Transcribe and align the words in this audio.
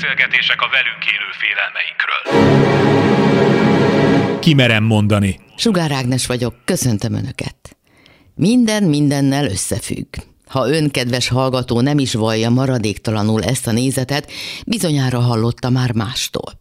Beszélgetések 0.00 0.60
a 0.60 0.68
velünk 0.68 1.04
élő 1.14 1.30
félelmeinkről. 1.40 2.22
Kimerem 4.40 4.84
mondani. 4.84 5.40
Sugár 5.56 5.92
Ágnes 5.92 6.26
vagyok, 6.26 6.54
köszöntöm 6.64 7.14
Önöket. 7.14 7.76
Minden 8.34 8.82
mindennel 8.82 9.44
összefügg. 9.44 10.06
Ha 10.46 10.68
ön, 10.68 10.90
kedves 10.90 11.28
hallgató, 11.28 11.80
nem 11.80 11.98
is 11.98 12.14
vallja 12.14 12.50
maradéktalanul 12.50 13.42
ezt 13.42 13.66
a 13.66 13.72
nézetet, 13.72 14.30
bizonyára 14.66 15.20
hallotta 15.20 15.70
már 15.70 15.92
mástól. 15.92 16.60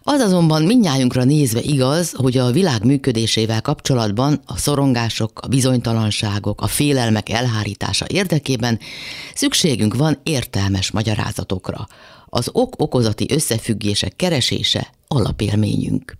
Az 0.00 0.20
azonban 0.20 0.62
mindnyájunkra 0.62 1.24
nézve 1.24 1.60
igaz, 1.60 2.12
hogy 2.16 2.38
a 2.38 2.50
világ 2.50 2.84
működésével 2.84 3.60
kapcsolatban 3.60 4.40
a 4.46 4.56
szorongások, 4.56 5.40
a 5.40 5.46
bizonytalanságok, 5.46 6.60
a 6.60 6.66
félelmek 6.66 7.28
elhárítása 7.28 8.04
érdekében 8.08 8.78
szükségünk 9.34 9.94
van 9.94 10.20
értelmes 10.22 10.90
magyarázatokra. 10.90 11.86
Az 12.36 12.48
ok-okozati 12.52 13.26
összefüggések 13.30 14.16
keresése 14.16 14.92
alapélményünk. 15.08 16.16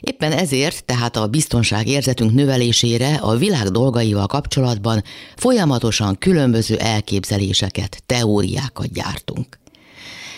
Éppen 0.00 0.32
ezért, 0.32 0.84
tehát 0.84 1.16
a 1.16 1.26
biztonságérzetünk 1.26 2.32
növelésére 2.32 3.14
a 3.14 3.36
világ 3.36 3.68
dolgaival 3.68 4.26
kapcsolatban 4.26 5.02
folyamatosan 5.36 6.18
különböző 6.18 6.76
elképzeléseket, 6.76 8.02
teóriákat 8.06 8.92
gyártunk. 8.92 9.58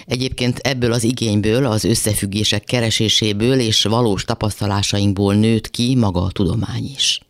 Egyébként 0.07 0.59
ebből 0.59 0.93
az 0.93 1.05
igényből, 1.05 1.67
az 1.67 1.85
összefüggések 1.85 2.65
kereséséből 2.65 3.59
és 3.61 3.83
valós 3.83 4.25
tapasztalásainkból 4.25 5.35
nőtt 5.35 5.71
ki 5.71 5.95
maga 5.95 6.23
a 6.23 6.31
tudomány 6.31 6.93
is. 6.97 7.21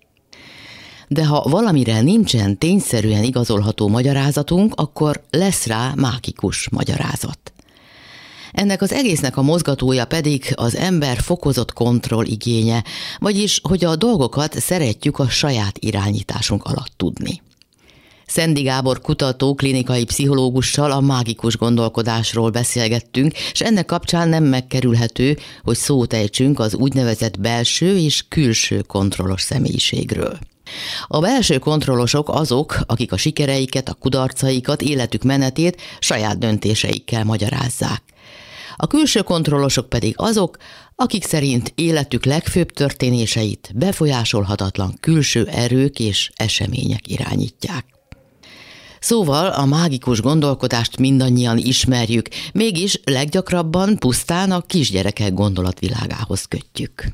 De 1.09 1.27
ha 1.27 1.49
valamire 1.49 2.01
nincsen 2.01 2.59
tényszerűen 2.59 3.23
igazolható 3.23 3.89
magyarázatunk, 3.89 4.73
akkor 4.77 5.23
lesz 5.31 5.67
rá 5.67 5.93
mágikus 5.97 6.69
magyarázat. 6.71 7.39
Ennek 8.53 8.83
az 8.83 8.93
egésznek 8.93 9.37
a 9.37 9.43
mozgatója 9.43 10.05
pedig 10.05 10.53
az 10.55 10.77
ember 10.77 11.19
fokozott 11.19 11.73
kontroll 11.73 12.25
igénye, 12.25 12.85
vagyis 13.19 13.61
hogy 13.69 13.85
a 13.85 13.97
dolgokat 13.97 14.61
szeretjük 14.61 15.19
a 15.19 15.29
saját 15.29 15.79
irányításunk 15.79 16.65
alatt 16.65 16.93
tudni. 16.97 17.43
Szendi 18.27 18.63
Gábor 18.63 19.01
kutató 19.01 19.55
klinikai 19.55 20.05
pszichológussal 20.05 20.91
a 20.91 21.01
mágikus 21.01 21.57
gondolkodásról 21.57 22.51
beszélgettünk, 22.51 23.33
és 23.53 23.61
ennek 23.61 23.87
kapcsán 23.87 24.29
nem 24.29 24.45
megkerülhető, 24.45 25.39
hogy 25.63 25.77
szót 25.77 26.13
ejtsünk 26.13 26.59
az 26.59 26.75
úgynevezett 26.75 27.41
belső 27.41 27.99
és 27.99 28.25
külső 28.29 28.81
kontrollos 28.81 29.43
személyiségről. 29.43 30.39
A 31.07 31.21
belső 31.21 31.59
kontrollosok 31.59 32.29
azok, 32.29 32.79
akik 32.87 33.13
a 33.13 33.17
sikereiket, 33.17 33.89
a 33.89 33.95
kudarcaikat, 33.95 34.83
életük 34.83 35.23
menetét 35.23 35.81
saját 35.99 36.39
döntéseikkel 36.39 37.25
magyarázzák. 37.25 38.03
A 38.77 38.87
külső 38.87 39.23
kontrollosok 39.23 39.89
pedig 39.89 40.15
azok, 40.17 40.57
akik 40.97 41.25
szerint 41.25 41.73
életük 41.75 42.25
legfőbb 42.25 42.71
történéseit 42.71 43.73
befolyásolhatatlan 43.75 44.97
külső 45.01 45.47
erők 45.47 45.99
és 45.99 46.31
események 46.35 47.09
irányítják. 47.09 47.85
Szóval 49.01 49.47
a 49.47 49.65
mágikus 49.65 50.21
gondolkodást 50.21 50.99
mindannyian 50.99 51.59
ismerjük, 51.59 52.29
mégis 52.53 53.01
leggyakrabban 53.05 53.97
pusztán 53.99 54.51
a 54.51 54.61
kisgyerekek 54.61 55.33
gondolatvilágához 55.33 56.45
kötjük. 56.45 57.05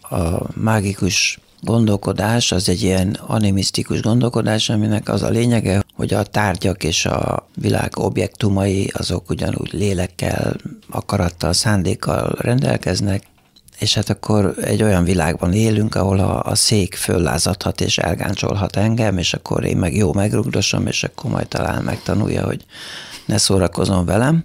A 0.00 0.60
mágikus 0.60 1.38
gondolkodás 1.64 2.52
az 2.52 2.68
egy 2.68 2.82
ilyen 2.82 3.18
animisztikus 3.26 4.02
gondolkodás, 4.02 4.68
aminek 4.70 5.08
az 5.08 5.22
a 5.22 5.28
lényege, 5.28 5.82
hogy 5.94 6.14
a 6.14 6.22
tárgyak 6.22 6.84
és 6.84 7.06
a 7.06 7.48
világ 7.54 7.98
objektumai 7.98 8.90
azok 8.94 9.30
ugyanúgy 9.30 9.72
lélekkel, 9.72 10.56
akarattal, 10.90 11.52
szándékkal 11.52 12.34
rendelkeznek, 12.38 13.22
és 13.78 13.94
hát 13.94 14.08
akkor 14.08 14.54
egy 14.60 14.82
olyan 14.82 15.04
világban 15.04 15.52
élünk, 15.52 15.94
ahol 15.94 16.18
a, 16.18 16.42
a 16.42 16.54
szék 16.54 16.94
föllázadhat 16.94 17.80
és 17.80 17.98
elgáncsolhat 17.98 18.76
engem, 18.76 19.18
és 19.18 19.34
akkor 19.34 19.64
én 19.64 19.76
meg 19.76 19.96
jó 19.96 20.12
megrugdosom, 20.12 20.86
és 20.86 21.02
akkor 21.02 21.30
majd 21.30 21.48
talán 21.48 21.82
megtanulja, 21.82 22.44
hogy 22.44 22.64
ne 23.26 23.38
szórakozom 23.38 24.04
velem. 24.04 24.44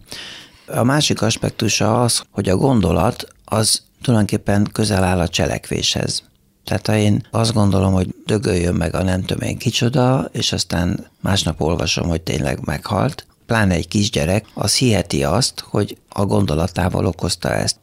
A 0.67 0.83
másik 0.83 1.21
aspektusa 1.21 2.01
az, 2.01 2.23
hogy 2.31 2.49
a 2.49 2.55
gondolat 2.55 3.27
az 3.45 3.81
tulajdonképpen 4.01 4.69
közel 4.71 5.03
áll 5.03 5.19
a 5.19 5.27
cselekvéshez. 5.27 6.28
Tehát 6.69 6.87
ha 6.87 6.95
én 6.95 7.27
azt 7.31 7.53
gondolom, 7.53 7.93
hogy 7.93 8.07
dögöljön 8.25 8.75
meg 8.75 8.95
a 8.95 9.03
nem 9.03 9.23
tudom 9.23 9.47
én 9.47 9.57
kicsoda, 9.57 10.29
és 10.31 10.51
aztán 10.51 11.07
másnap 11.21 11.61
olvasom, 11.61 12.07
hogy 12.07 12.21
tényleg 12.21 12.59
meghalt, 12.65 13.25
pláne 13.45 13.73
egy 13.73 13.87
kisgyerek, 13.87 14.45
az 14.53 14.75
hiheti 14.75 15.23
azt, 15.23 15.59
hogy 15.59 15.97
a 16.09 16.25
gondolatával 16.25 17.05
okozta 17.05 17.53
ezt. 17.53 17.75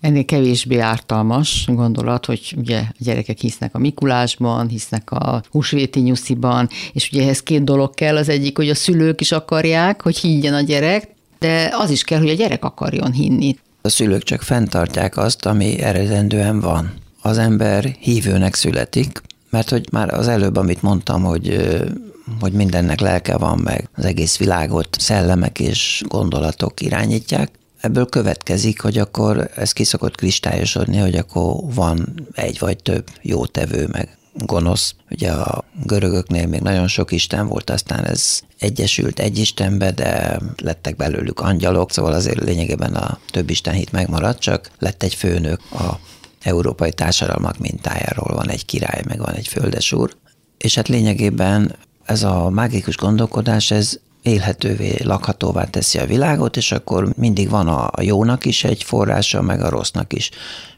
Ennél 0.00 0.24
kevésbé 0.24 0.78
ártalmas 0.78 1.64
gondolat, 1.66 2.26
hogy 2.26 2.54
ugye 2.56 2.78
a 2.78 2.94
gyerekek 2.98 3.38
hisznek 3.38 3.74
a 3.74 3.78
Mikulásban, 3.78 4.68
hisznek 4.68 5.10
a 5.10 5.42
húsvéti 5.50 6.00
nyusziban, 6.00 6.68
és 6.92 7.10
ugye 7.12 7.22
ehhez 7.22 7.42
két 7.42 7.64
dolog 7.64 7.94
kell, 7.94 8.16
az 8.16 8.28
egyik, 8.28 8.56
hogy 8.56 8.68
a 8.68 8.74
szülők 8.74 9.20
is 9.20 9.32
akarják, 9.32 10.02
hogy 10.02 10.18
higgyen 10.18 10.54
a 10.54 10.60
gyerek, 10.60 11.08
de 11.38 11.74
az 11.78 11.90
is 11.90 12.02
kell, 12.02 12.18
hogy 12.18 12.30
a 12.30 12.34
gyerek 12.34 12.64
akarjon 12.64 13.12
hinni. 13.12 13.56
A 13.82 13.88
szülők 13.88 14.22
csak 14.22 14.42
fenntartják 14.42 15.16
azt, 15.16 15.46
ami 15.46 15.78
eredendően 15.80 16.60
van 16.60 17.00
az 17.22 17.38
ember 17.38 17.84
hívőnek 17.84 18.54
születik, 18.54 19.22
mert 19.50 19.70
hogy 19.70 19.88
már 19.90 20.14
az 20.14 20.28
előbb, 20.28 20.56
amit 20.56 20.82
mondtam, 20.82 21.22
hogy 21.22 21.70
hogy 22.40 22.52
mindennek 22.52 23.00
lelke 23.00 23.36
van 23.36 23.58
meg, 23.58 23.88
az 23.94 24.04
egész 24.04 24.36
világot 24.36 24.88
szellemek 24.98 25.60
és 25.60 26.02
gondolatok 26.08 26.80
irányítják, 26.80 27.50
ebből 27.80 28.06
következik, 28.06 28.80
hogy 28.80 28.98
akkor 28.98 29.50
ez 29.56 29.72
ki 29.72 29.84
szokott 29.84 30.14
kristályosodni, 30.14 30.96
hogy 30.96 31.14
akkor 31.14 31.56
van 31.74 32.28
egy 32.32 32.58
vagy 32.58 32.76
több 32.76 33.08
jó 33.22 33.46
tevő, 33.46 33.88
meg 33.92 34.16
gonosz. 34.34 34.94
Ugye 35.10 35.30
a 35.30 35.64
görögöknél 35.84 36.46
még 36.46 36.60
nagyon 36.60 36.88
sok 36.88 37.12
isten 37.12 37.46
volt, 37.46 37.70
aztán 37.70 38.04
ez 38.04 38.40
egyesült 38.58 39.18
egy 39.18 39.38
istenbe, 39.38 39.90
de 39.90 40.38
lettek 40.56 40.96
belőlük 40.96 41.40
angyalok, 41.40 41.90
szóval 41.90 42.12
azért 42.12 42.44
lényegében 42.44 42.94
a 42.94 43.18
több 43.30 43.50
isten 43.50 43.74
hit 43.74 43.92
megmaradt, 43.92 44.40
csak 44.40 44.70
lett 44.78 45.02
egy 45.02 45.14
főnök 45.14 45.60
a 45.72 45.98
európai 46.42 46.92
társadalmak 46.92 47.58
mintájáról 47.58 48.34
van 48.34 48.48
egy 48.48 48.64
király, 48.64 49.02
meg 49.08 49.18
van 49.18 49.34
egy 49.34 49.48
földesúr, 49.48 50.16
és 50.58 50.74
hát 50.74 50.88
lényegében 50.88 51.74
ez 52.04 52.22
a 52.22 52.50
mágikus 52.50 52.96
gondolkodás, 52.96 53.70
ez 53.70 53.98
élhetővé, 54.22 54.96
lakhatóvá 55.02 55.64
teszi 55.64 55.98
a 55.98 56.06
világot, 56.06 56.56
és 56.56 56.72
akkor 56.72 57.08
mindig 57.16 57.48
van 57.48 57.68
a 57.68 58.02
jónak 58.02 58.44
is 58.44 58.64
egy 58.64 58.82
forrása, 58.82 59.42
meg 59.42 59.62
a 59.62 59.68
rossznak 59.68 60.12
is. 60.12 60.30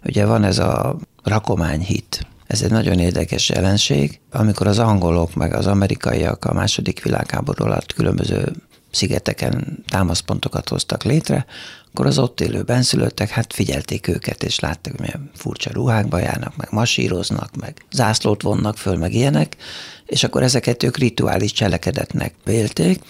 Ugye 0.05 0.27
van 0.27 0.45
ez 0.45 0.59
a 0.59 0.97
rakományhit, 1.23 2.27
ez 2.47 2.63
egy 2.63 2.71
nagyon 2.71 2.99
érdekes 2.99 3.49
jelenség, 3.49 4.21
amikor 4.33 4.67
az 4.67 4.79
angolok 4.79 5.35
meg 5.35 5.55
az 5.55 5.67
amerikaiak 5.67 6.45
a 6.45 6.53
második 6.53 7.03
világháború 7.03 7.65
alatt 7.65 7.93
különböző 7.93 8.53
szigeteken 8.95 9.85
támaszpontokat 9.89 10.69
hoztak 10.69 11.03
létre, 11.03 11.47
akkor 11.93 12.07
az 12.07 12.19
ott 12.19 12.41
élő 12.41 12.63
benszülöttek 12.63 13.29
hát 13.29 13.53
figyelték 13.53 14.09
őket, 14.09 14.43
és 14.43 14.59
látták, 14.59 14.93
hogy 14.93 15.01
milyen 15.01 15.31
furcsa 15.35 15.71
ruhákba 15.73 16.19
járnak, 16.19 16.57
meg 16.57 16.69
masíroznak, 16.71 17.57
meg 17.57 17.85
zászlót 17.93 18.43
vonnak 18.43 18.77
föl, 18.77 18.97
meg 18.97 19.15
ilyenek, 19.15 19.57
és 20.07 20.25
akkor 20.25 20.43
ezeket 20.43 20.83
ők 20.83 20.97
rituális 20.97 21.53
cselekedetnek 21.53 22.35
vélték, 22.45 23.01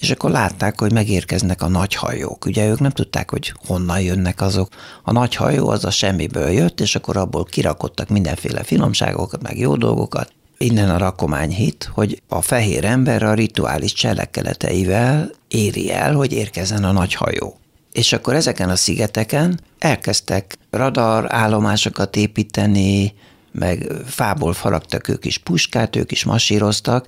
és 0.00 0.10
akkor 0.10 0.30
látták, 0.30 0.80
hogy 0.80 0.92
megérkeznek 0.92 1.62
a 1.62 1.68
nagy 1.68 1.94
hajók. 1.94 2.44
Ugye 2.44 2.68
ők 2.68 2.80
nem 2.80 2.90
tudták, 2.90 3.30
hogy 3.30 3.52
honnan 3.66 4.00
jönnek 4.00 4.40
azok. 4.40 4.68
A 5.02 5.12
nagy 5.12 5.34
hajó 5.34 5.68
az 5.68 5.84
a 5.84 5.90
semmiből 5.90 6.50
jött, 6.50 6.80
és 6.80 6.94
akkor 6.94 7.16
abból 7.16 7.44
kirakottak 7.44 8.08
mindenféle 8.08 8.62
finomságokat, 8.62 9.42
meg 9.42 9.58
jó 9.58 9.76
dolgokat. 9.76 10.32
Innen 10.64 10.90
a 10.90 10.98
rakomány 10.98 11.50
hit, 11.50 11.90
hogy 11.92 12.22
a 12.28 12.40
fehér 12.40 12.84
ember 12.84 13.22
a 13.22 13.34
rituális 13.34 13.92
cselekedeteivel 13.92 15.30
éri 15.48 15.92
el, 15.92 16.14
hogy 16.14 16.32
érkezzen 16.32 16.84
a 16.84 16.92
nagy 16.92 17.14
hajó. 17.14 17.58
És 17.92 18.12
akkor 18.12 18.34
ezeken 18.34 18.68
a 18.68 18.76
szigeteken 18.76 19.60
elkezdtek 19.78 20.58
radar 20.70 21.34
állomásokat 21.34 22.16
építeni, 22.16 23.14
meg 23.52 23.92
fából 24.06 24.52
faragtak 24.52 25.08
ők 25.08 25.24
is 25.24 25.38
puskát, 25.38 25.96
ők 25.96 26.12
is 26.12 26.24
masíroztak, 26.24 27.06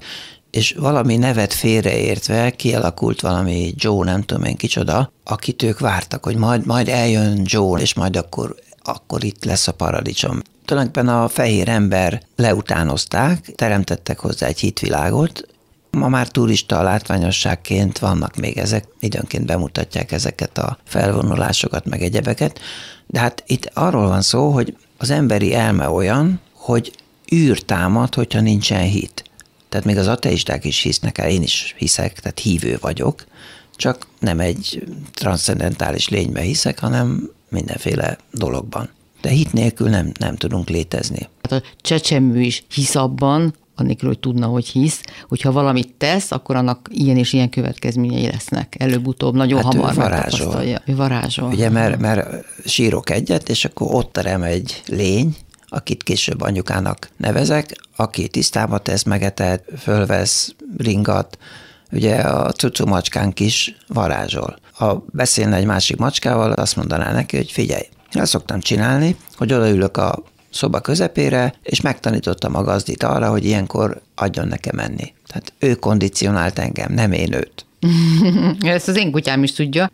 és 0.50 0.74
valami 0.78 1.16
nevet 1.16 1.52
félreértve 1.52 2.50
kialakult 2.50 3.20
valami 3.20 3.72
Joe, 3.76 4.04
nem 4.04 4.22
tudom 4.22 4.44
én 4.44 4.56
kicsoda, 4.56 5.12
akit 5.24 5.62
ők 5.62 5.78
vártak, 5.78 6.24
hogy 6.24 6.36
majd, 6.36 6.66
majd 6.66 6.88
eljön 6.88 7.42
Joe, 7.44 7.80
és 7.80 7.94
majd 7.94 8.16
akkor, 8.16 8.54
akkor 8.82 9.24
itt 9.24 9.44
lesz 9.44 9.68
a 9.68 9.72
paradicsom. 9.72 10.40
Tulajdonképpen 10.64 11.08
a 11.08 11.28
fehér 11.28 11.68
ember 11.68 12.22
leutánozták, 12.36 13.52
teremtettek 13.54 14.18
hozzá 14.18 14.46
egy 14.46 14.58
hitvilágot, 14.58 15.46
Ma 15.98 16.08
már 16.08 16.28
turista 16.28 16.82
látványosságként 16.82 17.98
vannak 17.98 18.36
még 18.36 18.58
ezek, 18.58 18.84
időnként 19.00 19.46
bemutatják 19.46 20.12
ezeket 20.12 20.58
a 20.58 20.78
felvonulásokat, 20.84 21.84
meg 21.84 22.02
egyebeket, 22.02 22.60
de 23.06 23.20
hát 23.20 23.42
itt 23.46 23.70
arról 23.74 24.08
van 24.08 24.22
szó, 24.22 24.50
hogy 24.50 24.76
az 24.96 25.10
emberi 25.10 25.54
elme 25.54 25.88
olyan, 25.88 26.40
hogy 26.52 26.92
űr 27.34 27.60
támad, 27.60 28.14
hogyha 28.14 28.40
nincsen 28.40 28.82
hit. 28.82 29.24
Tehát 29.68 29.86
még 29.86 29.96
az 29.96 30.06
ateisták 30.06 30.64
is 30.64 30.80
hisznek 30.80 31.18
el, 31.18 31.28
én 31.28 31.42
is 31.42 31.74
hiszek, 31.78 32.20
tehát 32.20 32.38
hívő 32.38 32.78
vagyok, 32.80 33.24
csak 33.76 34.06
nem 34.18 34.40
egy 34.40 34.84
transzcendentális 35.12 36.08
lénybe 36.08 36.40
hiszek, 36.40 36.78
hanem 36.78 37.30
mindenféle 37.48 38.18
dologban. 38.30 38.88
De 39.22 39.28
hit 39.28 39.52
nélkül 39.52 39.88
nem, 39.88 40.12
nem 40.18 40.36
tudunk 40.36 40.68
létezni. 40.68 41.28
Hát 41.42 41.52
a 41.52 41.66
csecsemő 41.80 42.40
is 42.40 42.64
hisz 42.74 42.94
abban, 42.94 43.54
annélkül, 43.76 44.08
hogy 44.08 44.18
tudna, 44.18 44.46
hogy 44.46 44.66
hisz, 44.66 45.00
hogyha 45.28 45.52
valamit 45.52 45.94
tesz, 45.98 46.30
akkor 46.30 46.56
annak 46.56 46.88
ilyen 46.90 47.16
és 47.16 47.32
ilyen 47.32 47.48
következményei 47.48 48.26
lesznek. 48.26 48.74
Előbb-utóbb 48.78 49.34
nagyon 49.34 49.62
hát 49.62 49.74
hamar 49.74 49.92
ő 49.92 49.94
varázsol. 49.94 50.62
Ő 50.86 50.96
varázsol. 50.96 51.48
Ugye, 51.48 51.70
mert, 51.70 52.00
mert 52.00 52.44
sírok 52.64 53.10
egyet, 53.10 53.48
és 53.48 53.64
akkor 53.64 53.94
ott 53.94 54.12
terem 54.12 54.42
egy 54.42 54.82
lény, 54.86 55.36
akit 55.68 56.02
később 56.02 56.40
anyukának 56.40 57.08
nevezek, 57.16 57.76
aki 57.96 58.28
tisztába 58.28 58.78
tesz, 58.78 59.02
megeted, 59.02 59.60
fölvesz, 59.78 60.54
ringat, 60.76 61.38
ugye 61.92 62.14
a 62.14 62.52
cucu 62.52 62.86
macskánk 62.86 63.40
is 63.40 63.76
varázsol. 63.86 64.58
Ha 64.72 65.04
beszélne 65.12 65.56
egy 65.56 65.66
másik 65.66 65.96
macskával, 65.96 66.52
azt 66.52 66.76
mondaná 66.76 67.12
neki, 67.12 67.36
hogy 67.36 67.50
figyelj, 67.50 67.84
én 68.14 68.22
azt 68.22 68.30
szoktam 68.30 68.60
csinálni, 68.60 69.16
hogy 69.36 69.52
odaülök 69.52 69.96
a 69.96 70.22
szoba 70.50 70.80
közepére, 70.80 71.54
és 71.62 71.80
megtanítottam 71.80 72.56
a 72.56 72.62
gazdit 72.62 73.02
arra, 73.02 73.30
hogy 73.30 73.44
ilyenkor 73.44 74.00
adjon 74.14 74.48
nekem 74.48 74.76
menni. 74.76 75.12
Tehát 75.26 75.52
ő 75.58 75.74
kondicionált 75.74 76.58
engem, 76.58 76.92
nem 76.92 77.12
én 77.12 77.32
őt. 77.32 77.66
Ezt 78.74 78.88
az 78.88 78.96
én 78.96 79.10
kutyám 79.10 79.42
is 79.42 79.52
tudja. 79.52 79.90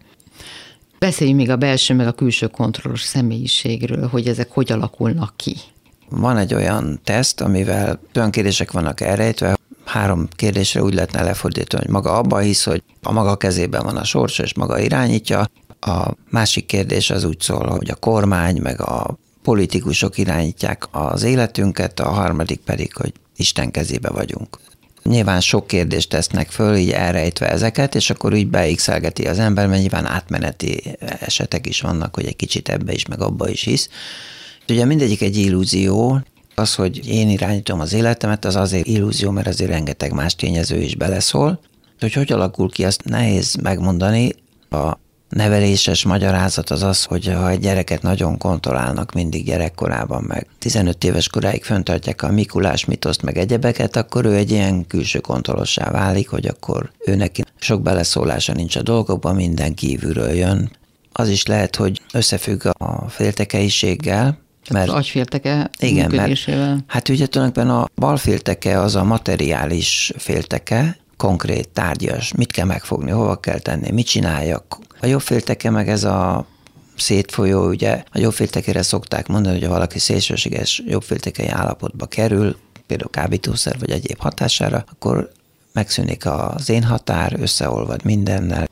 Beszéljünk 0.98 1.38
még 1.38 1.50
a 1.50 1.56
belső 1.56 1.94
meg 1.94 2.06
a 2.06 2.12
külső 2.12 2.46
kontrollos 2.46 3.02
személyiségről, 3.02 4.08
hogy 4.08 4.28
ezek 4.28 4.50
hogy 4.50 4.72
alakulnak 4.72 5.32
ki. 5.36 5.56
Van 6.08 6.36
egy 6.36 6.54
olyan 6.54 7.00
teszt, 7.04 7.40
amivel 7.40 8.00
olyan 8.14 8.30
kérdések 8.30 8.72
vannak 8.72 9.00
elrejtve, 9.00 9.56
három 9.84 10.28
kérdésre 10.36 10.82
úgy 10.82 10.94
lehetne 10.94 11.22
lefordítani, 11.22 11.82
hogy 11.82 11.92
maga 11.92 12.16
abban 12.16 12.42
hisz, 12.42 12.64
hogy 12.64 12.82
a 13.02 13.12
maga 13.12 13.36
kezében 13.36 13.84
van 13.84 13.96
a 13.96 14.04
sorsa, 14.04 14.42
és 14.42 14.54
maga 14.54 14.78
irányítja. 14.78 15.46
A 15.80 16.10
másik 16.30 16.66
kérdés 16.66 17.10
az 17.10 17.24
úgy 17.24 17.40
szól, 17.40 17.66
hogy 17.66 17.90
a 17.90 17.94
kormány, 17.94 18.60
meg 18.60 18.80
a 18.80 19.18
politikusok 19.42 20.18
irányítják 20.18 20.84
az 20.90 21.22
életünket, 21.22 22.00
a 22.00 22.08
harmadik 22.08 22.60
pedig, 22.60 22.94
hogy 22.94 23.12
Isten 23.36 23.70
kezébe 23.70 24.10
vagyunk. 24.10 24.58
Nyilván 25.02 25.40
sok 25.40 25.66
kérdést 25.66 26.08
tesznek 26.08 26.50
föl, 26.50 26.76
így 26.76 26.90
elrejtve 26.90 27.50
ezeket, 27.50 27.94
és 27.94 28.10
akkor 28.10 28.32
úgy 28.32 28.46
beixelgeti 28.46 29.26
az 29.26 29.38
ember, 29.38 29.66
mert 29.66 29.80
nyilván 29.80 30.06
átmeneti 30.06 30.82
esetek 31.20 31.66
is 31.66 31.80
vannak, 31.80 32.14
hogy 32.14 32.26
egy 32.26 32.36
kicsit 32.36 32.68
ebbe 32.68 32.92
is, 32.92 33.06
meg 33.06 33.20
abba 33.20 33.48
is 33.48 33.62
hisz. 33.62 33.88
Ugye 34.68 34.84
mindegyik 34.84 35.22
egy 35.22 35.36
illúzió, 35.36 36.20
az, 36.54 36.74
hogy 36.74 37.08
én 37.08 37.28
irányítom 37.28 37.80
az 37.80 37.92
életemet, 37.92 38.44
az 38.44 38.56
azért 38.56 38.86
illúzió, 38.86 39.30
mert 39.30 39.46
azért 39.46 39.70
rengeteg 39.70 40.12
más 40.12 40.34
tényező 40.34 40.80
is 40.80 40.96
beleszól. 40.96 41.60
Hogy 42.00 42.12
hogy 42.12 42.32
alakul 42.32 42.70
ki, 42.70 42.84
azt 42.84 43.04
nehéz 43.04 43.54
megmondani. 43.54 44.32
A 44.70 44.98
neveléses 45.28 46.04
magyarázat 46.04 46.70
az 46.70 46.82
az, 46.82 47.04
hogy 47.04 47.26
ha 47.26 47.50
egy 47.50 47.60
gyereket 47.60 48.02
nagyon 48.02 48.38
kontrollálnak 48.38 49.12
mindig 49.12 49.44
gyerekkorában, 49.44 50.22
meg 50.22 50.46
15 50.58 51.04
éves 51.04 51.28
koráig 51.28 51.64
föntartják 51.64 52.22
a 52.22 52.32
Mikulás 52.32 52.84
mitoszt, 52.84 53.22
meg 53.22 53.38
egyebeket, 53.38 53.96
akkor 53.96 54.24
ő 54.24 54.34
egy 54.34 54.50
ilyen 54.50 54.86
külső 54.86 55.18
kontrollossá 55.18 55.90
válik, 55.90 56.28
hogy 56.28 56.46
akkor 56.46 56.90
ő 57.06 57.14
neki 57.14 57.44
sok 57.58 57.82
beleszólása 57.82 58.52
nincs 58.52 58.76
a 58.76 58.82
dolgokban, 58.82 59.34
minden 59.34 59.74
kívülről 59.74 60.30
jön. 60.30 60.70
Az 61.12 61.28
is 61.28 61.46
lehet, 61.46 61.76
hogy 61.76 62.00
összefügg 62.12 62.66
a 62.78 63.08
féltekeiséggel, 63.08 64.38
mert, 64.70 64.88
az 64.88 64.94
agyfélteke 64.94 65.70
igen, 65.78 66.10
mert, 66.14 66.50
hát 66.86 67.08
ugye 67.08 67.26
tulajdonképpen 67.26 67.76
a 67.76 67.88
balfélteke 67.94 68.80
az 68.80 68.94
a 68.94 69.04
materiális 69.04 70.12
félteke, 70.16 70.98
konkrét, 71.18 71.68
tárgyas, 71.68 72.32
mit 72.32 72.52
kell 72.52 72.66
megfogni, 72.66 73.10
hova 73.10 73.36
kell 73.40 73.58
tenni, 73.58 73.90
mit 73.90 74.06
csináljak. 74.06 74.78
A 75.00 75.06
jobb 75.06 75.20
félteke 75.20 75.70
meg 75.70 75.88
ez 75.88 76.04
a 76.04 76.46
szétfolyó, 76.96 77.68
ugye 77.68 78.02
a 78.12 78.18
jobbféltekére 78.18 78.82
szokták 78.82 79.26
mondani, 79.26 79.54
hogy 79.54 79.66
ha 79.66 79.72
valaki 79.72 79.98
szélsőséges 79.98 80.82
jobbféltekei 80.86 81.48
állapotba 81.48 82.06
kerül, 82.06 82.56
például 82.86 83.10
kábítószer 83.10 83.78
vagy 83.78 83.90
egyéb 83.90 84.18
hatására, 84.18 84.84
akkor 84.90 85.30
megszűnik 85.72 86.26
az 86.26 86.70
én 86.70 86.82
határ, 86.82 87.36
összeolvad 87.40 88.04
mindennel. 88.04 88.68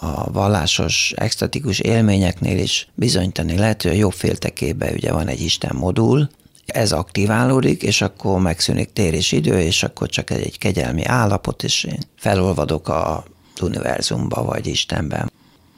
A 0.00 0.30
vallásos, 0.30 1.12
extatikus 1.16 1.78
élményeknél 1.78 2.58
is 2.58 2.88
bizonyítani 2.94 3.58
lehet, 3.58 3.82
hogy 3.82 3.90
a 3.90 3.94
jobb 3.94 4.12
féltekébe 4.12 4.90
ugye 4.92 5.12
van 5.12 5.28
egy 5.28 5.40
Isten 5.40 5.76
modul, 5.76 6.28
ez 6.66 6.92
aktiválódik, 6.92 7.82
és 7.82 8.00
akkor 8.00 8.40
megszűnik 8.40 8.92
tér 8.92 9.14
és 9.14 9.32
idő, 9.32 9.60
és 9.60 9.82
akkor 9.82 10.08
csak 10.08 10.30
egy 10.30 10.58
kegyelmi 10.58 11.04
állapot, 11.04 11.62
és 11.62 11.84
én 11.84 11.98
felolvadok 12.16 12.88
a 12.88 13.24
univerzumba 13.60 14.44
vagy 14.44 14.66
Istenben. 14.66 15.32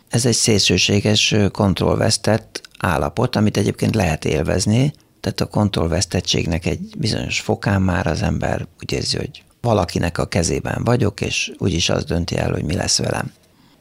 Ez 0.09 0.27
egy 0.27 0.35
szélsőséges 0.35 1.35
kontrollvesztett 1.53 2.61
állapot, 2.79 3.37
amit 3.37 3.57
egyébként 3.57 3.95
lehet 3.95 4.25
élvezni, 4.25 4.93
tehát 5.21 5.41
a 5.41 5.47
kontrollvesztettségnek 5.47 6.67
egy 6.67 6.95
bizonyos 6.99 7.41
fokán 7.41 7.83
már 7.83 8.07
az 8.07 8.23
ember 8.23 8.67
úgy 8.83 8.93
érzi, 8.93 9.17
hogy 9.17 9.43
valakinek 9.61 10.19
a 10.19 10.27
kezében 10.27 10.85
vagyok, 10.85 11.21
és 11.21 11.53
úgyis 11.59 11.89
az 11.89 12.05
dönti 12.05 12.37
el, 12.37 12.51
hogy 12.51 12.65
mi 12.65 12.75
lesz 12.75 12.99
velem. 12.99 13.33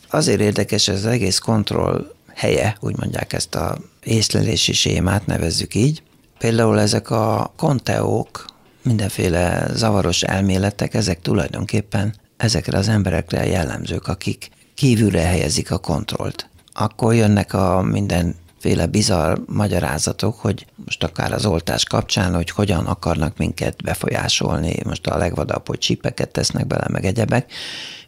Azért 0.09 0.39
érdekes 0.39 0.87
ez 0.87 0.95
az 0.95 1.05
egész 1.05 1.37
kontroll 1.37 2.11
helye, 2.33 2.77
úgy 2.79 2.97
mondják 2.97 3.33
ezt 3.33 3.55
a 3.55 3.77
észlelési 4.03 4.73
sémát, 4.73 5.25
nevezzük 5.25 5.75
így, 5.75 6.03
Például 6.43 6.79
ezek 6.79 7.09
a 7.09 7.53
konteók, 7.57 8.45
mindenféle 8.81 9.67
zavaros 9.73 10.21
elméletek, 10.21 10.93
ezek 10.93 11.21
tulajdonképpen 11.21 12.15
ezekre 12.37 12.77
az 12.77 12.87
emberekre 12.87 13.45
jellemzők, 13.45 14.07
akik 14.07 14.49
kívülre 14.73 15.21
helyezik 15.21 15.71
a 15.71 15.77
kontrollt. 15.77 16.49
Akkor 16.73 17.13
jönnek 17.13 17.53
a 17.53 17.81
minden 17.81 18.35
féle 18.63 18.85
bizarr 18.85 19.37
magyarázatok, 19.45 20.39
hogy 20.39 20.65
most 20.85 21.03
akár 21.03 21.33
az 21.33 21.45
oltás 21.45 21.83
kapcsán, 21.85 22.35
hogy 22.35 22.49
hogyan 22.49 22.85
akarnak 22.85 23.37
minket 23.37 23.83
befolyásolni, 23.83 24.75
most 24.83 25.07
a 25.07 25.17
legvadabb, 25.17 25.67
hogy 25.67 25.77
csipeket 25.77 26.29
tesznek 26.29 26.67
bele, 26.67 26.85
meg 26.91 27.05
egyebek. 27.05 27.51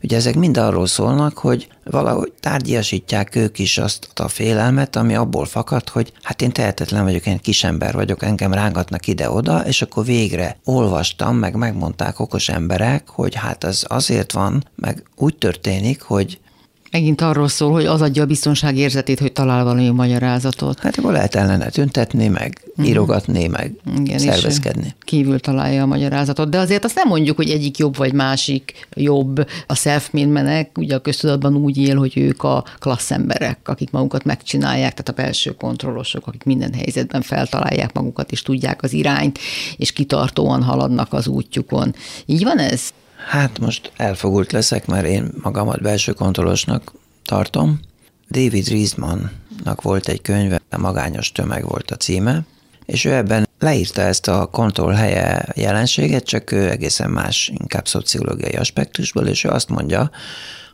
Ugye 0.03 0.15
ezek 0.15 0.35
mind 0.35 0.57
arról 0.57 0.87
szólnak, 0.87 1.37
hogy 1.37 1.67
valahogy 1.83 2.33
tárgyasítják 2.39 3.35
ők 3.35 3.59
is 3.59 3.77
azt 3.77 4.09
a 4.15 4.27
félelmet, 4.27 4.95
ami 4.95 5.15
abból 5.15 5.45
fakad, 5.45 5.89
hogy 5.89 6.13
hát 6.21 6.41
én 6.41 6.51
tehetetlen 6.51 7.03
vagyok, 7.03 7.25
én 7.25 7.39
kisember 7.39 7.93
vagyok, 7.93 8.23
engem 8.23 8.53
rángatnak 8.53 9.07
ide-oda, 9.07 9.65
és 9.65 9.81
akkor 9.81 10.05
végre 10.05 10.57
olvastam, 10.63 11.37
meg 11.37 11.55
megmondták 11.55 12.19
okos 12.19 12.49
emberek, 12.49 13.09
hogy 13.09 13.35
hát 13.35 13.63
az 13.63 13.85
azért 13.87 14.31
van, 14.31 14.63
meg 14.75 15.03
úgy 15.15 15.37
történik, 15.37 16.01
hogy 16.01 16.39
Megint 16.95 17.21
arról 17.21 17.47
szól, 17.47 17.71
hogy 17.71 17.85
az 17.85 18.01
adja 18.01 18.23
a 18.23 18.25
biztonság 18.25 18.77
érzetét, 18.77 19.19
hogy 19.19 19.31
talál 19.31 19.63
valami 19.63 19.89
magyarázatot. 19.89 20.79
Hát 20.79 20.97
akkor 20.97 21.11
lehet 21.11 21.35
ellene 21.35 21.69
tüntetni, 21.69 22.27
meg 22.27 22.61
uh-huh. 22.67 22.87
írogatni, 22.87 23.47
meg 23.47 23.73
Igen, 23.97 24.17
szervezkedni. 24.17 24.95
Kívül 24.99 25.39
találja 25.39 25.81
a 25.81 25.85
magyarázatot. 25.85 26.49
De 26.49 26.57
azért 26.57 26.83
azt 26.83 26.95
nem 26.95 27.07
mondjuk, 27.07 27.35
hogy 27.35 27.49
egyik 27.49 27.77
jobb 27.77 27.97
vagy 27.97 28.13
másik 28.13 28.87
jobb. 28.93 29.47
A 29.67 29.75
self 29.75 30.09
menek 30.11 30.77
ugye 30.77 30.95
a 30.95 30.99
köztudatban 30.99 31.55
úgy 31.55 31.77
él, 31.77 31.97
hogy 31.97 32.17
ők 32.17 32.43
a 32.43 32.63
klassz 32.79 33.11
emberek, 33.11 33.59
akik 33.63 33.91
magukat 33.91 34.23
megcsinálják, 34.23 34.91
tehát 34.91 35.09
a 35.09 35.23
belső 35.23 35.51
kontrollosok, 35.51 36.27
akik 36.27 36.43
minden 36.43 36.73
helyzetben 36.73 37.21
feltalálják 37.21 37.93
magukat, 37.93 38.31
és 38.31 38.41
tudják 38.41 38.83
az 38.83 38.93
irányt, 38.93 39.39
és 39.77 39.91
kitartóan 39.91 40.63
haladnak 40.63 41.13
az 41.13 41.27
útjukon. 41.27 41.95
Így 42.25 42.43
van 42.43 42.57
ez? 42.57 42.81
Hát 43.25 43.59
most 43.59 43.91
elfogult 43.97 44.51
leszek, 44.51 44.85
mert 44.85 45.05
én 45.05 45.31
magamat 45.41 45.81
belső 45.81 46.11
kontrollosnak 46.13 46.91
tartom. 47.23 47.79
David 48.29 48.67
Riesmannak 48.67 49.81
volt 49.81 50.07
egy 50.07 50.21
könyve, 50.21 50.61
a 50.69 50.77
Magányos 50.77 51.31
tömeg 51.31 51.67
volt 51.67 51.91
a 51.91 51.95
címe, 51.95 52.45
és 52.85 53.05
ő 53.05 53.13
ebben 53.13 53.47
leírta 53.59 54.01
ezt 54.01 54.27
a 54.27 54.45
kontrollhelye 54.45 55.45
jelenséget, 55.55 56.25
csak 56.25 56.51
ő 56.51 56.69
egészen 56.69 57.09
más, 57.09 57.51
inkább 57.59 57.87
szociológiai 57.87 58.53
aspektusból, 58.53 59.27
és 59.27 59.43
ő 59.43 59.49
azt 59.49 59.69
mondja, 59.69 60.11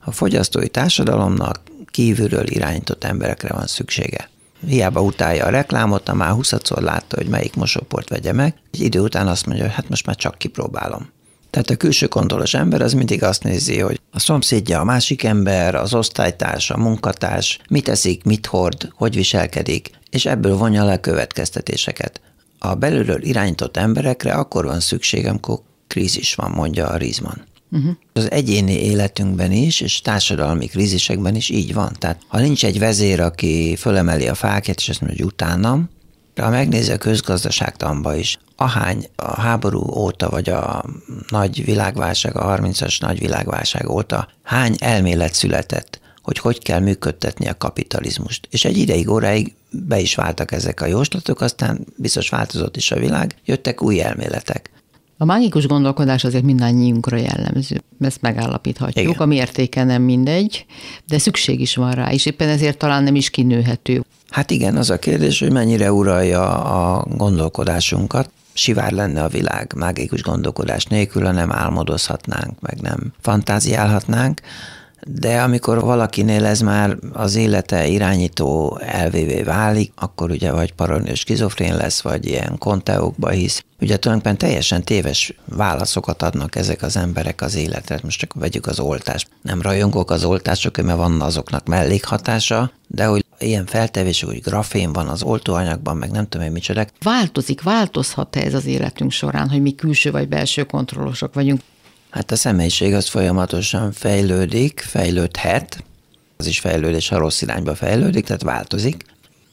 a 0.04 0.12
fogyasztói 0.12 0.68
társadalomnak 0.68 1.60
kívülről 1.92 2.48
irányított 2.48 3.04
emberekre 3.04 3.54
van 3.54 3.68
szüksége. 3.68 4.30
Hiába 4.68 5.02
utálja 5.02 5.46
a 5.46 5.50
reklámot, 5.50 6.10
a 6.10 6.14
már 6.14 6.32
20 6.32 6.54
látta, 6.70 7.16
hogy 7.16 7.28
melyik 7.28 7.56
mosóport 7.56 8.10
vegye 8.10 8.34
meg, 8.34 8.56
egy 8.72 8.82
idő 8.82 9.00
után 9.00 9.28
azt 9.28 9.46
mondja, 9.46 9.64
hogy 9.64 9.74
hát 9.74 9.90
most 9.90 10.06
már 10.06 10.16
csak 10.16 10.38
kipróbálom. 10.38 11.10
Tehát 11.52 11.70
a 11.70 11.76
külső 11.76 12.08
kontrollos 12.08 12.54
ember 12.54 12.82
az 12.82 12.94
mindig 12.94 13.24
azt 13.24 13.44
nézi, 13.44 13.80
hogy 13.80 14.02
a 14.12 14.20
szomszédja 14.20 14.80
a 14.80 14.84
másik 14.84 15.24
ember, 15.24 15.76
az 15.76 15.94
osztálytárs, 15.94 16.70
a 16.70 16.78
munkatárs, 16.78 17.60
mit 17.70 17.90
eszik, 17.90 18.24
mit 18.24 18.46
hord, 18.46 18.92
hogy 18.96 19.16
viselkedik, 19.16 19.90
és 20.10 20.26
ebből 20.26 20.58
vonja 20.58 20.84
le 20.84 20.94
a 20.94 21.00
következtetéseket. 21.00 22.22
A 22.60 22.74
belülről 22.74 23.24
irányított 23.24 23.78
emberekre 23.78 24.34
akkor 24.34 24.66
van 24.66 24.80
szükség, 24.80 25.26
amikor 25.26 25.60
krízis 25.88 26.36
van, 26.36 26.52
mondja 26.52 26.88
a 26.88 26.98
Rizman. 26.98 27.44
Uh-huh. 27.72 27.92
Az 28.14 28.32
egyéni 28.32 28.84
életünkben 28.84 29.52
is, 29.52 29.82
és 29.82 30.02
társadalmi 30.02 30.68
krízisekben 30.68 31.36
is 31.36 31.50
így 31.50 31.74
van. 31.74 31.96
Tehát 32.00 32.22
ha 32.28 32.40
nincs 32.40 32.66
egy 32.66 32.80
vezér, 32.80 33.20
aki 33.20 33.76
fölemeli 33.76 34.28
a 34.28 34.36
fákját, 34.36 34.78
és 34.78 34.90
azt 34.90 35.02
mondja, 35.02 35.24
hogy 35.24 35.34
utánam, 35.34 35.90
ha 36.36 36.50
megnézi 36.50 36.92
a 36.92 36.98
közgazdaságtanba 36.98 38.16
is, 38.16 38.38
ahány 38.62 39.08
a 39.16 39.42
háború 39.42 39.92
óta, 39.96 40.30
vagy 40.30 40.50
a 40.50 40.84
nagy 41.30 41.66
világválság, 41.66 42.38
a 42.38 42.58
30-as 42.58 43.02
nagy 43.02 43.20
világválság 43.20 43.90
óta, 43.90 44.28
hány 44.44 44.76
elmélet 44.80 45.34
született 45.34 46.00
hogy 46.22 46.38
hogy 46.38 46.60
kell 46.64 46.80
működtetni 46.80 47.48
a 47.48 47.58
kapitalizmust. 47.58 48.48
És 48.52 48.66
egy 48.66 48.78
ideig, 48.78 49.10
óráig 49.10 49.54
be 49.70 50.00
is 50.00 50.16
váltak 50.16 50.52
ezek 50.52 50.82
a 50.82 50.86
jóslatok, 50.86 51.42
aztán 51.42 51.86
biztos 51.96 52.30
változott 52.30 52.78
is 52.78 52.92
a 52.92 53.00
világ, 53.00 53.36
jöttek 53.46 53.82
új 53.82 54.02
elméletek. 54.02 54.70
A 55.18 55.26
mágikus 55.26 55.68
gondolkodás 55.68 56.24
azért 56.24 56.44
mindannyiunkra 56.44 57.18
jellemző. 57.18 57.82
Ezt 58.00 58.22
megállapíthatjuk. 58.22 59.08
Igen. 59.08 59.22
A 59.22 59.26
mértéke 59.26 59.84
nem 59.84 60.02
mindegy, 60.02 60.66
de 61.08 61.18
szükség 61.18 61.60
is 61.60 61.76
van 61.76 61.92
rá, 61.92 62.12
és 62.12 62.26
éppen 62.26 62.50
ezért 62.50 62.78
talán 62.78 63.04
nem 63.04 63.16
is 63.16 63.30
kinőhető. 63.30 64.04
Hát 64.30 64.52
igen, 64.52 64.78
az 64.78 64.90
a 64.90 65.00
kérdés, 65.00 65.40
hogy 65.40 65.52
mennyire 65.52 65.92
uralja 65.92 66.64
a 66.64 67.06
gondolkodásunkat. 67.18 68.30
Sivár 68.54 68.92
lenne 68.92 69.24
a 69.24 69.28
világ 69.28 69.74
mágikus 69.76 70.22
gondolkodás 70.22 70.86
nélkül, 70.86 71.26
ha 71.26 71.32
nem 71.32 71.52
álmodozhatnánk, 71.52 72.60
meg 72.60 72.82
nem 72.82 73.14
fantáziálhatnánk 73.22 74.42
de 75.08 75.42
amikor 75.42 75.82
valakinél 75.82 76.46
ez 76.46 76.62
már 76.62 76.98
az 77.14 77.36
élete 77.36 77.88
irányító 77.88 78.80
elvévé 78.82 79.42
válik, 79.42 79.92
akkor 79.96 80.32
ugye 80.32 80.52
vagy 80.52 80.74
paranoiás 80.74 81.20
skizofrén 81.20 81.76
lesz, 81.76 82.02
vagy 82.02 82.26
ilyen 82.26 82.58
konteókba 82.58 83.30
hisz. 83.30 83.64
Ugye 83.80 83.98
tulajdonképpen 83.98 84.38
teljesen 84.38 84.84
téves 84.84 85.34
válaszokat 85.46 86.22
adnak 86.22 86.56
ezek 86.56 86.82
az 86.82 86.98
emberek 86.98 87.42
az 87.42 87.56
életre. 87.56 88.00
Most 88.04 88.20
csak 88.20 88.34
vegyük 88.34 88.68
az 88.68 88.80
oltást. 88.80 89.28
Nem 89.42 89.62
rajongok 89.62 90.12
az 90.12 90.24
oltások, 90.24 90.82
mert 90.82 90.98
van 90.98 91.22
azoknak 91.22 91.68
mellékhatása, 91.68 92.72
de 92.88 93.06
hogy 93.06 93.26
ilyen 93.40 93.66
feltevés, 93.66 94.22
hogy 94.22 94.42
grafén 94.42 94.94
van 94.94 95.08
az 95.08 95.24
oltóanyagban, 95.24 95.98
meg 95.98 96.12
nem 96.12 96.28
tudom 96.28 96.46
én 96.46 96.52
micsoda. 96.52 96.86
Változik, 97.04 97.62
változhat 97.62 98.36
-e 98.36 98.42
ez 98.42 98.54
az 98.54 98.66
életünk 98.66 99.12
során, 99.12 99.50
hogy 99.50 99.62
mi 99.62 99.76
külső 99.76 100.12
vagy 100.12 100.28
belső 100.28 100.64
kontrollosok 100.64 101.34
vagyunk? 101.34 101.62
Hát 102.12 102.32
a 102.32 102.36
személyiség 102.36 102.94
az 102.94 103.08
folyamatosan 103.08 103.92
fejlődik, 103.92 104.80
fejlődhet, 104.88 105.84
az 106.38 106.48
is 106.48 106.60
fejlődés 106.60 107.12
a 107.12 107.18
rossz 107.18 107.42
irányba 107.42 107.76
fejlődik, 107.76 108.26
tehát 108.26 108.42
változik. 108.42 109.04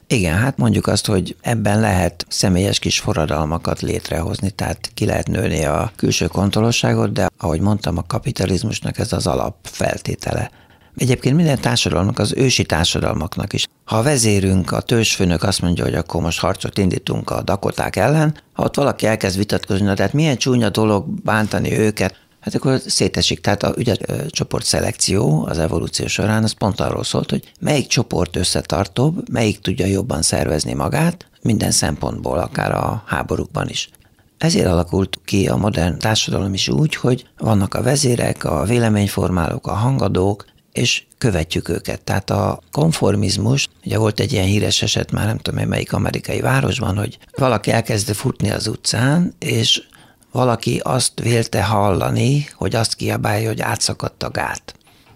Igen, 0.07 0.39
hát 0.39 0.57
mondjuk 0.57 0.87
azt, 0.87 1.07
hogy 1.07 1.37
ebben 1.41 1.81
lehet 1.81 2.27
személyes 2.29 2.79
kis 2.79 3.01
forradalmakat 3.01 3.81
létrehozni, 3.81 4.51
tehát 4.51 4.91
ki 4.95 5.05
lehet 5.05 5.29
nőni 5.29 5.65
a 5.65 5.93
külső 5.97 6.27
kontrollosságot, 6.27 7.13
de 7.13 7.29
ahogy 7.37 7.61
mondtam, 7.61 7.97
a 7.97 8.07
kapitalizmusnak 8.07 8.99
ez 8.99 9.13
az 9.13 9.27
alapfeltétele. 9.27 10.51
Egyébként 10.97 11.37
minden 11.37 11.61
társadalomnak, 11.61 12.19
az 12.19 12.35
ősi 12.37 12.65
társadalmaknak 12.65 13.53
is. 13.53 13.67
Ha 13.85 13.97
a 13.97 14.03
vezérünk, 14.03 14.73
a 14.73 14.81
törzsfőnök 14.81 15.43
azt 15.43 15.63
mondja, 15.63 15.85
hogy 15.85 15.95
akkor 15.95 16.23
most 16.23 16.41
harcot 16.41 16.79
indítunk 16.79 17.31
a 17.31 17.43
dakoták 17.43 17.97
ellen, 17.97 18.37
ha 18.53 18.63
ott 18.63 18.77
valaki 18.77 19.07
elkezd 19.07 19.37
vitatkozni, 19.37 19.87
na, 19.87 19.95
tehát 19.95 20.13
milyen 20.13 20.37
csúnya 20.37 20.69
dolog 20.69 21.07
bántani 21.23 21.79
őket, 21.79 22.15
hát 22.41 22.55
akkor 22.55 22.81
szétesik. 22.87 23.41
Tehát 23.41 23.63
a, 23.63 23.75
ugye, 23.77 23.95
a 24.07 24.31
csoportszelekció 24.31 25.47
az 25.47 25.59
evolúció 25.59 26.07
során 26.07 26.43
az 26.43 26.53
pont 26.53 26.81
arról 26.81 27.05
szólt, 27.05 27.31
hogy 27.31 27.53
melyik 27.61 27.87
csoport 27.87 28.37
összetartóbb, 28.37 29.31
melyik 29.31 29.61
tudja 29.61 29.87
jobban 29.87 30.23
szervezni 30.23 30.73
magát, 30.73 31.27
minden 31.43 31.71
szempontból, 31.71 32.39
akár 32.39 32.75
a 32.75 33.03
háborúkban 33.07 33.69
is. 33.69 33.91
Ezért 34.39 34.67
alakult 34.67 35.21
ki 35.25 35.49
a 35.49 35.57
modern 35.57 35.99
társadalom 35.99 36.55
is 36.55 36.69
úgy, 36.69 36.95
hogy 36.95 37.27
vannak 37.39 37.75
a 37.75 37.83
vezérek, 37.83 38.45
a 38.45 38.65
véleményformálók, 38.65 39.67
a 39.67 39.73
hangadók, 39.73 40.45
és 40.73 41.05
követjük 41.19 41.69
őket. 41.69 42.03
Tehát 42.03 42.31
a 42.31 42.61
konformizmus, 42.71 43.69
ugye 43.85 43.99
volt 43.99 44.21
egy 44.21 44.33
ilyen 44.33 44.47
híres 44.47 44.83
eset, 44.83 45.13
már 45.13 45.27
nem 45.27 45.39
tudom, 45.39 45.69
melyik 45.69 45.93
amerikai 45.93 46.41
városban, 46.41 46.97
hogy 46.97 47.19
valaki 47.37 47.71
elkezdte 47.71 48.15
futni 48.15 48.51
az 48.51 48.67
utcán, 48.67 49.35
és 49.39 49.83
valaki 50.33 50.81
azt 50.85 51.21
vélte 51.21 51.63
hallani, 51.63 52.49
hogy 52.55 52.75
azt 52.75 52.95
kiabálja, 52.95 53.49
hogy 53.49 53.61
átszakadt 53.61 54.23
a 54.23 54.31
gát. 54.31 54.75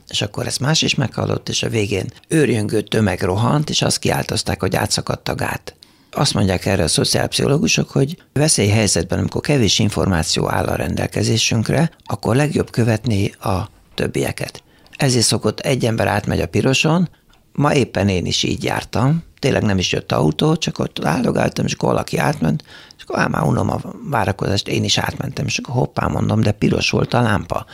És 0.08 0.22
akkor 0.22 0.46
ezt 0.46 0.60
más 0.60 0.82
is 0.82 0.94
meghallott, 0.94 1.48
és 1.48 1.62
a 1.62 1.68
végén 1.68 2.12
őrjöngő 2.28 2.80
tömeg 2.80 3.22
rohant, 3.22 3.70
és 3.70 3.82
azt 3.82 3.98
kiáltozták, 3.98 4.60
hogy 4.60 4.76
átszakadt 4.76 5.28
a 5.28 5.34
gát. 5.34 5.76
Azt 6.10 6.34
mondják 6.34 6.66
erre 6.66 6.82
a 6.82 6.88
szociálpszichológusok, 6.88 7.90
hogy 7.90 8.22
veszélyhelyzetben, 8.32 9.18
amikor 9.18 9.40
kevés 9.40 9.78
információ 9.78 10.50
áll 10.50 10.64
a 10.64 10.74
rendelkezésünkre, 10.74 11.90
akkor 12.04 12.36
legjobb 12.36 12.70
követni 12.70 13.30
a 13.30 13.70
többieket. 13.94 14.62
Ezért 14.96 15.26
szokott 15.26 15.60
egy 15.60 15.84
ember 15.84 16.06
átmegy 16.06 16.40
a 16.40 16.46
piroson, 16.46 17.08
ma 17.52 17.74
éppen 17.74 18.08
én 18.08 18.26
is 18.26 18.42
így 18.42 18.64
jártam, 18.64 19.22
tényleg 19.38 19.62
nem 19.62 19.78
is 19.78 19.92
jött 19.92 20.12
autó, 20.12 20.56
csak 20.56 20.78
ott 20.78 21.04
áldogáltam, 21.04 21.64
és 21.64 21.72
akkor 21.72 21.88
valaki 21.88 22.16
átment, 22.16 22.64
és 22.96 23.02
akkor 23.06 23.28
már 23.28 23.42
unom 23.42 23.70
a 23.70 23.80
várakozást, 24.10 24.68
én 24.68 24.84
is 24.84 24.98
átmentem, 24.98 25.46
és 25.46 25.58
akkor 25.58 25.74
hoppá 25.74 26.06
mondom, 26.06 26.40
de 26.40 26.52
piros 26.52 26.90
volt 26.90 27.14
a 27.14 27.20
lámpa. 27.20 27.66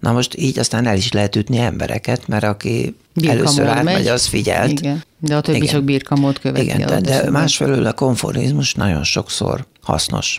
Na 0.00 0.12
most 0.12 0.36
így 0.36 0.58
aztán 0.58 0.86
el 0.86 0.96
is 0.96 1.12
lehet 1.12 1.36
ütni 1.36 1.58
embereket, 1.58 2.28
mert 2.28 2.44
aki 2.44 2.96
birkamód 3.14 3.38
először 3.38 3.66
átmegy, 3.66 3.94
megy. 3.94 4.06
az 4.06 4.26
figyelt. 4.26 4.70
Igen. 4.70 5.02
De 5.18 5.36
a 5.36 5.40
többi 5.40 5.56
Igen. 5.56 5.68
csak 5.68 5.84
birkamód 5.84 6.38
követi. 6.38 6.64
Igen, 6.64 6.86
de, 6.86 7.00
de 7.00 7.30
másfelől 7.30 7.86
a 7.86 7.92
konformizmus 7.92 8.74
nagyon 8.74 9.04
sokszor 9.04 9.66
hasznos. 9.80 10.38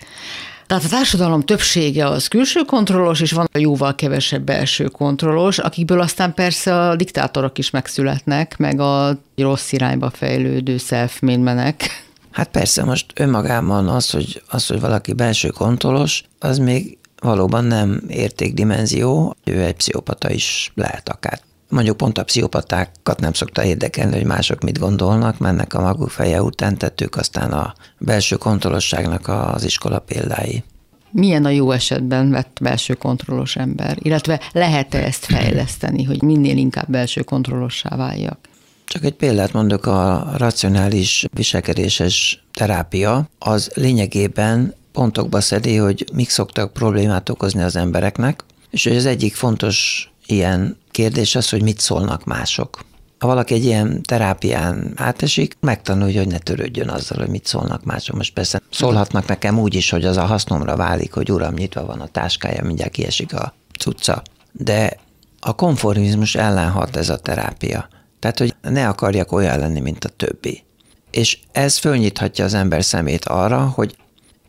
Tehát 0.68 0.84
a 0.84 0.88
társadalom 0.90 1.42
többsége 1.42 2.06
az 2.06 2.28
külső 2.28 2.62
kontrollos, 2.62 3.22
és 3.22 3.32
van 3.32 3.48
jóval 3.54 3.96
kevesebb 3.96 4.42
belső 4.42 4.86
kontrollos, 4.86 5.58
akikből 5.58 6.00
aztán 6.00 6.34
persze 6.34 6.80
a 6.80 6.96
diktátorok 6.96 7.58
is 7.58 7.70
megszületnek, 7.70 8.58
meg 8.58 8.80
a 8.80 9.18
rossz 9.38 9.72
irányba 9.72 10.10
fejlődő 10.10 10.78
self 10.78 11.20
menek. 11.20 12.06
Hát 12.32 12.48
persze, 12.48 12.84
most 12.84 13.06
önmagában 13.16 13.88
az, 13.88 14.10
hogy, 14.10 14.42
az, 14.48 14.68
hogy 14.68 14.80
valaki 14.80 15.14
belső 15.14 15.50
kontrollos, 15.50 16.24
az 16.40 16.58
még 16.58 16.98
valóban 17.20 17.66
nem 17.66 18.02
értékdimenzió, 18.08 19.36
ő 19.44 19.62
egy 19.62 19.76
pszichopata 19.76 20.30
is 20.30 20.72
lehet 20.76 21.10
akár. 21.10 21.40
Mondjuk 21.74 21.98
pont 21.98 22.18
a 22.18 22.24
pszichopatákat 22.24 23.20
nem 23.20 23.34
szokta 23.34 23.64
érdekelni, 23.64 24.16
hogy 24.16 24.26
mások 24.26 24.62
mit 24.62 24.80
gondolnak, 24.80 25.38
mennek 25.38 25.74
a 25.74 25.82
maguk 25.82 26.10
feje 26.10 26.42
után, 26.42 26.78
tettük 26.78 27.16
aztán 27.16 27.52
a 27.52 27.74
belső 27.98 28.36
kontrollosságnak 28.36 29.28
az 29.28 29.64
iskola 29.64 30.00
példái. 30.00 30.64
Milyen 31.12 31.46
a 31.46 31.50
jó 31.50 31.72
esetben 31.72 32.32
vett 32.32 32.58
belső 32.62 32.94
kontrollos 32.94 33.56
ember? 33.56 33.98
Illetve 34.02 34.40
lehet-e 34.52 35.04
ezt 35.04 35.26
fejleszteni, 35.26 36.04
hogy 36.04 36.22
minél 36.22 36.58
inkább 36.58 36.90
belső 36.90 37.22
kontrollossá 37.22 37.96
váljak? 37.96 38.38
Csak 38.86 39.04
egy 39.04 39.16
példát 39.16 39.54
mondok, 39.54 39.86
a 39.86 40.32
racionális 40.38 41.26
viselkedéses 41.32 42.44
terápia 42.54 43.30
az 43.40 43.72
lényegében 43.74 44.74
pontokba 44.92 45.42
szedi, 45.42 45.76
hogy 45.76 46.06
mik 46.14 46.30
szoktak 46.30 46.74
problémát 46.74 47.30
okozni 47.30 47.62
az 47.62 47.76
embereknek, 47.76 48.44
és 48.70 48.86
az 48.86 49.06
egyik 49.06 49.36
fontos 49.36 50.08
ilyen 50.26 50.82
kérdés 50.94 51.36
az, 51.36 51.50
hogy 51.50 51.62
mit 51.62 51.80
szólnak 51.80 52.26
mások. 52.26 52.80
Ha 53.20 53.28
valaki 53.28 53.54
egy 53.54 53.64
ilyen 53.66 54.02
terápián 54.02 54.94
átesik, 54.96 55.58
megtanulja, 55.60 56.20
hogy 56.20 56.32
ne 56.32 56.38
törődjön 56.38 56.90
azzal, 56.90 57.18
hogy 57.18 57.30
mit 57.30 57.46
szólnak 57.46 57.84
mások. 57.84 58.16
Most 58.16 58.34
persze 58.34 58.62
szólhatnak 58.72 59.28
nekem 59.28 59.60
úgy 59.60 59.74
is, 59.74 59.90
hogy 59.90 60.06
az 60.06 60.18
a 60.18 60.26
hasznomra 60.26 60.76
válik, 60.76 61.14
hogy 61.14 61.32
uram, 61.32 61.54
nyitva 61.54 61.86
van 61.86 62.02
a 62.02 62.08
táskája, 62.08 62.64
mindjárt 62.64 62.92
kiesik 62.92 63.34
a 63.34 63.54
cucca. 63.80 64.22
De 64.52 64.98
a 65.40 65.54
konformizmus 65.56 66.36
ellen 66.36 66.70
hat 66.70 66.96
ez 66.96 67.10
a 67.10 67.18
terápia. 67.18 67.88
Tehát, 68.20 68.38
hogy 68.38 68.56
ne 68.62 68.88
akarjak 68.88 69.32
olyan 69.32 69.60
lenni, 69.60 69.80
mint 69.80 70.06
a 70.06 70.10
többi. 70.10 70.64
És 71.12 71.40
ez 71.52 71.78
fölnyithatja 71.78 72.46
az 72.46 72.54
ember 72.54 72.84
szemét 72.84 73.26
arra, 73.26 73.66
hogy 73.66 73.96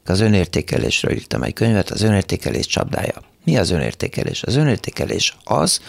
az 0.05 0.21
önértékelésről 0.21 1.15
írtam 1.15 1.43
egy 1.43 1.53
könyvet, 1.53 1.91
az 1.91 2.03
önértékelés 2.03 2.67
csapdája. 2.67 3.23
Mi 3.45 3.57
az 3.57 3.71
önértékelés? 3.71 4.43
Az 4.43 4.57
önértékelés 4.57 5.37
az, 5.45 5.81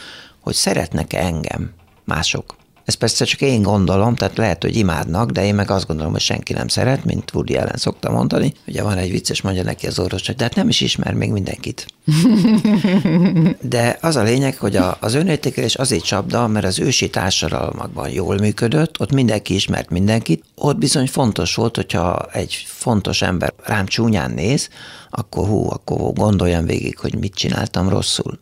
hogy 0.45 0.53
szeretnek-e 0.53 1.25
engem 1.25 1.71
mások. 2.03 2.55
Ez 2.85 2.93
persze 2.93 3.25
csak 3.25 3.41
én 3.41 3.61
gondolom, 3.61 4.15
tehát 4.15 4.37
lehet, 4.37 4.61
hogy 4.61 4.75
imádnak, 4.75 5.31
de 5.31 5.45
én 5.45 5.55
meg 5.55 5.71
azt 5.71 5.87
gondolom, 5.87 6.11
hogy 6.11 6.21
senki 6.21 6.53
nem 6.53 6.67
szeret, 6.67 7.05
mint 7.05 7.33
Woody 7.33 7.55
Allen 7.55 7.77
szokta 7.77 8.11
mondani. 8.11 8.53
Ugye 8.67 8.83
van 8.83 8.97
egy 8.97 9.11
vicces, 9.11 9.41
mondja 9.41 9.63
neki 9.63 9.87
az 9.87 9.99
orvos, 9.99 10.25
hogy 10.25 10.35
de 10.35 10.43
hát 10.43 10.55
nem 10.55 10.69
is 10.69 10.81
ismer 10.81 11.13
még 11.13 11.31
mindenkit. 11.31 11.85
De 13.61 13.97
az 14.01 14.15
a 14.15 14.23
lényeg, 14.23 14.57
hogy 14.57 14.75
a, 14.75 14.97
az 14.99 15.13
önértékelés 15.13 15.75
azért 15.75 16.03
csapda, 16.03 16.47
mert 16.47 16.65
az 16.65 16.79
ősi 16.79 17.09
társadalmakban 17.09 18.09
jól 18.09 18.37
működött, 18.37 18.99
ott 18.99 19.11
mindenki 19.11 19.53
ismert 19.53 19.89
mindenkit, 19.89 20.43
ott 20.55 20.77
bizony 20.77 21.07
fontos 21.07 21.55
volt, 21.55 21.75
hogyha 21.75 22.27
egy 22.31 22.65
fontos 22.67 23.21
ember 23.21 23.53
rám 23.63 23.85
csúnyán 23.85 24.31
néz, 24.31 24.69
akkor 25.09 25.47
hú, 25.47 25.69
akkor 25.69 26.13
gondoljam 26.13 26.65
végig, 26.65 26.97
hogy 26.97 27.15
mit 27.15 27.33
csináltam 27.33 27.89
rosszul. 27.89 28.39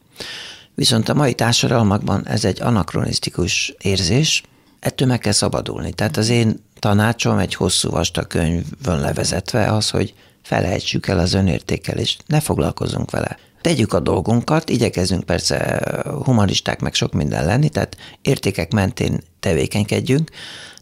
Viszont 0.75 1.09
a 1.09 1.13
mai 1.13 1.33
társadalmakban 1.33 2.27
ez 2.27 2.45
egy 2.45 2.61
anakronisztikus 2.61 3.73
érzés, 3.81 4.43
ettől 4.79 5.07
meg 5.07 5.19
kell 5.19 5.31
szabadulni. 5.31 5.93
Tehát 5.93 6.17
az 6.17 6.29
én 6.29 6.59
tanácsom 6.79 7.37
egy 7.37 7.55
hosszú 7.55 7.89
vastag 7.89 8.27
könyvön 8.27 8.99
levezetve 8.99 9.71
az, 9.71 9.89
hogy 9.89 10.13
felejtsük 10.41 11.07
el 11.07 11.19
az 11.19 11.33
önértékelést, 11.33 12.23
ne 12.27 12.39
foglalkozunk 12.39 13.11
vele. 13.11 13.37
Tegyük 13.61 13.93
a 13.93 13.99
dolgunkat, 13.99 14.69
igyekezzünk 14.69 15.23
persze 15.23 15.81
humanisták 16.23 16.81
meg 16.81 16.93
sok 16.93 17.13
minden 17.13 17.45
lenni, 17.45 17.69
tehát 17.69 17.97
értékek 18.21 18.73
mentén 18.73 19.19
tevékenykedjünk, 19.39 20.31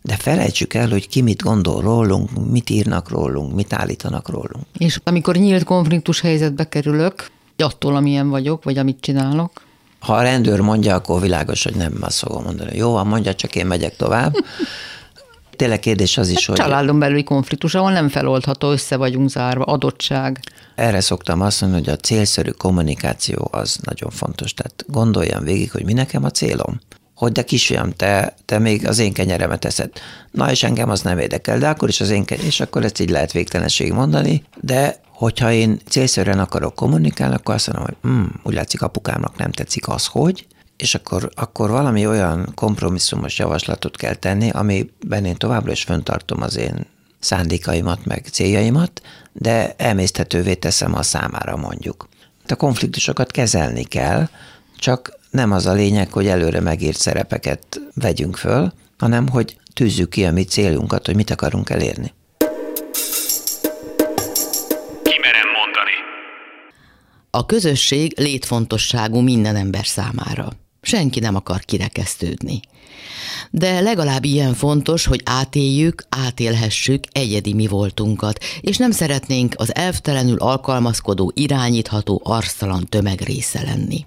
de 0.02 0.16
felejtsük 0.16 0.74
el, 0.74 0.90
hogy 0.90 1.08
ki 1.08 1.22
mit 1.22 1.42
gondol 1.42 1.82
rólunk, 1.82 2.50
mit 2.50 2.70
írnak 2.70 3.10
rólunk, 3.10 3.56
mit 3.56 3.74
állítanak 3.74 4.30
rólunk. 4.30 4.66
És 4.78 5.00
amikor 5.04 5.36
nyílt 5.36 5.64
konfliktus 5.64 6.22
helyzetbe 6.22 6.70
kerülök, 6.70 7.30
attól, 7.58 7.96
amilyen 7.96 8.30
vagyok, 8.30 8.64
vagy 8.64 8.78
amit 8.78 9.02
csinálok, 9.02 9.62
Ha 10.02 10.14
a 10.14 10.22
rendőr 10.22 10.60
mondja, 10.60 10.96
akkor 10.96 11.22
világos, 11.22 11.64
hogy 11.64 11.76
nem 11.76 11.98
azt 12.02 12.18
fogom 12.18 12.44
mondani. 12.44 12.78
Jó, 12.78 12.92
van, 12.92 13.08
mondja, 13.08 13.36
csak 13.36 13.56
én 13.56 13.66
megyek 13.66 13.96
tovább. 13.96 14.34
Tényleg 15.56 15.80
kérdés 15.80 16.18
az 16.18 16.30
is, 16.30 16.38
Hát 16.38 16.46
hogy... 16.46 16.56
családon 16.56 17.00
belüli 17.00 17.24
konfliktus, 17.24 17.76
ahol 17.76 17.92
nem 17.92 18.10
feloldható, 18.10 18.72
össze 18.72 18.96
vagyunk 18.96 19.30
zárva, 19.30 19.64
adottság. 19.64 20.40
Erre 20.76 21.00
szoktam 21.00 21.42
azt 21.42 21.62
mondani, 21.62 21.84
hogy 21.84 21.94
a 21.94 21.96
célszerű 21.96 22.50
kommunikáció 22.50 23.48
az 23.52 23.78
nagyon 23.84 24.10
fontos. 24.10 24.54
Tehát 24.54 24.86
gondoljam 24.88 25.44
végig, 25.44 25.72
hogy 25.72 25.86
mi 25.86 25.94
nekem 25.94 26.24
a 26.24 26.30
célom. 26.32 26.80
Hogy 27.16 27.32
de 27.32 27.44
kisfiam, 27.44 27.92
te, 27.92 28.36
te 28.46 28.60
még 28.60 28.88
az 28.88 29.00
én 29.00 29.14
kenyeremet 29.14 29.66
eszed. 29.66 29.90
Na 30.32 30.52
és 30.52 30.64
engem 30.64 30.90
az 30.90 31.02
nem 31.02 31.18
érdekel, 31.18 31.60
de 31.60 31.70
akkor 31.70 31.90
is 31.90 32.02
az 32.02 32.10
én 32.10 32.26
kenyerem, 32.26 32.48
és 32.48 32.60
akkor 32.60 32.84
ezt 32.84 33.00
így 33.00 33.10
lehet 33.10 33.32
végtelenség 33.32 33.92
mondani, 33.92 34.44
de 34.62 34.96
hogyha 35.22 35.52
én 35.52 35.80
célszerűen 35.90 36.40
akarok 36.40 36.76
kommunikálni, 36.76 37.36
akkor 37.36 37.56
azt 37.56 37.68
mondom, 37.68 37.86
hogy 37.86 38.12
hm, 38.12 38.24
úgy 38.44 38.54
látszik 38.54 38.82
apukámnak 38.82 39.38
nem 39.38 39.52
tetszik 39.52 39.88
az, 39.88 40.06
hogy, 40.06 40.48
és 40.78 40.96
akkor, 40.96 41.32
akkor 41.36 41.70
valami 41.70 42.08
olyan 42.08 42.52
kompromisszumos 42.56 43.38
javaslatot 43.38 43.98
kell 43.98 44.14
tenni, 44.14 44.50
amiben 44.50 45.26
én 45.26 45.36
továbbra 45.36 45.72
is 45.72 45.84
föntartom 45.84 46.42
az 46.42 46.58
én 46.58 46.86
szándékaimat, 47.20 48.06
meg 48.06 48.26
céljaimat, 48.32 49.02
de 49.32 49.74
emészthetővé 49.78 50.54
teszem 50.54 50.96
a 50.96 51.04
számára 51.04 51.58
mondjuk. 51.58 52.08
A 52.48 52.56
konfliktusokat 52.56 53.32
kezelni 53.32 53.84
kell, 53.84 54.28
csak 54.78 55.20
nem 55.30 55.52
az 55.52 55.66
a 55.66 55.74
lényeg, 55.74 56.12
hogy 56.12 56.28
előre 56.28 56.60
megírt 56.60 56.98
szerepeket 56.98 57.82
vegyünk 57.94 58.38
föl, 58.38 58.74
hanem 58.98 59.28
hogy 59.28 59.58
tűzzük 59.74 60.10
ki 60.10 60.26
a 60.26 60.32
mi 60.32 60.44
célunkat, 60.44 61.06
hogy 61.06 61.16
mit 61.16 61.30
akarunk 61.30 61.70
elérni. 61.70 62.14
A 67.34 67.46
közösség 67.46 68.20
létfontosságú 68.20 69.20
minden 69.20 69.56
ember 69.56 69.86
számára. 69.86 70.50
Senki 70.82 71.20
nem 71.20 71.36
akar 71.36 71.60
kirekesztődni. 71.60 72.60
De 73.52 73.80
legalább 73.80 74.24
ilyen 74.24 74.54
fontos, 74.54 75.06
hogy 75.06 75.22
átéljük, 75.26 76.04
átélhessük 76.10 77.04
egyedi 77.12 77.54
mi 77.54 77.68
voltunkat, 77.68 78.44
és 78.62 78.78
nem 78.78 78.92
szeretnénk 78.92 79.54
az 79.58 79.76
elvtelenül 79.76 80.38
alkalmazkodó, 80.38 81.32
irányítható, 81.36 82.22
arctalan 82.24 82.86
tömeg 82.86 83.22
része 83.22 83.62
lenni. 83.62 84.06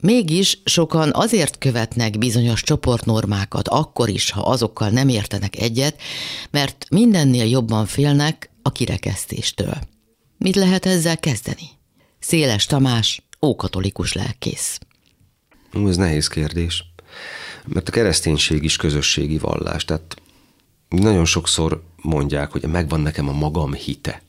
Mégis 0.00 0.58
sokan 0.64 1.10
azért 1.12 1.58
követnek 1.58 2.18
bizonyos 2.18 2.62
csoportnormákat 2.62 3.68
akkor 3.68 4.08
is, 4.08 4.30
ha 4.30 4.40
azokkal 4.40 4.88
nem 4.88 5.08
értenek 5.08 5.56
egyet, 5.60 6.00
mert 6.50 6.86
mindennél 6.90 7.44
jobban 7.48 7.86
félnek 7.86 8.50
a 8.62 8.72
kirekesztéstől. 8.72 9.74
Mit 10.38 10.56
lehet 10.56 10.86
ezzel 10.86 11.18
kezdeni? 11.18 11.80
Széles 12.22 12.66
Tamás, 12.66 13.22
ókatolikus 13.40 14.12
lelkész. 14.12 14.78
Ú, 15.72 15.88
ez 15.88 15.96
nehéz 15.96 16.28
kérdés. 16.28 16.84
Mert 17.66 17.88
a 17.88 17.92
kereszténység 17.92 18.64
is 18.64 18.76
közösségi 18.76 19.38
vallás. 19.38 19.84
Tehát 19.84 20.16
nagyon 20.88 21.24
sokszor 21.24 21.82
mondják, 21.96 22.50
hogy 22.50 22.62
megvan 22.62 23.00
nekem 23.00 23.28
a 23.28 23.32
magam 23.32 23.74
hite. 23.74 24.22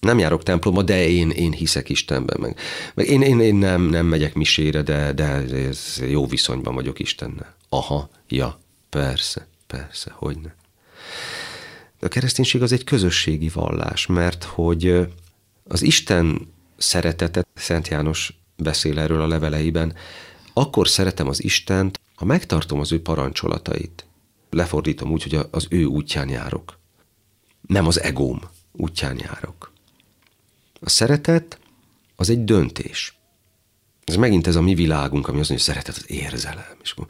Nem 0.00 0.18
járok 0.18 0.42
templomba, 0.42 0.82
de 0.82 1.08
én, 1.08 1.30
én 1.30 1.52
hiszek 1.52 1.88
Istenben. 1.88 2.40
Meg, 2.40 2.58
meg 2.94 3.06
én, 3.06 3.22
én, 3.22 3.40
én 3.40 3.54
nem, 3.54 3.82
nem 3.82 4.06
megyek 4.06 4.34
misére, 4.34 4.82
de, 4.82 5.12
de 5.12 5.24
ez 5.68 6.02
jó 6.08 6.26
viszonyban 6.26 6.74
vagyok 6.74 6.98
Istennel. 6.98 7.54
Aha, 7.68 8.10
ja, 8.28 8.60
persze, 8.90 9.46
persze, 9.66 10.10
hogyne. 10.14 10.54
De 12.00 12.06
a 12.06 12.08
kereszténység 12.08 12.62
az 12.62 12.72
egy 12.72 12.84
közösségi 12.84 13.48
vallás, 13.48 14.06
mert 14.06 14.44
hogy 14.44 15.06
az 15.64 15.82
Isten 15.82 16.52
szeretetet, 16.76 17.46
Szent 17.54 17.88
János 17.88 18.38
beszél 18.56 18.98
erről 18.98 19.20
a 19.20 19.26
leveleiben, 19.26 19.94
akkor 20.52 20.88
szeretem 20.88 21.28
az 21.28 21.44
Istent, 21.44 22.00
ha 22.14 22.24
megtartom 22.24 22.80
az 22.80 22.92
ő 22.92 23.02
parancsolatait. 23.02 24.06
Lefordítom 24.50 25.10
úgy, 25.10 25.22
hogy 25.22 25.46
az 25.50 25.66
ő 25.70 25.84
útján 25.84 26.28
járok. 26.28 26.78
Nem 27.66 27.86
az 27.86 28.00
egóm 28.00 28.40
útján 28.72 29.18
járok. 29.18 29.72
A 30.80 30.88
szeretet 30.88 31.58
az 32.16 32.30
egy 32.30 32.44
döntés. 32.44 33.16
Ez 34.04 34.16
megint 34.16 34.46
ez 34.46 34.56
a 34.56 34.60
mi 34.60 34.74
világunk, 34.74 35.28
ami 35.28 35.36
mondja, 35.36 35.54
hogy 35.54 35.64
szeretet 35.64 35.96
az 35.96 36.10
érzelem. 36.10 36.76
És 36.82 36.90
akkor 36.90 37.06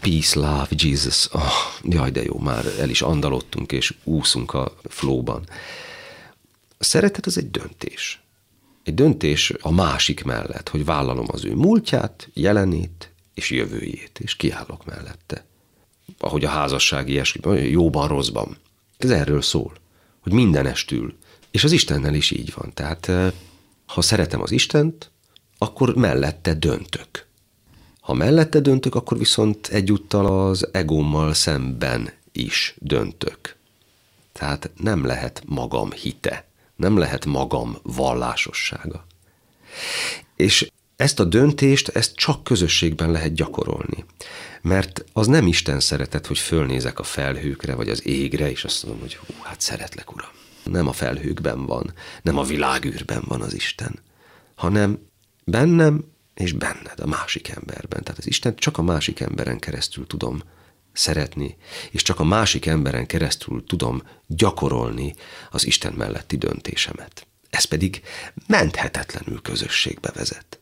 peace, 0.00 0.38
love, 0.38 0.68
Jesus. 0.70 1.28
Oh, 1.32 1.52
jaj, 1.82 2.10
de 2.10 2.22
jó, 2.22 2.38
már 2.38 2.66
el 2.78 2.88
is 2.88 3.02
andalottunk, 3.02 3.72
és 3.72 3.94
úszunk 4.04 4.54
a 4.54 4.76
flóban. 4.84 5.48
A 6.78 6.84
szeretet 6.84 7.26
az 7.26 7.38
egy 7.38 7.50
döntés. 7.50 8.22
Egy 8.88 8.94
döntés 8.94 9.52
a 9.60 9.70
másik 9.70 10.24
mellett, 10.24 10.68
hogy 10.68 10.84
vállalom 10.84 11.26
az 11.28 11.44
ő 11.44 11.54
múltját, 11.54 12.28
jelenét 12.32 13.12
és 13.34 13.50
jövőjét, 13.50 14.18
és 14.18 14.36
kiállok 14.36 14.84
mellette. 14.84 15.44
Ahogy 16.18 16.44
a 16.44 16.48
házasság 16.48 17.08
ilyesmi, 17.08 17.60
jóban, 17.70 18.08
rosszban. 18.08 18.56
Ez 18.96 19.10
erről 19.10 19.42
szól, 19.42 19.72
hogy 20.20 20.32
mindenestül. 20.32 21.16
És 21.50 21.64
az 21.64 21.72
Istennel 21.72 22.14
is 22.14 22.30
így 22.30 22.52
van. 22.56 22.72
Tehát 22.74 23.10
ha 23.86 24.00
szeretem 24.00 24.42
az 24.42 24.50
Istent, 24.50 25.10
akkor 25.58 25.94
mellette 25.94 26.54
döntök. 26.54 27.26
Ha 28.00 28.14
mellette 28.14 28.60
döntök, 28.60 28.94
akkor 28.94 29.18
viszont 29.18 29.66
egyúttal 29.66 30.48
az 30.48 30.68
egómmal 30.72 31.34
szemben 31.34 32.12
is 32.32 32.74
döntök. 32.78 33.56
Tehát 34.32 34.70
nem 34.76 35.04
lehet 35.04 35.42
magam 35.46 35.92
hite, 35.92 36.47
nem 36.78 36.96
lehet 36.96 37.24
magam 37.24 37.78
vallásossága. 37.82 39.06
És 40.36 40.70
ezt 40.96 41.20
a 41.20 41.24
döntést, 41.24 41.88
ezt 41.88 42.14
csak 42.14 42.44
közösségben 42.44 43.10
lehet 43.10 43.34
gyakorolni. 43.34 44.04
Mert 44.62 45.04
az 45.12 45.26
nem 45.26 45.46
Isten 45.46 45.80
szeretet, 45.80 46.26
hogy 46.26 46.38
fölnézek 46.38 46.98
a 46.98 47.02
felhőkre, 47.02 47.74
vagy 47.74 47.88
az 47.88 48.06
égre, 48.06 48.50
és 48.50 48.64
azt 48.64 48.82
mondom, 48.82 49.00
hogy 49.02 49.16
hú, 49.16 49.34
hát 49.42 49.60
szeretlek, 49.60 50.14
Uram. 50.14 50.30
Nem 50.64 50.88
a 50.88 50.92
felhőkben 50.92 51.66
van, 51.66 51.92
nem 52.22 52.38
a 52.38 52.42
világűrben 52.44 53.22
van 53.26 53.42
az 53.42 53.54
Isten, 53.54 53.98
hanem 54.54 54.98
bennem 55.44 56.04
és 56.34 56.52
benned, 56.52 57.00
a 57.00 57.06
másik 57.06 57.48
emberben. 57.48 58.02
Tehát 58.02 58.18
az 58.18 58.26
Isten 58.26 58.56
csak 58.56 58.78
a 58.78 58.82
másik 58.82 59.20
emberen 59.20 59.58
keresztül 59.58 60.06
tudom 60.06 60.42
szeretni, 60.98 61.56
és 61.90 62.02
csak 62.02 62.20
a 62.20 62.24
másik 62.24 62.66
emberen 62.66 63.06
keresztül 63.06 63.64
tudom 63.66 64.02
gyakorolni 64.26 65.14
az 65.50 65.66
Isten 65.66 65.92
melletti 65.92 66.36
döntésemet. 66.36 67.26
Ez 67.50 67.64
pedig 67.64 68.02
menthetetlenül 68.46 69.42
közösségbe 69.42 70.10
vezet. 70.14 70.58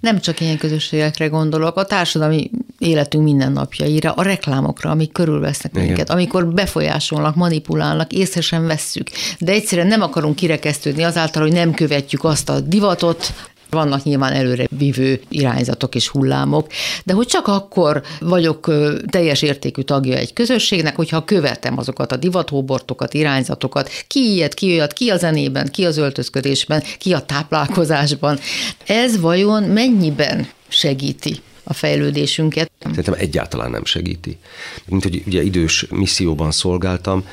Nem 0.00 0.20
csak 0.20 0.40
ilyen 0.40 0.58
közösségekre 0.58 1.26
gondolok, 1.26 1.76
a 1.76 1.84
társadalmi 1.84 2.50
életünk 2.78 3.24
mindennapjaira, 3.24 4.12
a 4.12 4.22
reklámokra, 4.22 4.90
amik 4.90 5.12
körülvesznek 5.12 5.72
Igen. 5.72 5.86
minket, 5.86 6.10
amikor 6.10 6.46
befolyásolnak, 6.46 7.34
manipulálnak, 7.34 8.12
észre 8.12 8.40
sem 8.40 8.66
vesszük. 8.66 9.10
De 9.38 9.52
egyszerűen 9.52 9.86
nem 9.86 10.02
akarunk 10.02 10.36
kirekesztődni 10.36 11.02
azáltal, 11.02 11.42
hogy 11.42 11.52
nem 11.52 11.74
követjük 11.74 12.24
azt 12.24 12.48
a 12.48 12.60
divatot, 12.60 13.32
vannak 13.70 14.02
nyilván 14.02 14.32
előre 14.32 14.66
vívő 14.78 15.20
irányzatok 15.28 15.94
és 15.94 16.08
hullámok, 16.08 16.66
de 17.04 17.12
hogy 17.12 17.26
csak 17.26 17.46
akkor 17.46 18.02
vagyok 18.20 18.70
teljes 19.10 19.42
értékű 19.42 19.82
tagja 19.82 20.16
egy 20.16 20.32
közösségnek, 20.32 20.96
hogyha 20.96 21.24
követem 21.24 21.78
azokat 21.78 22.12
a 22.12 22.16
divathóbortokat, 22.16 23.14
irányzatokat, 23.14 23.90
ki 24.06 24.32
ilyet, 24.32 24.54
ki 24.54 24.72
olyat, 24.72 24.92
ki 24.92 25.10
a 25.10 25.16
zenében, 25.16 25.68
ki 25.68 25.84
az 25.84 25.96
öltözködésben, 25.96 26.82
ki 26.98 27.12
a 27.12 27.20
táplálkozásban. 27.20 28.38
Ez 28.86 29.20
vajon 29.20 29.62
mennyiben 29.62 30.48
segíti 30.68 31.40
a 31.64 31.72
fejlődésünket? 31.72 32.70
Szerintem 32.80 33.14
egyáltalán 33.18 33.70
nem 33.70 33.84
segíti. 33.84 34.38
Mint 34.86 35.02
hogy 35.02 35.22
ugye 35.26 35.42
idős 35.42 35.86
misszióban 35.90 36.50
szolgáltam, 36.50 37.24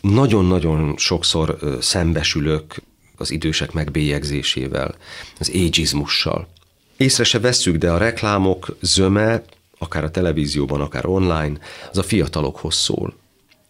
nagyon-nagyon 0.00 0.94
sokszor 0.96 1.58
szembesülök 1.80 2.74
az 3.20 3.30
idősek 3.30 3.72
megbélyegzésével, 3.72 4.94
az 5.38 5.48
ageizmussal. 5.48 6.48
Észre 6.96 7.24
se 7.24 7.38
vesszük, 7.38 7.76
de 7.76 7.90
a 7.90 7.98
reklámok 7.98 8.76
zöme, 8.80 9.42
akár 9.78 10.04
a 10.04 10.10
televízióban, 10.10 10.80
akár 10.80 11.06
online, 11.06 11.58
az 11.90 11.98
a 11.98 12.02
fiatalokhoz 12.02 12.74
szól. 12.74 13.14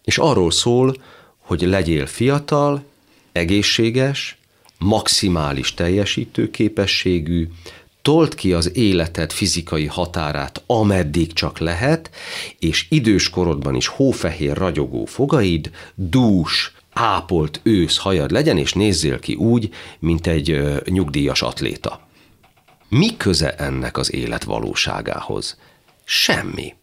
És 0.03 0.17
arról 0.17 0.51
szól, 0.51 0.95
hogy 1.37 1.61
legyél 1.61 2.05
fiatal, 2.05 2.83
egészséges, 3.31 4.37
maximális 4.77 5.73
teljesítőképességű, 5.73 7.47
told 8.01 8.35
ki 8.35 8.53
az 8.53 8.75
életed 8.75 9.31
fizikai 9.31 9.85
határát, 9.85 10.63
ameddig 10.65 11.33
csak 11.33 11.59
lehet, 11.59 12.09
és 12.59 12.85
idős 12.89 13.29
korodban 13.29 13.75
is 13.75 13.87
hófehér 13.87 14.57
ragyogó 14.57 15.05
fogaid, 15.05 15.71
dús, 15.95 16.73
ápolt 16.97 17.59
ősz 17.63 17.97
hajad 17.97 18.31
legyen, 18.31 18.57
és 18.57 18.73
nézzél 18.73 19.19
ki 19.19 19.33
úgy, 19.33 19.69
mint 19.99 20.27
egy 20.27 20.79
nyugdíjas 20.85 21.41
atléta. 21.41 22.07
Mi 22.89 23.17
köze 23.17 23.55
ennek 23.55 23.97
az 23.97 24.13
élet 24.13 24.43
valóságához? 24.43 25.57
Semmi. 26.03 26.73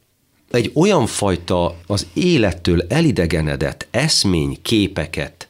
Egy 0.51 0.71
olyan 0.75 1.07
fajta 1.07 1.77
az 1.87 2.07
élettől 2.13 2.83
elidegenedett 2.89 3.87
eszmény 3.91 4.59
képeket 4.63 5.49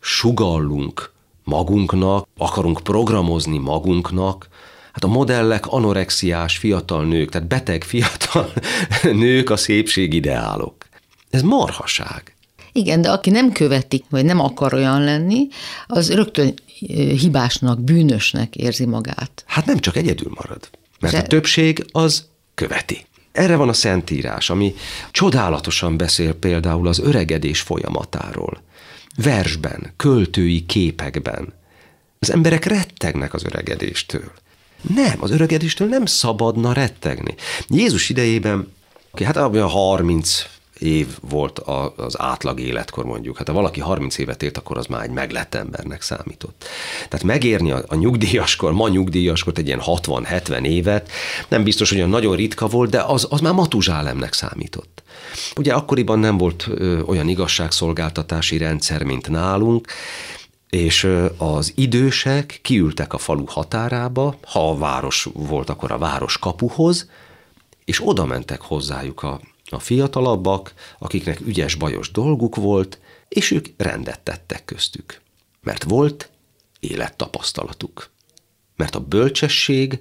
sugallunk 0.00 1.12
magunknak, 1.44 2.28
akarunk 2.36 2.80
programozni 2.82 3.58
magunknak, 3.58 4.48
Hát 4.96 5.04
a 5.04 5.08
modellek 5.08 5.66
anorexiás 5.66 6.56
fiatal 6.56 7.04
nők, 7.04 7.30
tehát 7.30 7.48
beteg 7.48 7.84
fiatal 7.84 8.52
nők 9.02 9.50
a 9.50 9.56
szépség 9.56 10.12
ideálok. 10.12 10.74
Ez 11.30 11.42
marhaság. 11.42 12.35
Igen, 12.76 13.02
de 13.02 13.10
aki 13.10 13.30
nem 13.30 13.52
követik, 13.52 14.04
vagy 14.10 14.24
nem 14.24 14.40
akar 14.40 14.74
olyan 14.74 15.04
lenni, 15.04 15.48
az 15.86 16.14
rögtön 16.14 16.54
hibásnak, 17.18 17.80
bűnösnek 17.80 18.56
érzi 18.56 18.86
magát. 18.86 19.44
Hát 19.46 19.66
nem 19.66 19.78
csak 19.78 19.96
egyedül 19.96 20.32
marad, 20.34 20.70
mert 21.00 21.14
de... 21.14 21.20
a 21.20 21.22
többség 21.22 21.86
az 21.92 22.26
követi. 22.54 23.06
Erre 23.32 23.56
van 23.56 23.68
a 23.68 23.72
Szentírás, 23.72 24.50
ami 24.50 24.74
csodálatosan 25.10 25.96
beszél 25.96 26.34
például 26.34 26.88
az 26.88 26.98
öregedés 26.98 27.60
folyamatáról. 27.60 28.62
Versben, 29.16 29.92
költői 29.96 30.66
képekben. 30.66 31.52
Az 32.18 32.30
emberek 32.30 32.64
rettegnek 32.64 33.34
az 33.34 33.44
öregedéstől. 33.44 34.32
Nem, 34.94 35.16
az 35.20 35.30
öregedéstől 35.30 35.88
nem 35.88 36.06
szabadna 36.06 36.72
rettegni. 36.72 37.34
Jézus 37.68 38.08
idejében, 38.08 38.72
hát 39.24 39.36
a 39.36 39.66
30 39.66 40.46
év 40.78 41.06
volt 41.20 41.58
az 41.96 42.20
átlag 42.20 42.60
életkor 42.60 43.04
mondjuk. 43.04 43.36
Hát 43.36 43.46
ha 43.46 43.52
valaki 43.52 43.80
30 43.80 44.18
évet 44.18 44.42
élt, 44.42 44.56
akkor 44.56 44.78
az 44.78 44.86
már 44.86 45.02
egy 45.02 45.10
meglett 45.10 45.54
embernek 45.54 46.02
számított. 46.02 46.64
Tehát 47.08 47.26
megérni 47.26 47.70
a, 47.70 47.84
a 47.86 47.94
nyugdíjaskor, 47.94 48.72
ma 48.72 48.88
nyugdíjaskor 48.88 49.52
egy 49.56 49.66
ilyen 49.66 49.82
60-70 49.84 50.64
évet, 50.64 51.10
nem 51.48 51.62
biztos, 51.62 51.88
hogy 51.88 51.98
olyan 51.98 52.10
nagyon 52.10 52.36
ritka 52.36 52.66
volt, 52.66 52.90
de 52.90 53.00
az, 53.00 53.26
az 53.30 53.40
már 53.40 53.52
matuzsálemnek 53.52 54.32
számított. 54.32 55.02
Ugye 55.56 55.72
akkoriban 55.72 56.18
nem 56.18 56.38
volt 56.38 56.66
ö, 56.68 57.00
olyan 57.00 57.28
igazságszolgáltatási 57.28 58.56
rendszer, 58.56 59.02
mint 59.02 59.28
nálunk, 59.28 59.86
és 60.70 61.08
az 61.36 61.72
idősek 61.76 62.58
kiültek 62.62 63.12
a 63.12 63.18
falu 63.18 63.44
határába, 63.46 64.36
ha 64.46 64.70
a 64.70 64.78
város 64.78 65.28
volt, 65.32 65.70
akkor 65.70 65.92
a 65.92 65.98
város 65.98 66.38
kapuhoz, 66.38 67.10
és 67.84 68.00
oda 68.04 68.24
mentek 68.24 68.60
hozzájuk 68.60 69.22
a, 69.22 69.40
a 69.70 69.78
fiatalabbak, 69.78 70.74
akiknek 70.98 71.40
ügyes 71.40 71.74
bajos 71.74 72.10
dolguk 72.10 72.56
volt, 72.56 72.98
és 73.28 73.50
ők 73.50 73.66
rendet 73.76 74.20
tettek 74.20 74.64
köztük. 74.64 75.20
Mert 75.62 75.82
volt 75.82 76.30
élettapasztalatuk. 76.80 78.10
Mert 78.76 78.94
a 78.94 79.00
bölcsesség 79.00 80.00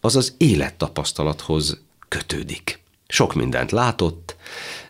az 0.00 0.16
az 0.16 0.34
élettapasztalathoz 0.36 1.80
kötődik. 2.08 2.82
Sok 3.08 3.34
mindent 3.34 3.70
látott, 3.70 4.36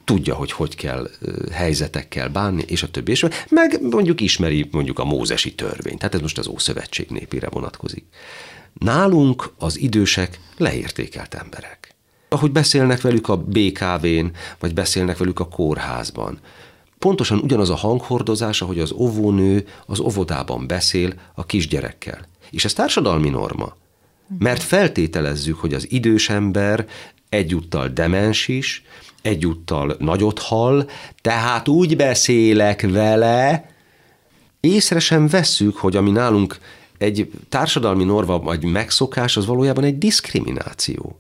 tudja, 0.05 0.35
hogy 0.35 0.53
hogy 0.53 0.77
kell 0.77 1.11
helyzetekkel 1.53 2.29
bánni, 2.29 2.65
és 2.67 2.83
a 2.83 2.91
többi, 2.91 3.11
és 3.11 3.27
meg 3.49 3.83
mondjuk 3.83 4.21
ismeri 4.21 4.69
mondjuk 4.71 4.99
a 4.99 5.05
mózesi 5.05 5.55
törvényt, 5.55 5.99
tehát 5.99 6.15
ez 6.15 6.21
most 6.21 6.39
az 6.39 6.47
Ószövetség 6.47 7.09
népére 7.09 7.49
vonatkozik. 7.49 8.05
Nálunk 8.73 9.53
az 9.59 9.79
idősek 9.79 10.41
leértékelt 10.57 11.35
emberek. 11.35 11.84
Ahogy 12.35 12.53
beszélnek 12.53 13.01
velük 13.01 13.29
a 13.29 13.37
BKV-n, 13.37 14.27
vagy 14.59 14.75
beszélnek 14.75 15.17
velük 15.17 15.41
a 15.41 15.49
kórházban, 15.49 16.39
pontosan 16.99 17.39
ugyanaz 17.39 17.71
a 17.71 17.75
hanghordozás, 17.75 18.63
ahogy 18.63 18.79
az 18.79 18.93
óvónő 18.93 19.67
az 19.87 20.01
óvodában 20.01 20.67
beszél 20.67 21.13
a 21.35 21.47
kisgyerekkel. 21.47 22.29
És 22.51 22.65
ez 22.65 22.73
társadalmi 22.73 23.29
norma. 23.29 23.77
Mert 24.39 24.63
feltételezzük, 24.63 25.59
hogy 25.59 25.75
az 25.75 25.91
idős 25.91 26.29
ember 26.29 26.87
egyúttal 27.29 27.89
demens 27.89 28.49
is, 28.49 28.83
egyúttal 29.23 29.97
nagyot 29.99 30.39
hall, 30.39 30.87
tehát 31.21 31.69
úgy 31.69 31.97
beszélek 31.97 32.87
vele, 32.91 33.71
észre 34.61 34.99
sem 34.99 35.29
vesszük, 35.29 35.77
hogy 35.77 35.97
ami 35.97 36.11
nálunk 36.11 36.59
egy 36.99 37.31
társadalmi 37.49 38.05
norma 38.05 38.39
vagy 38.39 38.65
megszokás, 38.65 39.37
az 39.37 39.47
valójában 39.47 39.85
egy 39.85 39.99
diszkrimináció. 39.99 41.19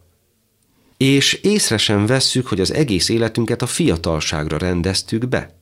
És 1.05 1.33
észre 1.33 1.77
sem 1.77 2.07
vesszük, 2.07 2.47
hogy 2.47 2.61
az 2.61 2.73
egész 2.73 3.09
életünket 3.09 3.63
a 3.63 3.67
fiatalságra 3.67 4.59
rendeztük 4.59 5.29
be. 5.29 5.55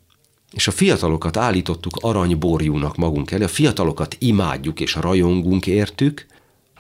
És 0.53 0.67
a 0.67 0.71
fiatalokat 0.71 1.37
állítottuk 1.37 1.97
aranyborjúnak 2.01 2.97
magunk 2.97 3.31
elé, 3.31 3.45
a 3.45 3.49
fiatalokat 3.49 4.17
imádjuk 4.19 4.81
és 4.81 4.95
rajongunk 4.95 5.67
értük, 5.67 6.27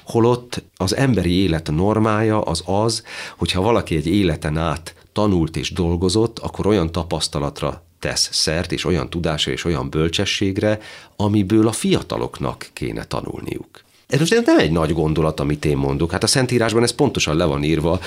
holott 0.04 0.62
az 0.76 0.96
emberi 0.96 1.30
élet 1.30 1.70
normája 1.70 2.40
az 2.40 2.62
az, 2.66 3.02
hogyha 3.36 3.62
valaki 3.62 3.96
egy 3.96 4.06
életen 4.06 4.56
át 4.56 4.94
tanult 5.12 5.56
és 5.56 5.72
dolgozott, 5.72 6.38
akkor 6.38 6.66
olyan 6.66 6.92
tapasztalatra 6.92 7.84
tesz 7.98 8.28
szert, 8.32 8.72
és 8.72 8.84
olyan 8.84 9.10
tudásra 9.10 9.52
és 9.52 9.64
olyan 9.64 9.90
bölcsességre, 9.90 10.80
amiből 11.16 11.68
a 11.68 11.72
fiataloknak 11.72 12.70
kéne 12.72 13.04
tanulniuk. 13.04 13.82
Ez 14.12 14.18
most 14.18 14.46
nem 14.46 14.58
egy 14.58 14.70
nagy 14.70 14.92
gondolat, 14.92 15.40
amit 15.40 15.64
én 15.64 15.76
mondok. 15.76 16.10
Hát 16.10 16.22
a 16.22 16.26
Szentírásban 16.26 16.82
ez 16.82 16.90
pontosan 16.90 17.36
le 17.36 17.44
van 17.44 17.62
írva, 17.62 18.00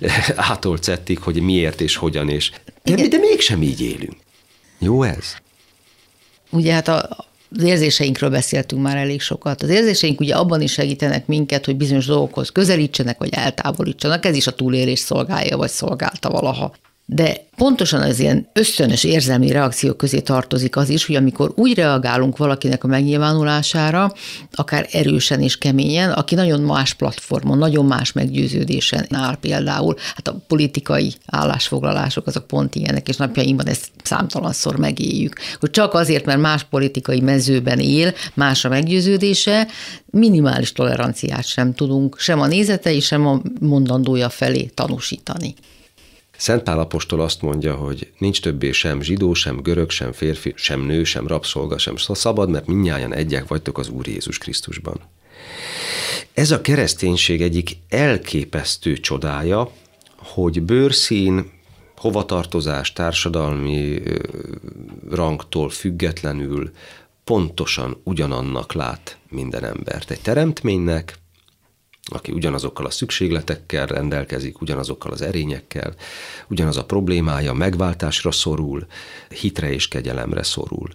ától 0.50 0.78
cettig, 0.78 1.18
hogy 1.18 1.40
miért 1.40 1.80
és 1.80 1.96
hogyan, 1.96 2.28
és 2.28 2.50
de, 2.82 3.08
de 3.08 3.18
mégsem 3.18 3.62
így 3.62 3.80
élünk. 3.80 4.16
Jó 4.78 5.02
ez? 5.02 5.34
Ugye 6.50 6.72
hát 6.72 6.88
a, 6.88 7.26
az 7.56 7.62
érzéseinkről 7.62 8.30
beszéltünk 8.30 8.82
már 8.82 8.96
elég 8.96 9.20
sokat. 9.20 9.62
Az 9.62 9.68
érzéseink 9.68 10.20
ugye 10.20 10.34
abban 10.34 10.60
is 10.60 10.72
segítenek 10.72 11.26
minket, 11.26 11.64
hogy 11.64 11.76
bizonyos 11.76 12.06
dolgokhoz 12.06 12.50
közelítsenek, 12.50 13.18
vagy 13.18 13.32
eltávolítsanak. 13.32 14.24
Ez 14.24 14.36
is 14.36 14.46
a 14.46 14.54
túlélés 14.54 14.98
szolgálja, 14.98 15.56
vagy 15.56 15.70
szolgálta 15.70 16.30
valaha. 16.30 16.72
De 17.10 17.46
pontosan 17.56 18.00
az 18.00 18.18
ilyen 18.18 18.48
ösztönös 18.52 19.04
érzelmi 19.04 19.50
reakciók 19.50 19.96
közé 19.96 20.20
tartozik 20.20 20.76
az 20.76 20.88
is, 20.88 21.06
hogy 21.06 21.16
amikor 21.16 21.52
úgy 21.54 21.74
reagálunk 21.74 22.36
valakinek 22.36 22.84
a 22.84 22.86
megnyilvánulására, 22.86 24.12
akár 24.52 24.86
erősen 24.90 25.40
és 25.40 25.58
keményen, 25.58 26.10
aki 26.10 26.34
nagyon 26.34 26.60
más 26.60 26.94
platformon, 26.94 27.58
nagyon 27.58 27.86
más 27.86 28.12
meggyőződésen 28.12 29.06
áll 29.10 29.36
például, 29.36 29.96
hát 30.14 30.28
a 30.28 30.36
politikai 30.46 31.12
állásfoglalások 31.26 32.26
azok 32.26 32.46
pont 32.46 32.74
ilyenek, 32.74 33.08
és 33.08 33.16
napjainkban 33.16 33.68
ezt 33.68 33.88
számtalanszor 34.02 34.76
megéljük, 34.76 35.34
hogy 35.60 35.70
csak 35.70 35.94
azért, 35.94 36.24
mert 36.24 36.40
más 36.40 36.64
politikai 36.64 37.20
mezőben 37.20 37.78
él, 37.78 38.14
más 38.34 38.64
a 38.64 38.68
meggyőződése, 38.68 39.66
minimális 40.06 40.72
toleranciát 40.72 41.46
sem 41.46 41.74
tudunk 41.74 42.18
sem 42.18 42.40
a 42.40 42.46
nézetei, 42.46 43.00
sem 43.00 43.26
a 43.26 43.40
mondandója 43.60 44.28
felé 44.28 44.64
tanúsítani. 44.64 45.54
Szent 46.38 46.62
Pál 46.62 46.78
apostol 46.78 47.20
azt 47.20 47.42
mondja, 47.42 47.74
hogy 47.74 48.12
nincs 48.18 48.40
többé 48.40 48.72
sem 48.72 49.00
zsidó, 49.00 49.34
sem 49.34 49.56
görög, 49.62 49.90
sem 49.90 50.12
férfi, 50.12 50.52
sem 50.56 50.80
nő, 50.80 51.04
sem 51.04 51.26
rabszolga, 51.26 51.78
sem 51.78 51.96
szabad, 51.96 52.50
mert 52.50 52.66
mindnyájan 52.66 53.14
egyek 53.14 53.48
vagytok 53.48 53.78
az 53.78 53.88
Úr 53.88 54.06
Jézus 54.06 54.38
Krisztusban. 54.38 55.00
Ez 56.32 56.50
a 56.50 56.60
kereszténység 56.60 57.42
egyik 57.42 57.76
elképesztő 57.88 58.96
csodája, 58.96 59.70
hogy 60.16 60.62
bőrszín, 60.62 61.50
hovatartozás, 61.96 62.92
társadalmi 62.92 64.02
rangtól 65.10 65.68
függetlenül 65.68 66.70
pontosan 67.24 68.00
ugyanannak 68.04 68.72
lát 68.72 69.18
minden 69.28 69.64
embert. 69.64 70.10
Egy 70.10 70.20
teremtménynek, 70.20 71.18
aki 72.08 72.32
ugyanazokkal 72.32 72.86
a 72.86 72.90
szükségletekkel 72.90 73.86
rendelkezik, 73.86 74.60
ugyanazokkal 74.60 75.12
az 75.12 75.22
erényekkel, 75.22 75.94
ugyanaz 76.48 76.76
a 76.76 76.84
problémája, 76.84 77.52
megváltásra 77.52 78.30
szorul, 78.30 78.86
hitre 79.28 79.72
és 79.72 79.88
kegyelemre 79.88 80.42
szorul. 80.42 80.88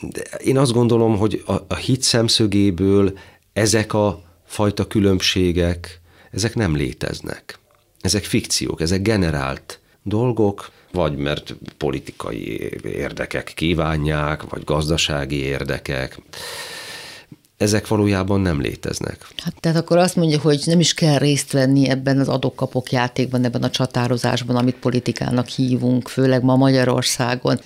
De 0.00 0.20
én 0.22 0.58
azt 0.58 0.72
gondolom, 0.72 1.16
hogy 1.16 1.42
a, 1.46 1.52
a 1.68 1.74
hit 1.74 2.02
szemszögéből 2.02 3.18
ezek 3.52 3.92
a 3.92 4.22
fajta 4.46 4.86
különbségek, 4.86 6.00
ezek 6.30 6.54
nem 6.54 6.76
léteznek. 6.76 7.58
Ezek 8.00 8.24
fikciók, 8.24 8.80
ezek 8.80 9.02
generált 9.02 9.80
dolgok, 10.02 10.70
vagy 10.92 11.16
mert 11.16 11.56
politikai 11.76 12.70
érdekek 12.82 13.52
kívánják, 13.54 14.42
vagy 14.42 14.64
gazdasági 14.64 15.42
érdekek 15.42 16.18
ezek 17.56 17.88
valójában 17.88 18.40
nem 18.40 18.60
léteznek. 18.60 19.26
Hát 19.36 19.60
tehát 19.60 19.78
akkor 19.78 19.96
azt 19.96 20.16
mondja, 20.16 20.40
hogy 20.40 20.62
nem 20.64 20.80
is 20.80 20.94
kell 20.94 21.18
részt 21.18 21.52
venni 21.52 21.88
ebben 21.88 22.18
az 22.18 22.28
adok-kapok 22.28 22.92
játékban, 22.92 23.44
ebben 23.44 23.62
a 23.62 23.70
csatározásban, 23.70 24.56
amit 24.56 24.76
politikának 24.76 25.48
hívunk, 25.48 26.08
főleg 26.08 26.42
ma 26.42 26.56
Magyarországon. 26.56 27.60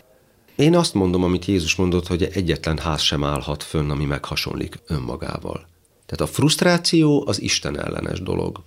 Én 0.57 0.77
azt 0.77 0.95
mondom, 0.95 1.25
amit 1.25 1.45
Jézus 1.45 1.75
mondott, 1.75 2.07
hogy 2.07 2.29
egyetlen 2.33 2.79
ház 2.79 3.01
sem 3.01 3.25
állhat 3.25 3.63
fönn, 3.63 3.91
ami 3.91 4.05
meghasonlik 4.05 4.79
önmagával. 4.87 5.67
Tehát 6.07 6.33
a 6.33 6.35
frusztráció 6.35 7.25
az 7.27 7.41
Isten 7.41 7.81
ellenes 7.81 8.23
dolog. 8.23 8.63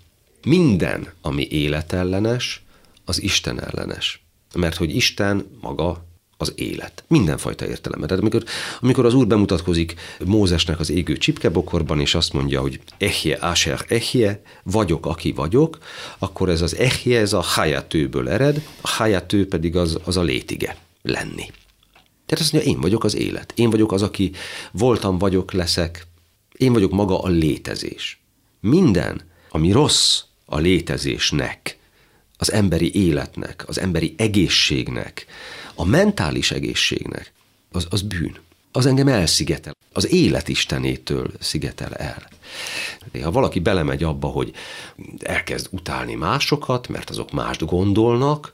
Minden, 0.46 1.08
ami 1.22 1.48
életellenes, 1.50 2.64
az 3.06 3.22
Isten 3.22 3.62
ellenes. 3.62 4.26
Mert 4.56 4.76
hogy 4.76 4.96
Isten 4.96 5.46
maga 5.62 6.06
az 6.42 6.54
élet. 6.56 7.04
Mindenfajta 7.08 7.68
értelemben. 7.68 8.08
Tehát 8.08 8.24
amikor, 8.24 8.44
amikor 8.80 9.06
az 9.06 9.14
úr 9.14 9.28
bemutatkozik 9.28 9.96
Mózesnek 10.26 10.80
az 10.80 10.90
égő 10.90 11.18
csipkebokorban, 11.18 12.00
és 12.00 12.16
azt 12.16 12.34
mondja, 12.34 12.62
hogy 12.62 12.80
ehje, 12.98 13.36
asher 13.36 13.86
ehje, 13.88 14.42
vagyok, 14.64 15.06
aki 15.06 15.32
vagyok, 15.32 15.78
akkor 16.18 16.50
ez 16.50 16.62
az 16.62 16.76
ehje, 16.76 17.20
ez 17.20 17.34
a 17.34 17.42
hájátőből 17.42 18.30
ered, 18.30 18.66
a 18.82 18.90
hájátő 18.90 19.48
pedig 19.48 19.76
az, 19.76 20.00
az 20.04 20.18
a 20.18 20.22
létige, 20.22 20.78
lenni. 21.02 21.46
Tehát 22.26 22.46
azt 22.46 22.54
mondja, 22.54 22.72
én 22.72 22.82
vagyok 22.82 23.04
az 23.04 23.16
élet. 23.16 23.54
Én 23.56 23.70
vagyok 23.70 23.92
az, 23.92 24.02
aki 24.02 24.32
voltam, 24.72 25.18
vagyok, 25.18 25.52
leszek. 25.52 26.08
Én 26.58 26.74
vagyok 26.74 26.92
maga 26.92 27.22
a 27.22 27.28
létezés. 27.28 28.22
Minden, 28.60 29.22
ami 29.50 29.72
rossz 29.72 30.22
a 30.46 30.58
létezésnek, 30.58 31.80
az 32.38 32.52
emberi 32.52 32.96
életnek, 32.96 33.64
az 33.68 33.80
emberi 33.80 34.14
egészségnek, 34.18 35.26
a 35.82 35.86
mentális 35.86 36.52
egészségnek, 36.52 37.34
az, 37.72 37.88
az 37.90 38.02
bűn. 38.02 38.38
Az 38.72 38.86
engem 38.86 39.08
elszigetel. 39.08 39.76
Az 39.94 40.12
élet 40.12 40.48
istenétől 40.48 41.32
szigetel 41.40 41.94
el. 41.94 42.28
Ha 43.22 43.32
valaki 43.32 43.60
belemegy 43.60 44.04
abba, 44.04 44.28
hogy 44.28 44.52
elkezd 45.20 45.68
utálni 45.70 46.16
másokat, 46.16 46.88
mert 46.88 47.10
azok 47.10 47.32
mást 47.32 47.66
gondolnak, 47.66 48.52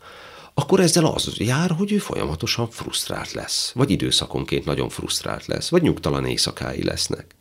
akkor 0.54 0.80
ezzel 0.80 1.06
az 1.06 1.34
jár, 1.38 1.72
hogy 1.72 1.92
ő 1.92 1.98
folyamatosan 1.98 2.70
frusztrált 2.70 3.32
lesz, 3.32 3.72
vagy 3.72 3.90
időszakonként 3.90 4.66
nagyon 4.66 4.90
frusztrált 4.90 5.46
lesz, 5.46 5.70
vagy 5.70 5.82
nyugtalan 5.82 6.26
éjszakái 6.26 6.84
lesznek. 6.84 7.36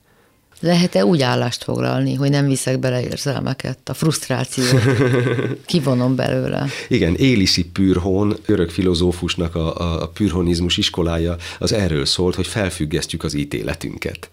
Lehet-e 0.60 1.04
úgy 1.04 1.22
állást 1.22 1.64
foglalni, 1.64 2.14
hogy 2.14 2.30
nem 2.30 2.46
viszek 2.46 2.78
bele 2.78 3.02
érzelmeket, 3.02 3.88
a 3.88 3.94
frusztrációt 3.94 4.82
kivonom 5.66 6.14
belőle? 6.14 6.66
Igen, 6.88 7.14
Éliszi 7.14 7.64
Pürhon, 7.64 8.36
örök 8.46 8.70
filozófusnak 8.70 9.54
a, 9.54 9.76
a, 9.76 10.02
a 10.02 10.08
pürhonizmus 10.08 10.76
iskolája, 10.76 11.36
az 11.58 11.72
erről 11.72 12.04
szólt, 12.04 12.34
hogy 12.34 12.46
felfüggesztjük 12.46 13.24
az 13.24 13.34
ítéletünket, 13.34 14.30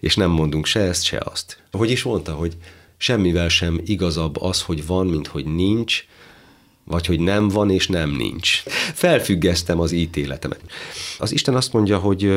és 0.00 0.16
nem 0.16 0.30
mondunk 0.30 0.66
se 0.66 0.80
ezt, 0.80 1.04
se 1.04 1.22
azt. 1.24 1.58
Hogy 1.70 1.90
is 1.90 2.02
mondta, 2.02 2.32
hogy 2.32 2.56
semmivel 2.96 3.48
sem 3.48 3.80
igazabb 3.84 4.40
az, 4.40 4.62
hogy 4.62 4.86
van, 4.86 5.06
mint 5.06 5.26
hogy 5.26 5.44
nincs, 5.44 6.04
vagy 6.84 7.06
hogy 7.06 7.20
nem 7.20 7.48
van 7.48 7.70
és 7.70 7.86
nem 7.88 8.10
nincs. 8.10 8.62
Felfüggesztem 8.94 9.80
az 9.80 9.92
ítéletemet. 9.92 10.60
Az 11.18 11.32
Isten 11.32 11.54
azt 11.54 11.72
mondja, 11.72 11.98
hogy 11.98 12.32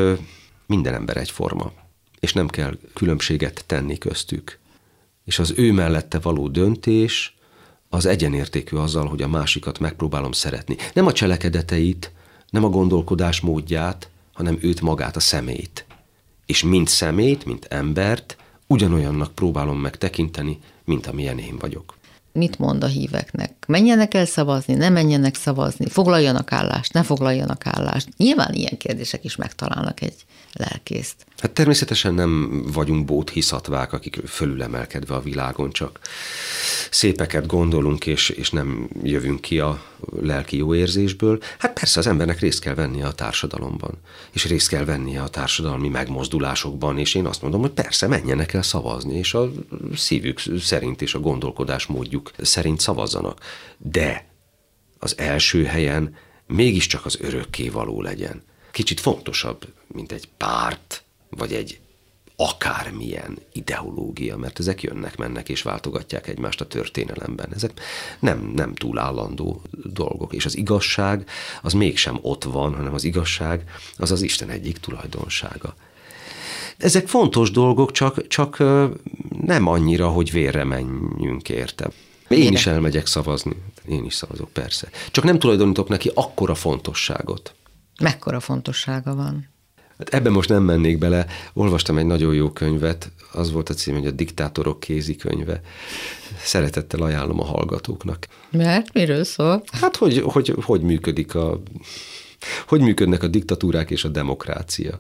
minden 0.66 0.94
ember 0.94 1.18
egyforma 1.18 1.72
és 2.20 2.34
nem 2.34 2.48
kell 2.48 2.78
különbséget 2.94 3.64
tenni 3.66 3.98
köztük. 3.98 4.60
És 5.26 5.40
az 5.40 5.54
ő 5.56 5.72
mellette 5.72 6.20
való 6.20 6.48
döntés 6.48 7.36
az 7.90 8.06
egyenértékű 8.06 8.78
azzal, 8.78 9.08
hogy 9.08 9.22
a 9.22 9.28
másikat 9.28 9.80
megpróbálom 9.80 10.32
szeretni. 10.32 10.76
Nem 10.94 11.06
a 11.06 11.12
cselekedeteit, 11.12 12.12
nem 12.50 12.64
a 12.64 12.70
gondolkodás 12.70 13.40
módját, 13.40 14.10
hanem 14.34 14.58
őt 14.62 14.82
magát, 14.82 15.16
a 15.16 15.20
szemét. 15.20 15.86
És 16.46 16.64
mint 16.64 16.88
szemét, 16.88 17.46
mint 17.46 17.66
embert, 17.66 18.38
ugyanolyannak 18.68 19.36
próbálom 19.36 19.80
meg 19.80 19.98
tekinteni, 19.98 20.60
mint 20.86 21.08
amilyen 21.08 21.40
én 21.40 21.58
vagyok 21.58 21.98
mit 22.38 22.60
mond 22.60 22.84
a 22.84 22.88
híveknek? 22.88 23.54
Menjenek 23.68 24.14
el 24.14 24.26
szavazni, 24.26 24.74
ne 24.74 24.90
menjenek 24.90 25.36
szavazni, 25.36 25.90
foglaljanak 25.90 26.52
állást, 26.52 26.94
ne 26.94 27.04
foglaljanak 27.04 27.66
állást. 27.66 28.08
Nyilván 28.18 28.54
ilyen 28.54 28.78
kérdések 28.78 29.24
is 29.24 29.36
megtalálnak 29.36 30.02
egy 30.02 30.16
lelkészt. 30.54 31.26
Hát 31.38 31.52
természetesen 31.52 32.14
nem 32.14 32.64
vagyunk 32.74 33.06
bóthiszatvák, 33.06 33.94
akik 33.94 34.20
fölülemelkedve 34.28 35.16
a 35.16 35.22
világon 35.22 35.72
csak 35.72 36.00
szépeket 36.92 37.46
gondolunk, 37.46 38.06
és, 38.06 38.30
és 38.30 38.50
nem 38.50 38.90
jövünk 39.04 39.42
ki 39.42 39.60
a 39.60 39.84
lelki 40.22 40.58
jó 40.58 40.76
érzésből. 40.76 41.40
Hát 41.58 41.74
persze 41.74 42.00
az 42.00 42.08
embernek 42.08 42.40
részt 42.40 42.60
kell 42.60 42.74
vennie 42.74 43.06
a 43.06 43.14
társadalomban, 43.14 43.98
és 44.32 44.46
részt 44.46 44.68
kell 44.68 44.86
vennie 44.86 45.22
a 45.22 45.28
társadalmi 45.28 45.88
megmozdulásokban, 45.88 46.98
és 46.98 47.16
én 47.16 47.26
azt 47.26 47.42
mondom, 47.42 47.62
hogy 47.62 47.72
persze 47.72 48.08
menjenek 48.08 48.54
el 48.54 48.64
szavazni, 48.64 49.18
és 49.18 49.34
a 49.34 49.52
szívük 49.96 50.42
szerint 50.60 51.02
és 51.02 51.14
a 51.14 51.20
gondolkodás 51.20 51.86
módjuk 51.86 52.32
szerint 52.42 52.80
szavazzanak. 52.80 53.40
De 53.78 54.28
az 55.00 55.18
első 55.18 55.64
helyen 55.64 56.16
mégiscsak 56.48 57.06
az 57.06 57.18
örökké 57.22 57.70
való 57.70 58.02
legyen. 58.02 58.44
Kicsit 58.72 59.00
fontosabb, 59.00 59.66
mint 59.98 60.12
egy 60.12 60.30
párt, 60.38 61.04
vagy 61.30 61.54
egy 61.54 61.80
akármilyen 62.36 63.38
ideológia, 63.54 64.38
mert 64.38 64.60
ezek 64.60 64.82
jönnek, 64.82 65.18
mennek 65.18 65.50
és 65.50 65.62
váltogatják 65.62 66.28
egymást 66.28 66.62
a 66.62 66.68
történelemben. 66.68 67.54
Ezek 67.54 67.80
nem, 68.20 68.52
nem 68.56 68.76
túl 68.76 69.00
állandó 69.00 69.62
dolgok, 69.72 70.34
és 70.34 70.46
az 70.46 70.58
igazság 70.58 71.30
az 71.62 71.74
mégsem 71.74 72.20
ott 72.22 72.44
van, 72.44 72.76
hanem 72.76 72.94
az 72.94 73.04
igazság 73.04 73.64
az 73.98 74.12
az 74.12 74.22
Isten 74.22 74.50
egyik 74.50 74.78
tulajdonsága. 74.78 75.76
Ezek 76.78 77.08
fontos 77.08 77.52
dolgok, 77.52 77.92
csak, 77.92 78.28
csak 78.28 78.58
nem 79.42 79.68
annyira, 79.68 80.08
hogy 80.08 80.32
vérre 80.32 80.64
menjünk 80.64 81.50
érte. 81.50 81.90
Én 82.28 82.54
is 82.54 82.66
elmegyek 82.66 83.06
szavazni. 83.06 83.56
Én 83.88 84.06
is 84.06 84.14
szavazok, 84.14 84.50
persze. 84.50 84.90
Csak 85.12 85.24
nem 85.24 85.40
tulajdonítok 85.40 85.90
neki 85.90 86.12
akkora 86.14 86.56
fontosságot. 86.56 87.56
Mekkora 88.02 88.40
fontossága 88.40 89.16
van? 89.16 89.56
Hát 89.98 90.14
ebben 90.14 90.32
most 90.32 90.50
nem 90.50 90.64
mennék 90.64 90.98
bele. 90.98 91.26
Olvastam 91.54 91.98
egy 91.98 92.06
nagyon 92.06 92.34
jó 92.34 92.50
könyvet, 92.50 93.12
az 93.32 93.52
volt 93.52 93.70
a 93.70 93.74
cím, 93.74 93.96
hogy 93.96 94.06
a 94.06 94.12
diktátorok 94.12 94.80
kézikönyve. 94.80 95.62
Szeretettel 96.38 97.02
ajánlom 97.02 97.40
a 97.40 97.46
hallgatóknak. 97.46 98.28
Mert 98.50 98.94
miről 98.94 99.24
szól? 99.24 99.64
Hát, 99.72 99.96
hogy, 99.96 100.22
hogy, 100.26 100.54
hogy 100.62 100.82
működik 100.82 101.36
a 101.36 101.62
hogy 102.68 102.82
működnek 102.82 103.24
a 103.24 103.28
diktatúrák 103.28 103.92
és 103.92 104.04
a 104.04 104.08
demokrácia. 104.08 105.00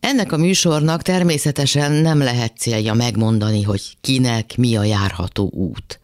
Ennek 0.00 0.32
a 0.32 0.36
műsornak 0.36 1.02
természetesen 1.02 1.92
nem 1.92 2.18
lehet 2.18 2.56
célja 2.56 2.94
megmondani, 2.94 3.62
hogy 3.62 3.82
kinek 4.00 4.56
mi 4.56 4.76
a 4.76 4.84
járható 4.84 5.50
út 5.52 6.00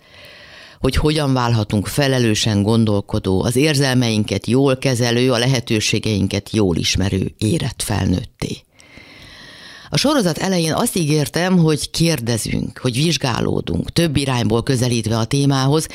hogy 0.80 0.94
hogyan 0.96 1.32
válhatunk 1.32 1.86
felelősen 1.86 2.62
gondolkodó, 2.62 3.42
az 3.42 3.56
érzelmeinket 3.56 4.46
jól 4.46 4.76
kezelő, 4.76 5.32
a 5.32 5.38
lehetőségeinket 5.38 6.50
jól 6.50 6.76
ismerő 6.76 7.34
érett 7.38 7.82
felnőtté. 7.82 8.66
A 9.90 9.96
sorozat 9.96 10.38
elején 10.38 10.72
azt 10.72 10.96
ígértem, 10.96 11.58
hogy 11.58 11.90
kérdezünk, 11.90 12.78
hogy 12.78 12.94
vizsgálódunk, 12.94 13.92
több 13.92 14.16
irányból 14.16 14.62
közelítve 14.62 15.18
a 15.18 15.24
témához, 15.24 15.86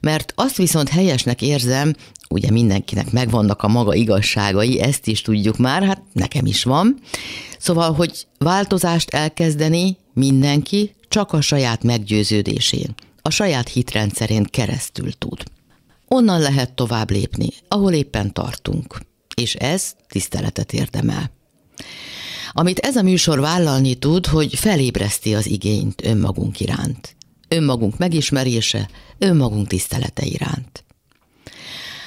mert 0.00 0.32
azt 0.36 0.56
viszont 0.56 0.88
helyesnek 0.88 1.42
érzem, 1.42 1.94
ugye 2.28 2.50
mindenkinek 2.50 3.10
megvannak 3.10 3.62
a 3.62 3.68
maga 3.68 3.94
igazságai, 3.94 4.80
ezt 4.80 5.06
is 5.06 5.22
tudjuk 5.22 5.56
már, 5.56 5.82
hát 5.82 6.02
nekem 6.12 6.46
is 6.46 6.64
van. 6.64 6.98
Szóval, 7.58 7.92
hogy 7.92 8.26
változást 8.38 9.10
elkezdeni 9.10 9.96
mindenki 10.12 10.94
csak 11.08 11.32
a 11.32 11.40
saját 11.40 11.82
meggyőződésén, 11.82 12.94
a 13.26 13.30
saját 13.30 13.68
hitrendszerén 13.68 14.44
keresztül 14.44 15.12
tud. 15.18 15.42
Onnan 16.08 16.40
lehet 16.40 16.74
tovább 16.74 17.10
lépni, 17.10 17.48
ahol 17.68 17.92
éppen 17.92 18.32
tartunk, 18.32 19.00
és 19.34 19.54
ez 19.54 19.94
tiszteletet 20.08 20.72
érdemel. 20.72 21.30
Amit 22.52 22.78
ez 22.78 22.96
a 22.96 23.02
műsor 23.02 23.40
vállalni 23.40 23.94
tud, 23.94 24.26
hogy 24.26 24.54
felébreszti 24.54 25.34
az 25.34 25.46
igényt 25.46 26.04
önmagunk 26.04 26.60
iránt. 26.60 27.16
Önmagunk 27.48 27.98
megismerése, 27.98 28.88
önmagunk 29.18 29.66
tisztelete 29.66 30.24
iránt. 30.24 30.84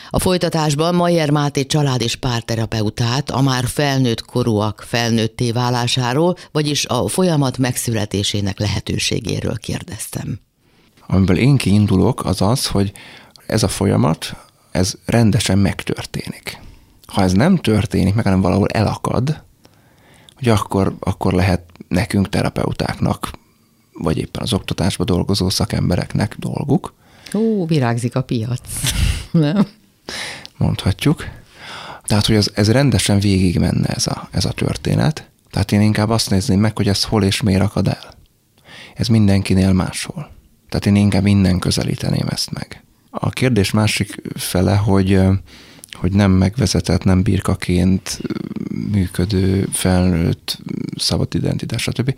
A 0.10 0.19
folytatásban 0.19 0.95
Mayer 0.95 1.29
Máté 1.29 1.65
család 1.65 2.01
és 2.01 2.15
párterapeutát 2.15 3.29
a 3.29 3.41
már 3.41 3.67
felnőtt 3.67 4.25
korúak 4.25 4.84
felnőtté 4.88 5.51
válásáról, 5.51 6.36
vagyis 6.51 6.86
a 6.86 7.08
folyamat 7.08 7.58
megszületésének 7.58 8.60
lehetőségéről 8.60 9.58
kérdeztem. 9.58 10.39
Amiből 11.11 11.37
én 11.37 11.57
kiindulok, 11.57 12.25
az 12.25 12.41
az, 12.41 12.67
hogy 12.67 12.91
ez 13.45 13.63
a 13.63 13.67
folyamat, 13.67 14.35
ez 14.71 14.93
rendesen 15.05 15.57
megtörténik. 15.57 16.61
Ha 17.07 17.21
ez 17.21 17.31
nem 17.31 17.57
történik, 17.57 18.13
meg 18.13 18.23
hanem 18.23 18.41
valahol 18.41 18.67
elakad, 18.67 19.43
hogy 20.35 20.49
akkor, 20.49 20.95
akkor 20.99 21.33
lehet 21.33 21.61
nekünk 21.87 22.29
terapeutáknak, 22.29 23.29
vagy 23.93 24.17
éppen 24.17 24.41
az 24.41 24.53
oktatásban 24.53 25.05
dolgozó 25.05 25.49
szakembereknek 25.49 26.35
dolguk. 26.39 26.93
Ó, 27.33 27.65
virágzik 27.65 28.15
a 28.15 28.21
piac. 28.21 28.61
nem? 29.31 29.67
Mondhatjuk. 30.57 31.23
Tehát, 32.03 32.25
hogy 32.25 32.35
ez, 32.35 32.49
ez 32.53 32.71
rendesen 32.71 33.19
végig 33.19 33.59
menne 33.59 33.87
ez 33.87 34.07
a, 34.07 34.27
ez 34.31 34.45
a 34.45 34.51
történet. 34.51 35.29
Tehát 35.49 35.71
én 35.71 35.81
inkább 35.81 36.09
azt 36.09 36.29
nézném 36.29 36.59
meg, 36.59 36.77
hogy 36.77 36.87
ez 36.87 37.03
hol 37.03 37.23
és 37.23 37.41
miért 37.41 37.61
akad 37.61 37.87
el. 37.87 38.13
Ez 38.95 39.07
mindenkinél 39.07 39.73
máshol. 39.73 40.37
Tehát 40.69 40.86
én 40.86 40.95
inkább 40.95 41.25
innen 41.25 41.60
közelíteném 41.60 42.27
ezt 42.29 42.51
meg. 42.51 42.84
A 43.10 43.29
kérdés 43.29 43.71
másik 43.71 44.21
fele, 44.36 44.75
hogy, 44.75 45.21
hogy 45.93 46.12
nem 46.12 46.32
megvezetett, 46.32 47.03
nem 47.03 47.23
birkaként 47.23 48.21
működő, 48.91 49.67
felnőtt, 49.71 50.60
szabad 50.95 51.36
identitás, 51.36 51.82
stb., 51.82 52.15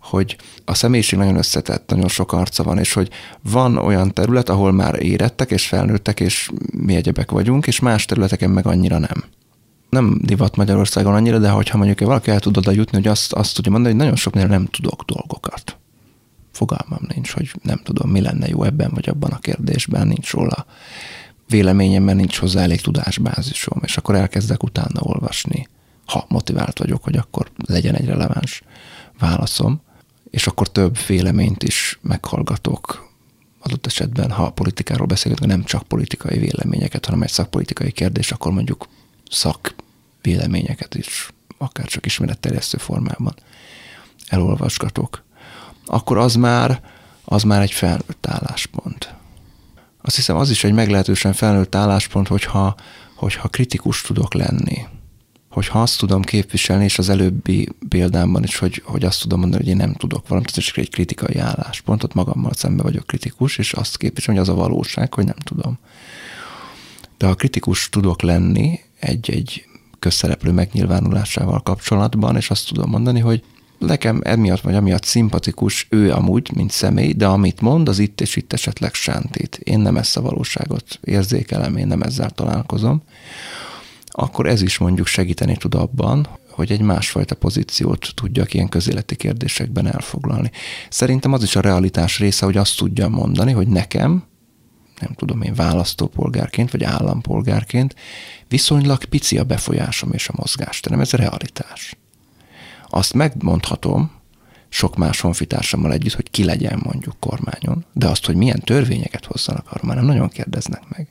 hogy 0.00 0.36
a 0.64 0.74
személyiség 0.74 1.18
nagyon 1.18 1.36
összetett, 1.36 1.90
nagyon 1.90 2.08
sok 2.08 2.32
arca 2.32 2.62
van, 2.62 2.78
és 2.78 2.92
hogy 2.92 3.08
van 3.42 3.76
olyan 3.76 4.12
terület, 4.12 4.48
ahol 4.48 4.72
már 4.72 5.02
érettek 5.02 5.50
és 5.50 5.66
felnőttek, 5.66 6.20
és 6.20 6.50
mi 6.76 6.94
egyebek 6.94 7.30
vagyunk, 7.30 7.66
és 7.66 7.80
más 7.80 8.04
területeken 8.04 8.50
meg 8.50 8.66
annyira 8.66 8.98
nem. 8.98 9.24
Nem 9.88 10.18
divat 10.22 10.56
Magyarországon 10.56 11.14
annyira, 11.14 11.38
de 11.38 11.50
hogyha 11.50 11.76
mondjuk 11.76 12.00
valaki 12.00 12.30
el 12.30 12.40
tud 12.40 12.56
oda 12.56 12.70
jutni, 12.70 12.96
hogy 12.96 13.06
azt, 13.08 13.32
azt 13.32 13.54
tudja 13.54 13.70
mondani, 13.70 13.94
hogy 13.94 14.02
nagyon 14.02 14.18
soknél 14.18 14.46
nem 14.46 14.66
tudok 14.66 15.02
dolgokat 15.02 15.76
fogalmam 16.52 17.00
nincs, 17.14 17.30
hogy 17.30 17.54
nem 17.62 17.80
tudom, 17.82 18.10
mi 18.10 18.20
lenne 18.20 18.48
jó 18.48 18.62
ebben 18.62 18.90
vagy 18.94 19.08
abban 19.08 19.30
a 19.30 19.38
kérdésben, 19.38 20.06
nincs 20.06 20.30
róla 20.30 20.66
véleményemben, 21.48 22.16
nincs 22.16 22.36
hozzá 22.36 22.62
elég 22.62 22.80
tudásbázisom, 22.80 23.80
és 23.84 23.96
akkor 23.96 24.14
elkezdek 24.14 24.62
utána 24.62 25.00
olvasni. 25.00 25.68
ha 26.06 26.26
motivált 26.28 26.78
vagyok, 26.78 27.04
hogy 27.04 27.16
akkor 27.16 27.50
legyen 27.66 27.94
egy 27.94 28.06
releváns 28.06 28.62
válaszom, 29.18 29.80
és 30.30 30.46
akkor 30.46 30.68
több 30.68 30.98
véleményt 31.06 31.62
is 31.62 31.98
meghallgatok, 32.02 33.10
adott 33.62 33.86
esetben, 33.86 34.30
ha 34.30 34.50
politikáról 34.50 35.06
beszélünk, 35.06 35.46
nem 35.46 35.64
csak 35.64 35.82
politikai 35.82 36.38
véleményeket, 36.38 37.04
hanem 37.04 37.22
egy 37.22 37.30
szakpolitikai 37.30 37.92
kérdés, 37.92 38.32
akkor 38.32 38.52
mondjuk 38.52 38.88
szak 39.30 39.74
véleményeket 40.22 40.94
is, 40.94 41.30
akár 41.58 41.86
csak 41.86 42.06
ismeretterjesztő 42.06 42.78
formában 42.78 43.34
elolvasgatok, 44.28 45.24
akkor 45.86 46.18
az 46.18 46.34
már, 46.34 46.80
az 47.24 47.42
már 47.42 47.62
egy 47.62 47.72
felnőtt 47.72 48.26
álláspont. 48.26 49.14
Azt 50.02 50.16
hiszem, 50.16 50.36
az 50.36 50.50
is 50.50 50.64
egy 50.64 50.72
meglehetősen 50.72 51.32
felnőtt 51.32 51.74
álláspont, 51.74 52.28
hogyha, 52.28 52.74
hogyha 53.16 53.48
kritikus 53.48 54.02
tudok 54.02 54.34
lenni 54.34 54.86
hogyha 55.52 55.82
azt 55.82 55.98
tudom 55.98 56.22
képviselni, 56.22 56.84
és 56.84 56.98
az 56.98 57.08
előbbi 57.08 57.68
példámban 57.88 58.42
is, 58.42 58.58
hogy, 58.58 58.82
hogy 58.84 59.04
azt 59.04 59.20
tudom 59.20 59.40
mondani, 59.40 59.62
hogy 59.62 59.72
én 59.72 59.76
nem 59.76 59.92
tudok 59.92 60.28
valamit, 60.28 60.50
ez 60.56 60.64
egy 60.74 60.90
kritikai 60.90 61.38
álláspontot, 61.38 62.14
magammal 62.14 62.52
szemben 62.54 62.84
vagyok 62.84 63.06
kritikus, 63.06 63.58
és 63.58 63.72
azt 63.72 63.96
képviselem, 63.96 64.40
hogy 64.40 64.48
az 64.48 64.56
a 64.56 64.60
valóság, 64.60 65.14
hogy 65.14 65.24
nem 65.24 65.36
tudom. 65.44 65.78
De 67.18 67.26
ha 67.26 67.34
kritikus 67.34 67.88
tudok 67.88 68.22
lenni 68.22 68.80
egy-egy 68.98 69.66
közszereplő 69.98 70.52
megnyilvánulásával 70.52 71.60
kapcsolatban, 71.60 72.36
és 72.36 72.50
azt 72.50 72.68
tudom 72.68 72.90
mondani, 72.90 73.20
hogy 73.20 73.44
nekem 73.82 74.20
emiatt 74.24 74.60
vagy 74.60 74.74
amiatt 74.74 75.04
szimpatikus 75.04 75.86
ő 75.90 76.12
amúgy, 76.12 76.50
mint 76.54 76.70
személy, 76.70 77.12
de 77.12 77.26
amit 77.26 77.60
mond, 77.60 77.88
az 77.88 77.98
itt 77.98 78.20
és 78.20 78.36
itt 78.36 78.52
esetleg 78.52 78.94
sántít. 78.94 79.60
Én 79.62 79.80
nem 79.80 79.96
ezt 79.96 80.16
a 80.16 80.22
valóságot 80.22 80.98
érzékelem, 81.02 81.76
én 81.76 81.86
nem 81.86 82.02
ezzel 82.02 82.30
találkozom 82.30 83.02
akkor 84.14 84.46
ez 84.46 84.62
is 84.62 84.78
mondjuk 84.78 85.06
segíteni 85.06 85.56
tud 85.56 85.74
abban, 85.74 86.28
hogy 86.50 86.72
egy 86.72 86.80
másfajta 86.80 87.34
pozíciót 87.34 88.12
tudjak 88.14 88.54
ilyen 88.54 88.68
közéleti 88.68 89.16
kérdésekben 89.16 89.86
elfoglalni. 89.86 90.50
Szerintem 90.88 91.32
az 91.32 91.42
is 91.42 91.56
a 91.56 91.60
realitás 91.60 92.18
része, 92.18 92.44
hogy 92.44 92.56
azt 92.56 92.76
tudjam 92.76 93.12
mondani, 93.12 93.52
hogy 93.52 93.68
nekem, 93.68 94.24
nem 95.00 95.12
tudom 95.12 95.42
én, 95.42 95.54
választópolgárként 95.54 96.70
vagy 96.70 96.84
állampolgárként 96.84 97.94
viszonylag 98.48 99.04
pici 99.04 99.38
a 99.38 99.44
befolyásom 99.44 100.12
és 100.12 100.28
a 100.28 100.34
mozgásterem. 100.36 101.00
Ez 101.00 101.12
a 101.12 101.16
realitás. 101.16 101.96
Azt 102.94 103.14
megmondhatom 103.14 104.10
sok 104.68 104.96
más 104.96 105.20
honfitársammal 105.20 105.92
együtt, 105.92 106.14
hogy 106.14 106.30
ki 106.30 106.44
legyen 106.44 106.80
mondjuk 106.82 107.16
kormányon, 107.18 107.84
de 107.92 108.08
azt, 108.08 108.26
hogy 108.26 108.36
milyen 108.36 108.60
törvényeket 108.60 109.24
hozzanak, 109.24 109.66
arra 109.70 109.86
már 109.86 109.96
nem 109.96 110.04
nagyon 110.04 110.28
kérdeznek 110.28 110.82
meg 110.88 111.08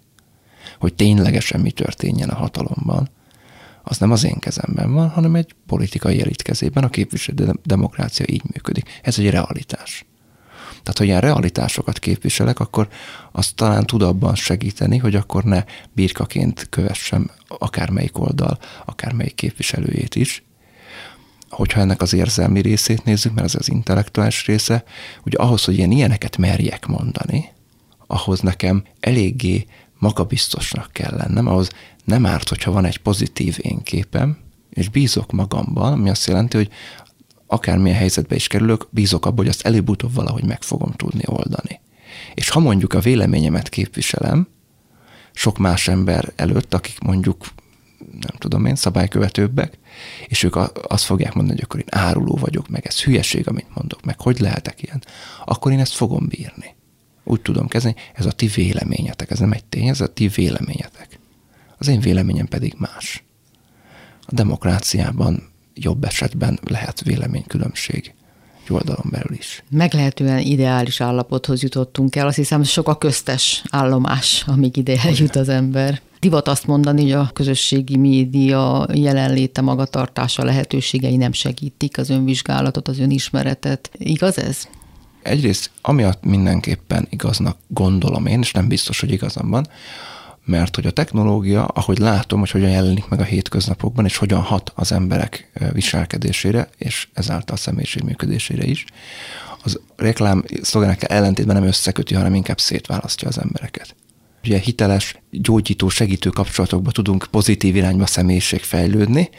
hogy 0.81 0.93
ténylegesen 0.93 1.59
mi 1.59 1.71
történjen 1.71 2.29
a 2.29 2.35
hatalomban, 2.35 3.09
az 3.83 3.97
nem 3.97 4.11
az 4.11 4.23
én 4.23 4.39
kezemben 4.39 4.93
van, 4.93 5.09
hanem 5.09 5.35
egy 5.35 5.55
politikai 5.67 6.21
elit 6.21 6.41
kezében, 6.41 6.83
a 6.83 6.89
képviselő 6.89 7.53
demokrácia 7.63 8.25
így 8.29 8.43
működik. 8.53 8.99
Ez 9.01 9.19
egy 9.19 9.29
realitás. 9.29 10.05
Tehát, 10.69 10.97
ha 10.97 11.03
ilyen 11.03 11.21
realitásokat 11.21 11.99
képviselek, 11.99 12.59
akkor 12.59 12.87
azt 13.31 13.55
talán 13.55 13.85
tud 13.85 14.01
abban 14.01 14.35
segíteni, 14.35 14.97
hogy 14.97 15.15
akkor 15.15 15.43
ne 15.43 15.63
birkaként 15.93 16.67
kövessem 16.69 17.31
akármelyik 17.47 18.19
oldal, 18.19 18.57
akármelyik 18.85 19.35
képviselőjét 19.35 20.15
is. 20.15 20.43
Hogyha 21.51 21.79
ennek 21.79 22.01
az 22.01 22.13
érzelmi 22.13 22.61
részét 22.61 23.03
nézzük, 23.03 23.33
mert 23.33 23.47
ez 23.47 23.55
az 23.55 23.69
intellektuális 23.69 24.45
része, 24.45 24.83
ugye 25.25 25.37
ahhoz, 25.37 25.63
hogy 25.63 25.77
én 25.77 25.91
ilyeneket 25.91 26.37
merjek 26.37 26.85
mondani, 26.85 27.49
ahhoz 28.07 28.39
nekem 28.39 28.83
eléggé 28.99 29.65
magabiztosnak 29.99 30.89
kell 30.91 31.15
lennem, 31.15 31.47
ahhoz 31.47 31.69
nem 32.03 32.25
árt, 32.25 32.49
hogyha 32.49 32.71
van 32.71 32.85
egy 32.85 32.97
pozitív 32.97 33.57
én 33.61 33.83
képem, 33.83 34.37
és 34.69 34.89
bízok 34.89 35.31
magamban, 35.31 35.91
ami 35.93 36.09
azt 36.09 36.27
jelenti, 36.27 36.57
hogy 36.57 36.69
akármilyen 37.47 37.97
helyzetbe 37.97 38.35
is 38.35 38.47
kerülök, 38.47 38.87
bízok 38.89 39.25
abban, 39.25 39.37
hogy 39.37 39.47
azt 39.47 39.65
előbb-utóbb 39.65 40.13
valahogy 40.13 40.43
meg 40.43 40.61
fogom 40.61 40.91
tudni 40.91 41.23
oldani. 41.25 41.79
És 42.33 42.49
ha 42.49 42.59
mondjuk 42.59 42.93
a 42.93 42.99
véleményemet 42.99 43.69
képviselem, 43.69 44.47
sok 45.33 45.57
más 45.57 45.87
ember 45.87 46.31
előtt, 46.35 46.73
akik 46.73 46.99
mondjuk, 46.99 47.45
nem 47.97 48.35
tudom 48.37 48.65
én, 48.65 48.75
szabálykövetőbbek, 48.75 49.77
és 50.27 50.43
ők 50.43 50.55
azt 50.87 51.03
fogják 51.03 51.33
mondani, 51.33 51.55
hogy 51.55 51.67
akkor 51.69 51.79
én 51.79 52.01
áruló 52.01 52.35
vagyok, 52.35 52.67
meg 52.67 52.85
ez 52.85 53.01
hülyeség, 53.01 53.47
amit 53.47 53.75
mondok, 53.75 54.03
meg 54.03 54.21
hogy 54.21 54.39
lehetek 54.39 54.83
ilyen, 54.83 55.03
akkor 55.45 55.71
én 55.71 55.79
ezt 55.79 55.93
fogom 55.93 56.27
bírni 56.27 56.75
úgy 57.23 57.41
tudom 57.41 57.67
kezelni, 57.67 57.97
ez 58.13 58.25
a 58.25 58.31
ti 58.31 58.47
véleményetek, 58.47 59.31
ez 59.31 59.39
nem 59.39 59.51
egy 59.51 59.65
tény, 59.65 59.87
ez 59.87 60.01
a 60.01 60.13
ti 60.13 60.27
véleményetek. 60.27 61.19
Az 61.77 61.87
én 61.87 61.99
véleményem 61.99 62.47
pedig 62.47 62.73
más. 62.77 63.23
A 64.21 64.33
demokráciában 64.33 65.51
jobb 65.73 66.03
esetben 66.03 66.59
lehet 66.63 67.01
véleménykülönbség 67.01 68.13
egy 68.71 68.77
oldalon 68.77 69.12
belül 69.12 69.38
is. 69.38 69.63
Meglehetően 69.69 70.39
ideális 70.39 71.01
állapothoz 71.01 71.62
jutottunk 71.62 72.15
el. 72.15 72.27
Azt 72.27 72.36
hiszem, 72.36 72.63
sok 72.63 72.88
a 72.88 72.97
köztes 72.97 73.63
állomás, 73.69 74.43
amíg 74.47 74.77
ide 74.77 74.95
eljut 75.03 75.36
az 75.36 75.49
ember. 75.49 76.01
Divat 76.19 76.47
azt 76.47 76.67
mondani, 76.67 77.01
hogy 77.01 77.12
a 77.12 77.29
közösségi 77.34 77.97
média 77.97 78.88
jelenléte, 78.93 79.62
magatartása, 79.62 80.43
lehetőségei 80.43 81.17
nem 81.17 81.31
segítik 81.31 81.97
az 81.97 82.10
önvizsgálatot, 82.10 82.88
az 82.88 82.99
önismeretet. 82.99 83.91
Igaz 83.97 84.39
ez? 84.39 84.67
Egyrészt 85.21 85.71
amiatt 85.81 86.23
mindenképpen 86.23 87.07
igaznak 87.10 87.57
gondolom 87.67 88.25
én, 88.25 88.39
és 88.39 88.51
nem 88.51 88.67
biztos, 88.67 88.99
hogy 88.99 89.12
igazam 89.12 89.49
van, 89.49 89.67
mert 90.51 90.75
hogy 90.75 90.85
a 90.85 90.91
technológia, 90.91 91.65
ahogy 91.65 91.97
látom, 91.97 92.39
hogy 92.39 92.51
hogyan 92.51 92.69
jelenik 92.69 93.07
meg 93.07 93.19
a 93.19 93.23
hétköznapokban, 93.23 94.05
és 94.05 94.17
hogyan 94.17 94.41
hat 94.41 94.71
az 94.75 94.91
emberek 94.91 95.51
viselkedésére, 95.73 96.69
és 96.77 97.07
ezáltal 97.13 97.55
a 97.55 97.59
személyiség 97.59 98.03
működésére 98.03 98.65
is, 98.65 98.85
az 99.63 99.79
reklám 99.95 100.43
szlogenekkel 100.61 101.17
ellentétben 101.17 101.55
nem 101.55 101.65
összeköti, 101.65 102.15
hanem 102.15 102.35
inkább 102.35 102.59
szétválasztja 102.59 103.27
az 103.27 103.37
embereket. 103.37 103.95
Ugye 104.43 104.57
hiteles, 104.57 105.21
gyógyító, 105.31 105.89
segítő 105.89 106.29
kapcsolatokba 106.29 106.91
tudunk 106.91 107.27
pozitív 107.31 107.75
irányba 107.75 108.05
személyiség 108.05 108.61
fejlődni, 108.61 109.29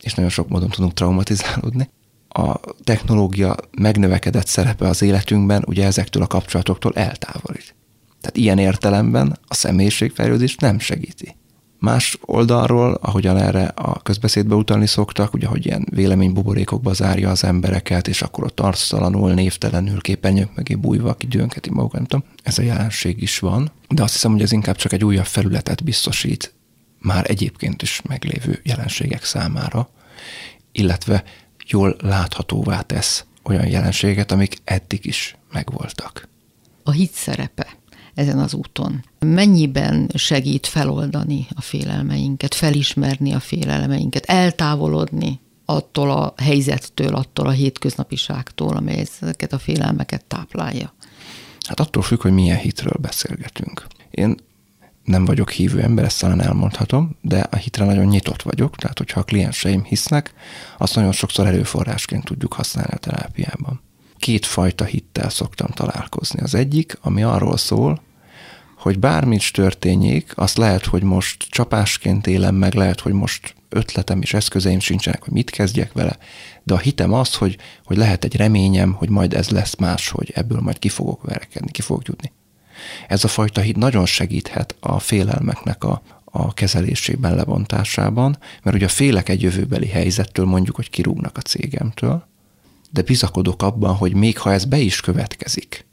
és 0.00 0.14
nagyon 0.14 0.30
sok 0.30 0.48
módon 0.48 0.68
tudunk 0.68 0.94
traumatizálódni 0.94 1.88
a 2.28 2.60
technológia 2.84 3.56
megnövekedett 3.70 4.46
szerepe 4.46 4.88
az 4.88 5.02
életünkben 5.02 5.64
ugye 5.66 5.84
ezektől 5.84 6.22
a 6.22 6.26
kapcsolatoktól 6.26 6.92
eltávolít. 6.94 7.74
Tehát 8.22 8.36
ilyen 8.36 8.58
értelemben 8.58 9.38
a 9.48 9.54
személyiségfejlődés 9.54 10.56
nem 10.56 10.78
segíti. 10.78 11.36
Más 11.78 12.18
oldalról, 12.20 12.92
ahogyan 12.92 13.36
erre 13.36 13.64
a 13.64 14.02
közbeszédbe 14.02 14.54
utalni 14.54 14.86
szoktak, 14.86 15.34
ugye, 15.34 15.46
hogy 15.46 15.66
ilyen 15.66 15.86
véleménybuborékokba 15.90 16.92
zárja 16.92 17.30
az 17.30 17.44
embereket, 17.44 18.08
és 18.08 18.22
akkor 18.22 18.44
ott 18.44 18.60
arctalanul, 18.60 19.32
névtelenül, 19.32 20.00
képernyők 20.00 20.54
mögé 20.56 20.74
bújva 20.74 21.14
kidőnketi 21.14 21.70
magukat, 21.70 21.94
nem 21.94 22.04
tudom. 22.04 22.24
Ez 22.42 22.58
a 22.58 22.62
jelenség 22.62 23.22
is 23.22 23.38
van, 23.38 23.72
de 23.88 24.02
azt 24.02 24.12
hiszem, 24.12 24.32
hogy 24.32 24.42
ez 24.42 24.52
inkább 24.52 24.76
csak 24.76 24.92
egy 24.92 25.04
újabb 25.04 25.24
felületet 25.24 25.84
biztosít 25.84 26.54
már 26.98 27.30
egyébként 27.30 27.82
is 27.82 28.02
meglévő 28.08 28.60
jelenségek 28.62 29.24
számára, 29.24 29.88
illetve 30.72 31.24
jól 31.66 31.96
láthatóvá 32.00 32.80
tesz 32.80 33.24
olyan 33.42 33.66
jelenséget, 33.66 34.32
amik 34.32 34.56
eddig 34.64 35.06
is 35.06 35.36
megvoltak. 35.52 36.28
A 36.82 36.90
hit 36.90 37.12
szerepe 37.12 37.66
ezen 38.14 38.38
az 38.38 38.54
úton. 38.54 39.04
Mennyiben 39.18 40.10
segít 40.14 40.66
feloldani 40.66 41.46
a 41.54 41.60
félelmeinket, 41.60 42.54
felismerni 42.54 43.32
a 43.32 43.40
félelmeinket, 43.40 44.24
eltávolodni 44.24 45.40
attól 45.64 46.10
a 46.10 46.34
helyzettől, 46.36 47.14
attól 47.14 47.46
a 47.46 47.50
hétköznapiságtól, 47.50 48.76
amely 48.76 49.06
ezeket 49.20 49.52
a 49.52 49.58
félelmeket 49.58 50.24
táplálja? 50.24 50.94
Hát 51.66 51.80
attól 51.80 52.02
függ, 52.02 52.20
hogy 52.22 52.32
milyen 52.32 52.58
hitről 52.58 52.96
beszélgetünk. 53.00 53.86
Én 54.10 54.36
nem 55.04 55.24
vagyok 55.24 55.50
hívő 55.50 55.80
ember, 55.80 56.04
ezt 56.04 56.20
talán 56.20 56.40
elmondhatom, 56.40 57.16
de 57.20 57.40
a 57.50 57.56
hitre 57.56 57.84
nagyon 57.84 58.04
nyitott 58.04 58.42
vagyok, 58.42 58.76
tehát 58.76 58.98
hogyha 58.98 59.20
a 59.20 59.24
klienseim 59.24 59.84
hisznek, 59.84 60.34
azt 60.78 60.94
nagyon 60.94 61.12
sokszor 61.12 61.46
előforrásként 61.46 62.24
tudjuk 62.24 62.52
használni 62.52 62.92
a 62.92 62.96
terápiában. 62.96 63.80
Két 64.22 64.46
fajta 64.46 64.84
hittel 64.84 65.30
szoktam 65.30 65.68
találkozni. 65.68 66.40
Az 66.40 66.54
egyik, 66.54 66.98
ami 67.00 67.22
arról 67.22 67.56
szól, 67.56 68.02
hogy 68.76 68.98
bármit 68.98 69.38
is 69.38 69.50
történjék, 69.50 70.32
azt 70.34 70.56
lehet, 70.56 70.84
hogy 70.84 71.02
most 71.02 71.44
csapásként 71.48 72.26
élem 72.26 72.54
meg, 72.54 72.74
lehet, 72.74 73.00
hogy 73.00 73.12
most 73.12 73.54
ötletem 73.68 74.20
és 74.22 74.34
eszközeim 74.34 74.80
sincsenek, 74.80 75.22
hogy 75.22 75.32
mit 75.32 75.50
kezdjek 75.50 75.92
vele, 75.92 76.18
de 76.62 76.74
a 76.74 76.78
hitem 76.78 77.12
az, 77.12 77.34
hogy, 77.34 77.56
hogy 77.84 77.96
lehet 77.96 78.24
egy 78.24 78.36
reményem, 78.36 78.92
hogy 78.92 79.08
majd 79.08 79.34
ez 79.34 79.48
lesz 79.48 79.76
más, 79.76 80.08
hogy 80.08 80.32
ebből 80.34 80.60
majd 80.60 80.78
ki 80.78 80.88
fogok 80.88 81.22
verekedni, 81.22 81.70
ki 81.70 81.82
fogok 81.82 82.06
jutni. 82.06 82.32
Ez 83.08 83.24
a 83.24 83.28
fajta 83.28 83.60
hit 83.60 83.76
nagyon 83.76 84.06
segíthet 84.06 84.76
a 84.80 84.98
félelmeknek 84.98 85.84
a, 85.84 86.02
a 86.24 86.54
kezelésében, 86.54 87.34
lebontásában, 87.34 88.38
mert 88.62 88.76
ugye 88.76 88.88
félek 88.88 89.28
egy 89.28 89.42
jövőbeli 89.42 89.86
helyzettől, 89.86 90.46
mondjuk, 90.46 90.76
hogy 90.76 90.90
kirúgnak 90.90 91.36
a 91.36 91.40
cégemtől, 91.40 92.30
de 92.92 93.02
bizakodok 93.02 93.62
abban, 93.62 93.94
hogy 93.94 94.14
még 94.14 94.38
ha 94.38 94.52
ez 94.52 94.64
be 94.64 94.78
is 94.78 95.00
következik, 95.00 95.86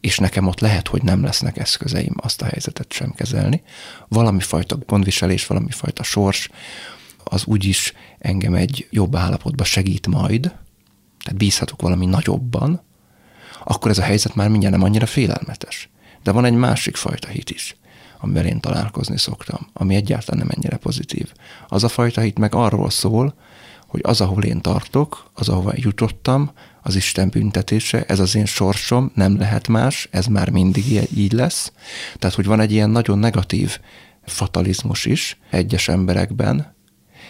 és 0.00 0.18
nekem 0.18 0.46
ott 0.46 0.60
lehet, 0.60 0.88
hogy 0.88 1.02
nem 1.02 1.22
lesznek 1.22 1.56
eszközeim 1.56 2.14
azt 2.16 2.42
a 2.42 2.44
helyzetet 2.44 2.92
sem 2.92 3.12
kezelni, 3.12 3.62
valami 4.08 4.40
fajta 4.40 4.78
gondviselés, 4.86 5.46
valami 5.46 5.70
fajta 5.70 6.02
sors, 6.02 6.50
az 7.24 7.44
úgyis 7.44 7.92
engem 8.18 8.54
egy 8.54 8.86
jobb 8.90 9.16
állapotba 9.16 9.64
segít 9.64 10.06
majd, 10.06 10.42
tehát 11.22 11.38
bízhatok 11.38 11.82
valami 11.82 12.06
nagyobban, 12.06 12.82
akkor 13.64 13.90
ez 13.90 13.98
a 13.98 14.02
helyzet 14.02 14.34
már 14.34 14.48
mindjárt 14.48 14.74
nem 14.74 14.84
annyira 14.84 15.06
félelmetes. 15.06 15.88
De 16.22 16.30
van 16.30 16.44
egy 16.44 16.54
másik 16.54 16.96
fajta 16.96 17.28
hit 17.28 17.50
is, 17.50 17.76
amivel 18.20 18.46
én 18.46 18.60
találkozni 18.60 19.18
szoktam, 19.18 19.68
ami 19.72 19.94
egyáltalán 19.94 20.46
nem 20.46 20.56
ennyire 20.56 20.76
pozitív. 20.76 21.32
Az 21.68 21.84
a 21.84 21.88
fajta 21.88 22.20
hit 22.20 22.38
meg 22.38 22.54
arról 22.54 22.90
szól, 22.90 23.34
hogy 23.96 24.10
az, 24.10 24.20
ahol 24.20 24.42
én 24.42 24.60
tartok, 24.60 25.30
az, 25.34 25.48
ahova 25.48 25.72
jutottam, 25.76 26.50
az 26.82 26.96
Isten 26.96 27.28
büntetése, 27.28 28.04
ez 28.04 28.18
az 28.18 28.34
én 28.34 28.44
sorsom, 28.44 29.10
nem 29.14 29.38
lehet 29.38 29.68
más, 29.68 30.08
ez 30.10 30.26
már 30.26 30.50
mindig 30.50 31.08
így 31.16 31.32
lesz. 31.32 31.72
Tehát, 32.18 32.36
hogy 32.36 32.44
van 32.44 32.60
egy 32.60 32.72
ilyen 32.72 32.90
nagyon 32.90 33.18
negatív 33.18 33.78
fatalizmus 34.24 35.04
is 35.04 35.38
egyes 35.50 35.88
emberekben, 35.88 36.74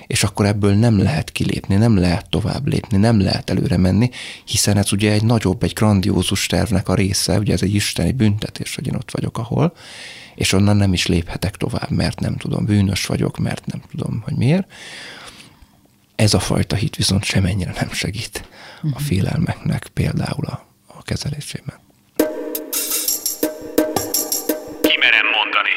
és 0.06 0.24
akkor 0.24 0.46
ebből 0.46 0.74
nem 0.74 1.02
lehet 1.02 1.32
kilépni, 1.32 1.74
nem 1.74 1.96
lehet 1.96 2.30
tovább 2.30 2.66
lépni, 2.66 2.96
nem 2.96 3.20
lehet 3.20 3.50
előre 3.50 3.76
menni, 3.76 4.10
hiszen 4.44 4.76
ez 4.76 4.92
ugye 4.92 5.12
egy 5.12 5.24
nagyobb, 5.24 5.62
egy 5.62 5.72
grandiózus 5.72 6.46
tervnek 6.46 6.88
a 6.88 6.94
része, 6.94 7.38
ugye 7.38 7.52
ez 7.52 7.62
egy 7.62 7.74
isteni 7.74 8.12
büntetés, 8.12 8.74
hogy 8.74 8.86
én 8.86 8.94
ott 8.94 9.10
vagyok, 9.10 9.38
ahol, 9.38 9.72
és 10.34 10.52
onnan 10.52 10.76
nem 10.76 10.92
is 10.92 11.06
léphetek 11.06 11.56
tovább, 11.56 11.90
mert 11.90 12.20
nem 12.20 12.36
tudom, 12.36 12.64
bűnös 12.64 13.06
vagyok, 13.06 13.38
mert 13.38 13.66
nem 13.66 13.82
tudom, 13.90 14.20
hogy 14.24 14.36
miért. 14.36 14.66
Ez 16.16 16.34
a 16.34 16.38
fajta 16.38 16.76
hit 16.76 16.96
viszont 16.96 17.24
semennyire 17.24 17.72
nem 17.80 17.92
segít 17.92 18.48
a 18.82 18.86
mhm. 18.86 18.96
félelmeknek 18.96 19.86
például 19.86 20.46
a, 20.46 20.66
a 20.86 21.02
kezelésében. 21.02 21.74
Kimerem 24.80 25.26
mondani. 25.34 25.74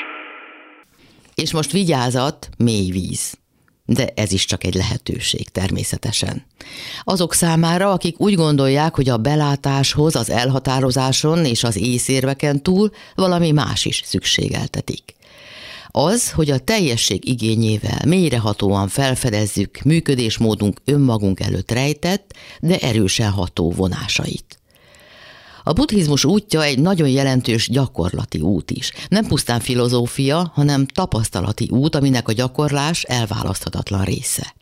És 1.36 1.52
most 1.52 1.72
vigyázat, 1.72 2.50
mély 2.58 2.92
víz 2.92 3.38
de 3.92 4.08
ez 4.16 4.32
is 4.32 4.46
csak 4.46 4.64
egy 4.64 4.74
lehetőség 4.74 5.50
természetesen. 5.50 6.46
Azok 7.04 7.34
számára, 7.34 7.92
akik 7.92 8.20
úgy 8.20 8.34
gondolják, 8.34 8.96
hogy 8.96 9.10
a 9.10 9.18
belátáshoz, 9.18 10.16
az 10.16 10.30
elhatározáson 10.30 11.46
és 11.46 11.64
az 11.64 11.76
észérveken 11.76 12.64
túl 12.64 12.92
valami 13.16 13.52
más 13.52 13.86
is 13.86 14.02
szükségeltetik. 14.06 15.16
Az, 15.92 16.32
hogy 16.32 16.50
a 16.50 16.60
teljesség 16.60 17.28
igényével 17.28 18.02
mélyrehatóan 18.06 18.88
felfedezzük 18.88 19.82
működésmódunk 19.84 20.82
önmagunk 20.86 21.40
előtt 21.40 21.72
rejtett, 21.72 22.34
de 22.60 22.78
erősen 22.78 23.32
ható 23.32 23.72
vonásait. 23.72 24.60
A 25.64 25.74
buddhizmus 25.74 26.26
útja 26.26 26.64
egy 26.64 26.80
nagyon 26.80 27.10
jelentős 27.10 27.70
gyakorlati 27.70 28.40
út 28.40 28.72
is. 28.72 28.92
Nem 29.10 29.26
pusztán 29.26 29.60
filozófia, 29.60 30.52
hanem 30.56 30.86
tapasztalati 30.86 31.68
út, 31.72 31.96
aminek 31.96 32.28
a 32.28 32.32
gyakorlás 32.32 33.04
elválaszthatatlan 33.04 34.04
része. 34.04 34.54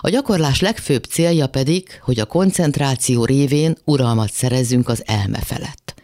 A 0.00 0.08
gyakorlás 0.08 0.60
legfőbb 0.60 1.04
célja 1.04 1.46
pedig, 1.46 2.00
hogy 2.02 2.20
a 2.20 2.24
koncentráció 2.24 3.24
révén 3.24 3.76
uralmat 3.84 4.32
szerezzünk 4.32 4.88
az 4.88 5.02
elme 5.06 5.38
felett. 5.38 5.94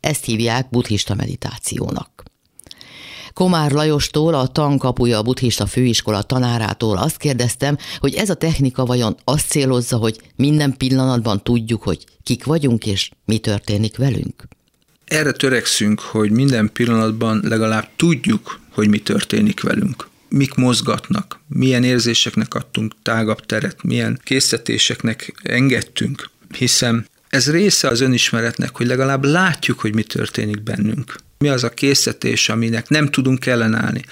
Ezt 0.00 0.24
hívják 0.24 0.70
buddhista 0.70 1.14
meditációnak. 1.14 2.09
Komár 3.32 3.70
Lajostól, 3.70 4.34
a 4.34 4.46
tankapuja 4.46 5.18
a 5.18 5.22
buddhista 5.22 5.66
főiskola 5.66 6.22
tanárától 6.22 6.96
azt 6.96 7.16
kérdeztem, 7.16 7.76
hogy 7.98 8.14
ez 8.14 8.30
a 8.30 8.34
technika 8.34 8.84
vajon 8.84 9.16
azt 9.24 9.48
célozza, 9.48 9.96
hogy 9.96 10.20
minden 10.36 10.76
pillanatban 10.76 11.42
tudjuk, 11.42 11.82
hogy 11.82 12.04
kik 12.22 12.44
vagyunk 12.44 12.86
és 12.86 13.10
mi 13.24 13.38
történik 13.38 13.96
velünk? 13.96 14.48
Erre 15.04 15.32
törekszünk, 15.32 16.00
hogy 16.00 16.30
minden 16.30 16.72
pillanatban 16.72 17.40
legalább 17.44 17.88
tudjuk, 17.96 18.60
hogy 18.72 18.88
mi 18.88 18.98
történik 18.98 19.60
velünk 19.62 20.08
mik 20.30 20.54
mozgatnak, 20.54 21.40
milyen 21.48 21.84
érzéseknek 21.84 22.54
adtunk 22.54 22.94
tágabb 23.02 23.46
teret, 23.46 23.82
milyen 23.82 24.20
készítéseknek 24.24 25.34
engedtünk, 25.42 26.30
hiszen 26.56 27.08
ez 27.28 27.50
része 27.50 27.88
az 27.88 28.00
önismeretnek, 28.00 28.76
hogy 28.76 28.86
legalább 28.86 29.24
látjuk, 29.24 29.80
hogy 29.80 29.94
mi 29.94 30.02
történik 30.02 30.62
bennünk. 30.62 31.14
Mi 31.44 31.48
az 31.48 31.64
a 31.64 31.68
készítés, 31.68 32.48
aminek 32.48 32.88
nem 32.88 33.08
tudunk 33.08 33.46
ellenállni. 33.46 34.04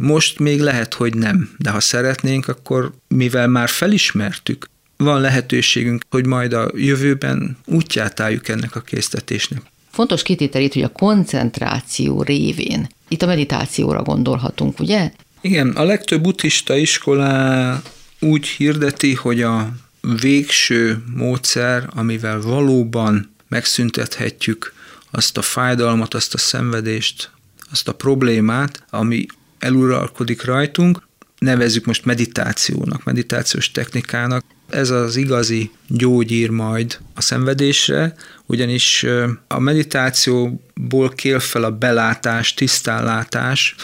Most 0.00 0.38
még 0.38 0.60
lehet, 0.60 0.94
hogy 0.94 1.14
nem, 1.14 1.50
de 1.58 1.70
ha 1.70 1.80
szeretnénk, 1.80 2.48
akkor 2.48 2.92
mivel 3.08 3.48
már 3.48 3.68
felismertük, 3.68 4.70
van 4.96 5.20
lehetőségünk, 5.20 6.02
hogy 6.10 6.26
majd 6.26 6.52
a 6.52 6.70
jövőben 6.74 7.56
útját 7.64 8.20
álljuk 8.20 8.48
ennek 8.48 8.76
a 8.76 8.80
késztetésnek. 8.80 9.62
Fontos 9.90 10.22
kitétel 10.22 10.62
itt, 10.62 10.72
hogy 10.72 10.82
a 10.82 10.92
koncentráció 10.92 12.22
révén, 12.22 12.88
itt 13.08 13.22
a 13.22 13.26
meditációra 13.26 14.02
gondolhatunk, 14.02 14.80
ugye? 14.80 15.12
Igen, 15.40 15.68
a 15.68 15.84
legtöbb 15.84 16.22
buddhista 16.22 16.76
iskolá 16.76 17.82
úgy 18.20 18.46
hirdeti, 18.46 19.14
hogy 19.14 19.42
a 19.42 19.72
végső 20.20 21.02
módszer, 21.14 21.88
amivel 21.94 22.40
valóban 22.40 23.34
megszüntethetjük 23.48 24.78
azt 25.10 25.36
a 25.38 25.42
fájdalmat, 25.42 26.14
azt 26.14 26.34
a 26.34 26.38
szenvedést, 26.38 27.30
azt 27.70 27.88
a 27.88 27.94
problémát, 27.94 28.84
ami 28.90 29.26
eluralkodik 29.58 30.44
rajtunk, 30.44 31.08
nevezzük 31.38 31.84
most 31.84 32.04
meditációnak, 32.04 33.04
meditációs 33.04 33.70
technikának. 33.70 34.44
Ez 34.68 34.90
az 34.90 35.16
igazi 35.16 35.70
gyógyír 35.88 36.50
majd 36.50 36.98
a 37.14 37.20
szenvedésre, 37.20 38.14
ugyanis 38.46 39.06
a 39.46 39.58
meditációból 39.58 41.08
kél 41.08 41.40
fel 41.40 41.64
a 41.64 41.70
belátás, 41.70 42.54
tisztánlátás, 42.54 43.74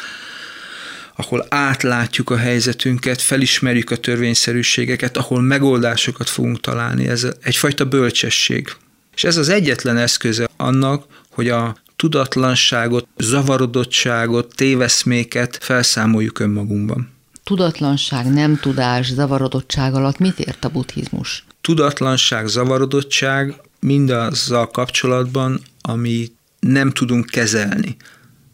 ahol 1.16 1.46
átlátjuk 1.48 2.30
a 2.30 2.36
helyzetünket, 2.36 3.22
felismerjük 3.22 3.90
a 3.90 3.96
törvényszerűségeket, 3.96 5.16
ahol 5.16 5.42
megoldásokat 5.42 6.28
fogunk 6.28 6.60
találni. 6.60 7.08
Ez 7.08 7.26
egyfajta 7.42 7.84
bölcsesség. 7.84 8.72
És 9.16 9.24
ez 9.24 9.36
az 9.36 9.48
egyetlen 9.48 9.96
eszköze 9.96 10.48
annak, 10.56 11.04
hogy 11.30 11.48
a 11.48 11.76
tudatlanságot, 11.96 13.08
zavarodottságot, 13.16 14.54
téveszméket 14.54 15.58
felszámoljuk 15.60 16.38
önmagunkban. 16.38 17.10
Tudatlanság, 17.44 18.32
nem 18.32 18.56
tudás, 18.56 19.12
zavarodottság 19.12 19.94
alatt 19.94 20.18
mit 20.18 20.38
ért 20.38 20.64
a 20.64 20.68
buddhizmus? 20.68 21.44
Tudatlanság, 21.60 22.46
zavarodottság 22.46 23.60
mindazzal 23.80 24.70
kapcsolatban, 24.70 25.60
ami 25.80 26.32
nem 26.60 26.90
tudunk 26.90 27.26
kezelni. 27.26 27.96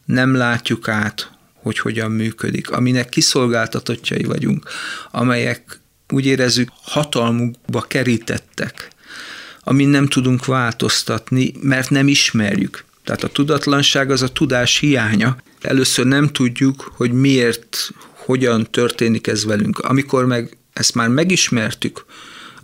Nem 0.05 0.35
látjuk 0.35 0.89
át, 0.89 1.31
hogy 1.55 1.79
hogyan 1.79 2.11
működik, 2.11 2.71
aminek 2.71 3.09
kiszolgáltatottjai 3.09 4.23
vagyunk, 4.23 4.69
amelyek 5.11 5.81
úgy 6.09 6.27
érezzük 6.27 6.69
hatalmukba 6.83 7.81
kerítettek, 7.81 8.91
amin 9.65 9.89
nem 9.89 10.07
tudunk 10.07 10.45
változtatni, 10.45 11.53
mert 11.61 11.91
nem 11.91 12.09
ismerjük. 12.09 12.85
Tehát 13.05 13.25
a 13.25 13.29
tudatlanság 13.29 14.11
az 14.11 14.23
a 14.23 14.29
tudás 14.29 14.79
hiánya. 14.79 15.37
Először 15.61 16.07
nem 16.07 16.29
tudjuk, 16.29 16.93
hogy 16.97 17.13
miért, 17.13 17.91
hogyan 18.13 18.67
történik 18.71 19.27
ez 19.27 19.45
velünk. 19.45 19.79
Amikor 19.79 20.27
meg 20.27 20.57
ezt 20.73 20.95
már 20.95 21.09
megismertük, 21.09 22.05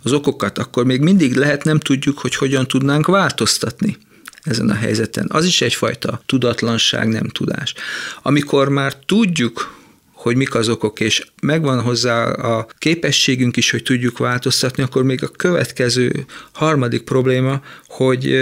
az 0.03 0.11
okokat, 0.11 0.57
akkor 0.57 0.85
még 0.85 1.01
mindig 1.01 1.35
lehet 1.35 1.63
nem 1.63 1.79
tudjuk, 1.79 2.19
hogy 2.19 2.35
hogyan 2.35 2.67
tudnánk 2.67 3.07
változtatni 3.07 3.97
ezen 4.43 4.69
a 4.69 4.73
helyzeten. 4.73 5.27
Az 5.29 5.45
is 5.45 5.61
egyfajta 5.61 6.21
tudatlanság, 6.25 7.07
nem 7.07 7.27
tudás. 7.27 7.73
Amikor 8.21 8.69
már 8.69 8.93
tudjuk, 9.05 9.77
hogy 10.19 10.35
mik 10.35 10.55
az 10.55 10.69
okok, 10.69 10.99
és 10.99 11.25
megvan 11.41 11.81
hozzá 11.81 12.23
a 12.31 12.67
képességünk 12.77 13.57
is, 13.57 13.71
hogy 13.71 13.83
tudjuk 13.83 14.17
változtatni, 14.17 14.83
akkor 14.83 15.03
még 15.03 15.23
a 15.23 15.27
következő 15.27 16.25
harmadik 16.51 17.01
probléma, 17.01 17.61
hogy 17.87 18.39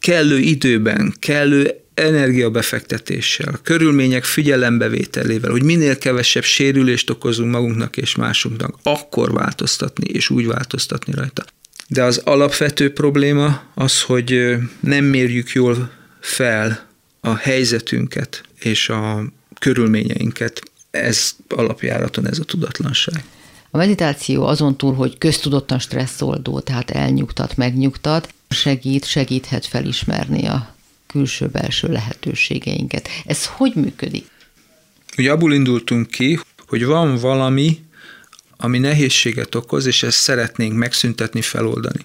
kellő 0.00 0.38
időben, 0.38 1.14
kellő 1.18 1.70
energiabefektetéssel, 1.94 3.58
körülmények 3.62 4.24
figyelembevételével, 4.24 5.50
hogy 5.50 5.62
minél 5.62 5.98
kevesebb 5.98 6.42
sérülést 6.42 7.10
okozunk 7.10 7.50
magunknak 7.50 7.96
és 7.96 8.14
másunknak, 8.14 8.78
akkor 8.82 9.32
változtatni, 9.32 10.06
és 10.08 10.30
úgy 10.30 10.46
változtatni 10.46 11.12
rajta. 11.14 11.44
De 11.88 12.02
az 12.02 12.20
alapvető 12.24 12.92
probléma 12.92 13.62
az, 13.74 14.02
hogy 14.02 14.54
nem 14.80 15.04
mérjük 15.04 15.50
jól 15.50 15.90
fel 16.20 16.88
a 17.20 17.34
helyzetünket 17.34 18.42
és 18.60 18.88
a 18.88 19.24
körülményeinket. 19.58 20.62
Ez 20.94 21.34
alapjáraton 21.48 22.28
ez 22.28 22.38
a 22.38 22.44
tudatlanság. 22.44 23.24
A 23.70 23.76
meditáció 23.76 24.46
azon 24.46 24.76
túl, 24.76 24.94
hogy 24.94 25.18
köztudottan 25.18 25.78
stresszoldó, 25.78 26.60
tehát 26.60 26.90
elnyugtat, 26.90 27.56
megnyugtat, 27.56 28.34
segít, 28.48 29.04
segíthet 29.04 29.66
felismerni 29.66 30.46
a 30.46 30.74
külső-belső 31.06 31.88
lehetőségeinket. 31.88 33.08
Ez 33.26 33.46
hogy 33.46 33.72
működik? 33.74 34.26
Ugye 35.18 35.30
abból 35.30 35.52
indultunk 35.52 36.10
ki, 36.10 36.40
hogy 36.66 36.84
van 36.84 37.16
valami, 37.16 37.84
ami 38.56 38.78
nehézséget 38.78 39.54
okoz, 39.54 39.86
és 39.86 40.02
ezt 40.02 40.18
szeretnénk 40.18 40.76
megszüntetni, 40.76 41.40
feloldani. 41.40 42.04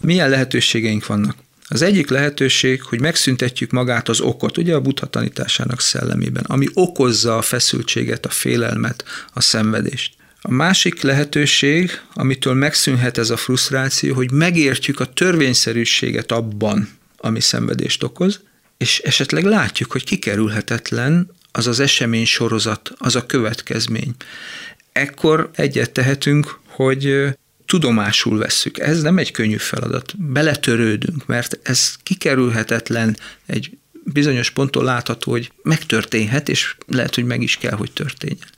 Milyen 0.00 0.28
lehetőségeink 0.28 1.06
vannak? 1.06 1.36
Az 1.68 1.82
egyik 1.82 2.08
lehetőség, 2.08 2.82
hogy 2.82 3.00
megszüntetjük 3.00 3.70
magát 3.70 4.08
az 4.08 4.20
okot, 4.20 4.58
ugye 4.58 4.74
a 4.74 4.80
buddha 4.80 5.06
tanításának 5.06 5.80
szellemében, 5.80 6.44
ami 6.46 6.66
okozza 6.74 7.36
a 7.36 7.42
feszültséget, 7.42 8.26
a 8.26 8.30
félelmet, 8.30 9.04
a 9.32 9.40
szenvedést. 9.40 10.14
A 10.40 10.50
másik 10.50 11.00
lehetőség, 11.00 12.00
amitől 12.14 12.54
megszűnhet 12.54 13.18
ez 13.18 13.30
a 13.30 13.36
frusztráció, 13.36 14.14
hogy 14.14 14.30
megértjük 14.30 15.00
a 15.00 15.12
törvényszerűséget 15.12 16.32
abban, 16.32 16.88
ami 17.16 17.40
szenvedést 17.40 18.02
okoz, 18.02 18.40
és 18.76 18.98
esetleg 18.98 19.44
látjuk, 19.44 19.92
hogy 19.92 20.04
kikerülhetetlen 20.04 21.30
az 21.52 21.66
az 21.66 21.80
esemény 21.80 22.26
sorozat, 22.26 22.92
az 22.98 23.16
a 23.16 23.26
következmény. 23.26 24.14
Ekkor 24.92 25.50
egyet 25.54 25.90
tehetünk, 25.90 26.58
hogy 26.66 27.26
tudomásul 27.66 28.38
vesszük. 28.38 28.78
Ez 28.78 29.02
nem 29.02 29.18
egy 29.18 29.30
könnyű 29.30 29.56
feladat. 29.56 30.14
Beletörődünk, 30.18 31.26
mert 31.26 31.58
ez 31.62 31.94
kikerülhetetlen 32.02 33.16
egy 33.46 33.70
bizonyos 34.04 34.50
ponton 34.50 34.84
látható, 34.84 35.30
hogy 35.30 35.52
megtörténhet, 35.62 36.48
és 36.48 36.76
lehet, 36.86 37.14
hogy 37.14 37.24
meg 37.24 37.42
is 37.42 37.56
kell, 37.56 37.76
hogy 37.76 37.92
történjen. 37.92 38.48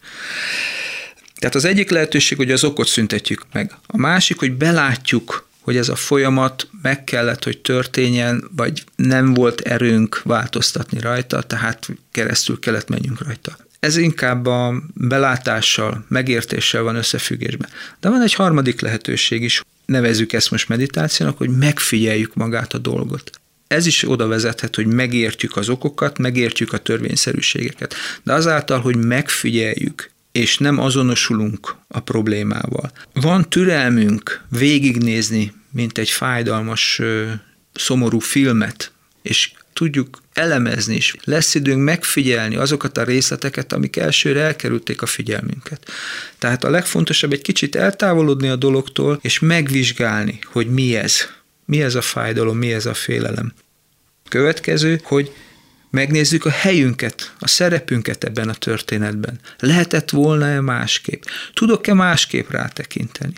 Tehát 1.39 1.55
az 1.55 1.65
egyik 1.65 1.91
lehetőség, 1.91 2.37
hogy 2.37 2.51
az 2.51 2.65
okot 2.65 2.87
szüntetjük 2.87 3.47
meg. 3.53 3.75
A 3.87 3.97
másik, 3.97 4.39
hogy 4.39 4.53
belátjuk, 4.53 5.49
hogy 5.61 5.77
ez 5.77 5.89
a 5.89 5.95
folyamat 5.95 6.69
meg 6.83 7.05
kellett, 7.05 7.45
hogy 7.45 7.59
történjen, 7.59 8.51
vagy 8.57 8.85
nem 8.97 9.35
volt 9.35 9.61
erőnk 9.61 10.21
változtatni 10.25 11.01
rajta, 11.01 11.43
tehát 11.43 11.89
keresztül 12.13 12.59
kellett 12.59 12.89
menjünk 12.89 13.23
rajta. 13.25 13.57
Ez 13.81 13.97
inkább 13.97 14.47
a 14.47 14.83
belátással, 14.95 16.05
megértéssel 16.09 16.83
van 16.83 16.97
összefüggésben. 16.97 17.68
De 18.01 18.09
van 18.09 18.22
egy 18.22 18.35
harmadik 18.35 18.81
lehetőség 18.81 19.43
is, 19.43 19.62
nevezzük 19.87 20.33
ezt 20.33 20.51
most 20.51 20.68
meditációnak, 20.68 21.39
hogy 21.39 21.51
megfigyeljük 21.51 22.35
magát 22.35 22.72
a 22.72 22.79
dolgot. 22.79 23.31
Ez 23.66 23.87
is 23.87 24.09
oda 24.09 24.26
vezethet, 24.26 24.74
hogy 24.74 24.87
megértjük 24.87 25.57
az 25.57 25.68
okokat, 25.68 26.18
megértjük 26.18 26.72
a 26.72 26.79
törvényszerűségeket. 26.79 27.95
De 28.22 28.33
azáltal, 28.33 28.81
hogy 28.81 28.97
megfigyeljük, 28.97 30.11
és 30.33 30.59
nem 30.59 30.79
azonosulunk 30.79 31.76
a 31.89 32.01
problémával. 32.01 32.93
Van 33.12 33.49
türelmünk 33.49 34.45
végignézni, 34.49 35.53
mint 35.70 35.99
egy 35.99 36.11
fájdalmas, 36.11 37.01
szomorú 37.72 38.18
filmet, 38.18 38.93
és 39.22 39.53
tudjuk 39.72 40.22
elemezni 40.39 40.95
is. 40.95 41.14
Lesz 41.24 41.55
időnk 41.55 41.84
megfigyelni 41.84 42.57
azokat 42.57 42.99
a 42.99 43.05
részleteket, 43.05 43.72
amik 43.72 43.97
elsőre 43.97 44.41
elkerülték 44.41 45.03
a 45.03 45.07
figyelmünket. 45.07 45.91
Tehát 46.39 46.64
a 46.64 46.70
legfontosabb 46.70 47.32
egy 47.32 47.43
kicsit 47.43 47.76
eltávolodni 47.76 48.49
a 48.49 48.57
dologtól, 48.57 49.18
és 49.22 49.39
megvizsgálni, 49.39 50.39
hogy 50.45 50.70
mi 50.70 50.97
ez. 50.97 51.20
Mi 51.64 51.82
ez 51.82 51.95
a 51.95 52.01
fájdalom, 52.01 52.59
mi 52.59 52.72
ez 52.72 52.86
a 52.86 52.95
félelem. 52.95 53.53
Következő, 54.28 55.01
hogy 55.05 55.32
megnézzük 55.91 56.45
a 56.45 56.51
helyünket, 56.51 57.34
a 57.39 57.49
szerepünket 57.49 58.24
ebben 58.24 58.49
a 58.49 58.55
történetben. 58.55 59.41
Lehetett 59.59 60.11
volna-e 60.11 60.61
másképp? 60.61 61.22
Tudok-e 61.55 61.95
másképp 61.95 62.51
rátekinteni? 62.51 63.34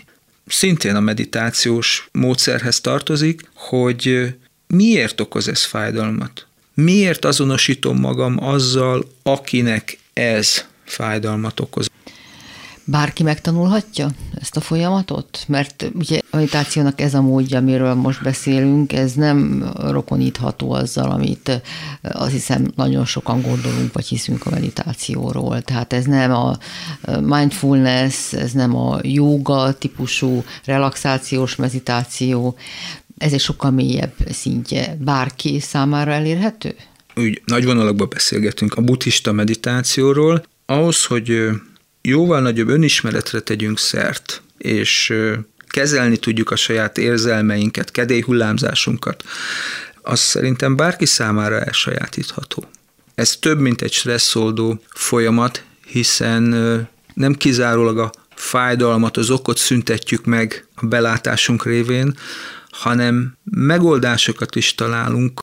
Szintén 0.47 0.95
a 0.95 0.99
meditációs 0.99 2.09
módszerhez 2.11 2.81
tartozik, 2.81 3.41
hogy 3.53 4.33
miért 4.67 5.21
okoz 5.21 5.47
ez 5.47 5.63
fájdalmat? 5.63 6.47
Miért 6.73 7.25
azonosítom 7.25 7.99
magam 7.99 8.43
azzal, 8.43 9.05
akinek 9.23 9.99
ez 10.13 10.65
fájdalmat 10.83 11.59
okoz? 11.59 11.89
Bárki 12.83 13.23
megtanulhatja 13.23 14.09
ezt 14.41 14.57
a 14.57 14.61
folyamatot? 14.61 15.43
Mert 15.47 15.89
ugye 15.93 16.19
a 16.29 16.35
meditációnak 16.35 17.01
ez 17.01 17.13
a 17.13 17.21
módja, 17.21 17.57
amiről 17.57 17.93
most 17.93 18.23
beszélünk, 18.23 18.93
ez 18.93 19.13
nem 19.13 19.69
rokonítható 19.75 20.71
azzal, 20.71 21.11
amit 21.11 21.61
azt 22.01 22.31
hiszem 22.31 22.71
nagyon 22.75 23.05
sokan 23.05 23.41
gondolunk, 23.41 23.93
vagy 23.93 24.05
hiszünk 24.05 24.45
a 24.45 24.49
meditációról. 24.49 25.61
Tehát 25.61 25.93
ez 25.93 26.05
nem 26.05 26.31
a 26.31 26.57
mindfulness, 27.21 28.33
ez 28.33 28.51
nem 28.51 28.75
a 28.75 28.99
yoga 29.01 29.73
típusú 29.73 30.43
relaxációs 30.65 31.55
meditáció, 31.55 32.55
ez 33.21 33.33
egy 33.33 33.39
sokkal 33.39 33.71
mélyebb 33.71 34.13
szintje. 34.31 34.97
Bárki 34.99 35.59
számára 35.59 36.11
elérhető? 36.11 36.75
Úgy 37.15 37.41
nagy 37.45 37.65
vonalakban 37.65 38.09
beszélgetünk 38.09 38.73
a 38.73 38.81
buddhista 38.81 39.31
meditációról. 39.31 40.45
Ahhoz, 40.65 41.05
hogy 41.05 41.49
jóval 42.01 42.41
nagyobb 42.41 42.67
önismeretre 42.67 43.39
tegyünk 43.39 43.79
szert, 43.79 44.41
és 44.57 45.13
kezelni 45.67 46.17
tudjuk 46.17 46.51
a 46.51 46.55
saját 46.55 46.97
érzelmeinket, 46.97 47.91
kedélyhullámzásunkat, 47.91 49.23
az 50.01 50.19
szerintem 50.19 50.75
bárki 50.75 51.05
számára 51.05 51.59
elsajátítható. 51.61 52.69
Ez 53.15 53.35
több, 53.39 53.59
mint 53.59 53.81
egy 53.81 53.93
stresszoldó 53.93 54.81
folyamat, 54.89 55.63
hiszen 55.85 56.43
nem 57.13 57.33
kizárólag 57.33 57.97
a 57.97 58.11
fájdalmat, 58.35 59.17
az 59.17 59.29
okot 59.29 59.57
szüntetjük 59.57 60.25
meg 60.25 60.65
a 60.75 60.85
belátásunk 60.85 61.65
révén, 61.65 62.15
hanem 62.71 63.37
megoldásokat 63.43 64.55
is 64.55 64.75
találunk, 64.75 65.39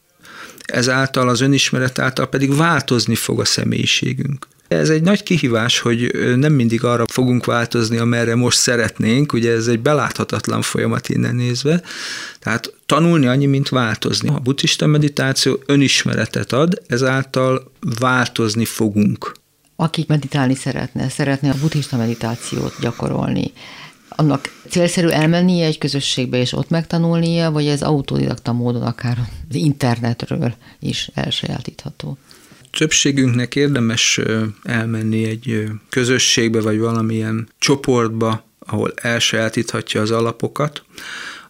ezáltal 0.65 1.29
az 1.29 1.41
önismeret 1.41 1.99
által 1.99 2.29
pedig 2.29 2.57
változni 2.57 3.15
fog 3.15 3.41
a 3.41 3.45
személyiségünk. 3.45 4.47
Ez 4.69 4.91
egy 4.91 5.03
nagy 5.03 5.23
kihívás, 5.23 5.79
hogy 5.79 6.11
nem 6.37 6.53
mindig 6.53 6.85
arra 6.85 7.05
fogunk 7.13 7.45
változni, 7.45 7.97
amerre 7.97 8.35
most 8.35 8.59
szeretnénk, 8.59 9.33
ugye 9.33 9.53
ez 9.53 9.67
egy 9.67 9.81
beláthatatlan 9.81 10.63
folyamat 10.63 11.09
innen 11.09 11.35
nézve, 11.35 11.83
tehát 12.39 12.75
tanulni 12.87 13.27
annyi, 13.27 13.47
mint 13.47 13.69
változni. 13.69 14.29
A 14.29 14.39
buddhista 14.39 14.87
meditáció 14.87 15.63
önismeretet 15.67 16.53
ad, 16.53 16.83
ezáltal 16.87 17.73
változni 17.99 18.65
fogunk. 18.65 19.33
Aki 19.77 20.05
meditálni 20.09 20.55
szeretne, 20.55 21.09
szeretne 21.09 21.51
a 21.51 21.57
buddhista 21.61 21.97
meditációt 21.97 22.75
gyakorolni, 22.81 23.53
annak 24.19 24.53
célszerű 24.69 25.07
elmennie 25.09 25.67
egy 25.67 25.79
közösségbe 25.79 26.39
és 26.39 26.53
ott 26.53 26.69
megtanulnia, 26.71 27.51
vagy 27.51 27.67
ez 27.67 27.83
autodidakta 27.83 28.53
módon 28.53 28.83
akár 28.83 29.19
az 29.49 29.55
internetről 29.55 30.55
is 30.81 31.11
elsajátítható? 31.15 32.19
Többségünknek 32.71 33.57
érdemes 33.57 34.21
elmenni 34.63 35.25
egy 35.25 35.65
közösségbe, 35.89 36.61
vagy 36.61 36.79
valamilyen 36.79 37.49
csoportba, 37.59 38.45
ahol 38.59 38.93
elsajátíthatja 38.95 40.01
az 40.01 40.11
alapokat, 40.11 40.83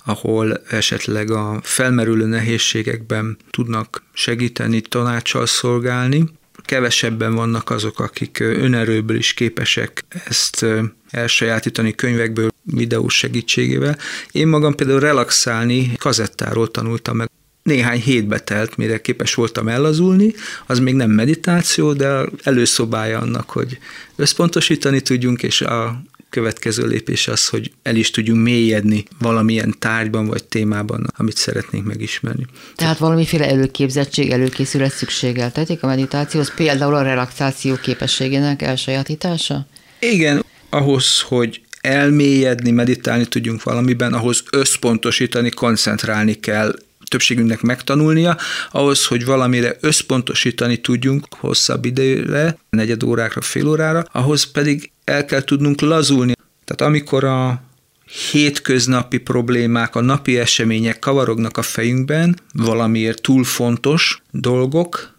ahol 0.04 0.60
esetleg 0.70 1.30
a 1.30 1.60
felmerülő 1.62 2.26
nehézségekben 2.26 3.36
tudnak 3.50 4.02
segíteni, 4.12 4.80
tanácsal 4.80 5.46
szolgálni. 5.46 6.24
Kevesebben 6.64 7.34
vannak 7.34 7.70
azok, 7.70 8.00
akik 8.00 8.40
önerőből 8.40 9.16
is 9.16 9.34
képesek 9.34 10.04
ezt 10.26 10.66
elsajátítani 11.10 11.94
könyvekből, 11.94 12.50
videós 12.62 13.16
segítségével. 13.16 13.98
Én 14.32 14.48
magam 14.48 14.74
például 14.74 15.00
relaxálni 15.00 15.92
kazettáról 15.98 16.70
tanultam 16.70 17.16
meg. 17.16 17.30
Néhány 17.62 18.00
hétbe 18.00 18.38
telt, 18.38 18.76
mire 18.76 19.00
képes 19.00 19.34
voltam 19.34 19.68
ellazulni, 19.68 20.34
az 20.66 20.78
még 20.78 20.94
nem 20.94 21.10
meditáció, 21.10 21.92
de 21.92 22.24
előszobája 22.42 23.18
annak, 23.18 23.50
hogy 23.50 23.78
összpontosítani 24.16 25.00
tudjunk, 25.00 25.42
és 25.42 25.60
a 25.60 26.02
következő 26.30 26.86
lépés 26.86 27.28
az, 27.28 27.48
hogy 27.48 27.70
el 27.82 27.96
is 27.96 28.10
tudjunk 28.10 28.42
mélyedni 28.42 29.04
valamilyen 29.18 29.74
tárgyban 29.78 30.26
vagy 30.26 30.44
témában, 30.44 31.06
amit 31.16 31.36
szeretnénk 31.36 31.86
megismerni. 31.86 32.46
Tehát 32.76 32.98
valamiféle 32.98 33.48
előképzettség, 33.48 34.30
előkészület 34.30 34.92
szükségeltetik 34.92 35.82
a 35.82 35.86
meditációhoz, 35.86 36.54
például 36.54 36.94
a 36.94 37.02
relaxáció 37.02 37.74
képességének 37.74 38.62
elsajátítása? 38.62 39.66
Igen, 40.00 40.44
ahhoz, 40.70 41.20
hogy 41.20 41.60
elmélyedni, 41.80 42.70
meditálni 42.70 43.26
tudjunk 43.26 43.62
valamiben, 43.62 44.12
ahhoz 44.12 44.42
összpontosítani, 44.50 45.50
koncentrálni 45.50 46.34
kell, 46.34 46.74
többségünknek 47.08 47.60
megtanulnia, 47.60 48.36
ahhoz, 48.70 49.06
hogy 49.06 49.24
valamire 49.24 49.76
összpontosítani 49.80 50.76
tudjunk 50.76 51.26
hosszabb 51.30 51.84
időre, 51.84 52.58
negyed 52.70 53.02
órákra, 53.02 53.40
fél 53.40 53.68
órára, 53.68 54.04
ahhoz 54.12 54.44
pedig 54.44 54.90
el 55.04 55.24
kell 55.24 55.42
tudnunk 55.42 55.80
lazulni. 55.80 56.32
Tehát 56.64 56.92
amikor 56.92 57.24
a 57.24 57.62
hétköznapi 58.30 59.18
problémák, 59.18 59.96
a 59.96 60.00
napi 60.00 60.38
események 60.38 60.98
kavarognak 60.98 61.56
a 61.56 61.62
fejünkben, 61.62 62.36
valamiért 62.52 63.22
túl 63.22 63.44
fontos 63.44 64.22
dolgok, 64.30 65.17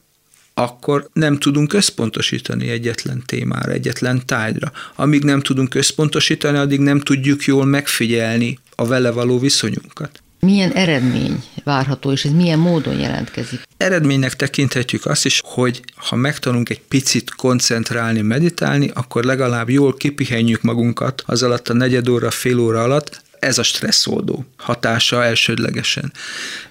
akkor 0.60 1.10
nem 1.14 1.38
tudunk 1.38 1.74
összpontosítani 1.74 2.70
egyetlen 2.70 3.24
témára, 3.26 3.72
egyetlen 3.72 4.26
tárgyra. 4.26 4.72
Amíg 4.96 5.24
nem 5.24 5.42
tudunk 5.42 5.76
összpontosítani, 5.76 6.58
addig 6.58 6.80
nem 6.80 7.00
tudjuk 7.00 7.44
jól 7.44 7.66
megfigyelni 7.66 8.60
a 8.76 8.86
vele 8.86 9.12
való 9.12 9.40
viszonyunkat. 9.40 10.22
Milyen 10.40 10.72
eredmény 10.72 11.44
várható, 11.64 12.12
és 12.12 12.26
ez 12.26 12.32
milyen 12.32 12.60
módon 12.60 13.00
jelentkezik? 13.00 13.62
Eredménynek 13.78 14.36
tekinthetjük 14.36 15.06
azt 15.06 15.26
is, 15.26 15.42
hogy 15.44 15.82
ha 15.96 16.16
megtanulunk 16.16 16.70
egy 16.70 16.82
picit 16.82 17.36
koncentrálni, 17.36 18.22
meditálni, 18.22 18.92
akkor 18.94 19.24
legalább 19.24 19.70
jól 19.70 19.94
kipihenjük 19.94 20.62
magunkat 20.62 21.24
az 21.26 21.44
alatt 21.44 21.70
a 21.70 21.74
negyed 21.74 22.10
óra, 22.10 22.32
fél 22.32 22.60
óra 22.60 22.84
alatt, 22.84 23.22
Ez 23.40 23.58
a 23.58 23.64
stresszoldó 23.64 24.46
hatása 24.58 25.24
elsődlegesen. 25.24 26.14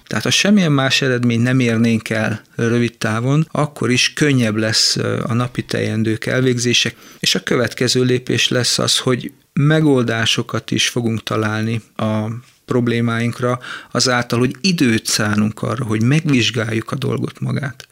Tehát 0.07 0.23
ha 0.23 0.29
semmilyen 0.29 0.71
más 0.71 1.01
eredmény 1.01 1.41
nem 1.41 1.59
érnénk 1.59 2.09
el 2.09 2.41
rövid 2.55 2.97
távon, 2.97 3.47
akkor 3.51 3.91
is 3.91 4.13
könnyebb 4.13 4.55
lesz 4.55 4.95
a 5.23 5.33
napi 5.33 5.63
teendők 5.63 6.25
elvégzése, 6.25 6.93
és 7.19 7.35
a 7.35 7.43
következő 7.43 8.03
lépés 8.03 8.47
lesz 8.47 8.79
az, 8.79 8.97
hogy 8.97 9.31
megoldásokat 9.53 10.71
is 10.71 10.87
fogunk 10.87 11.23
találni 11.23 11.81
a 11.95 12.25
problémáinkra, 12.65 13.59
azáltal, 13.91 14.39
hogy 14.39 14.55
időt 14.61 15.05
szánunk 15.05 15.61
arra, 15.61 15.85
hogy 15.85 16.03
megvizsgáljuk 16.03 16.91
a 16.91 16.95
dolgot 16.95 17.39
magát. 17.39 17.87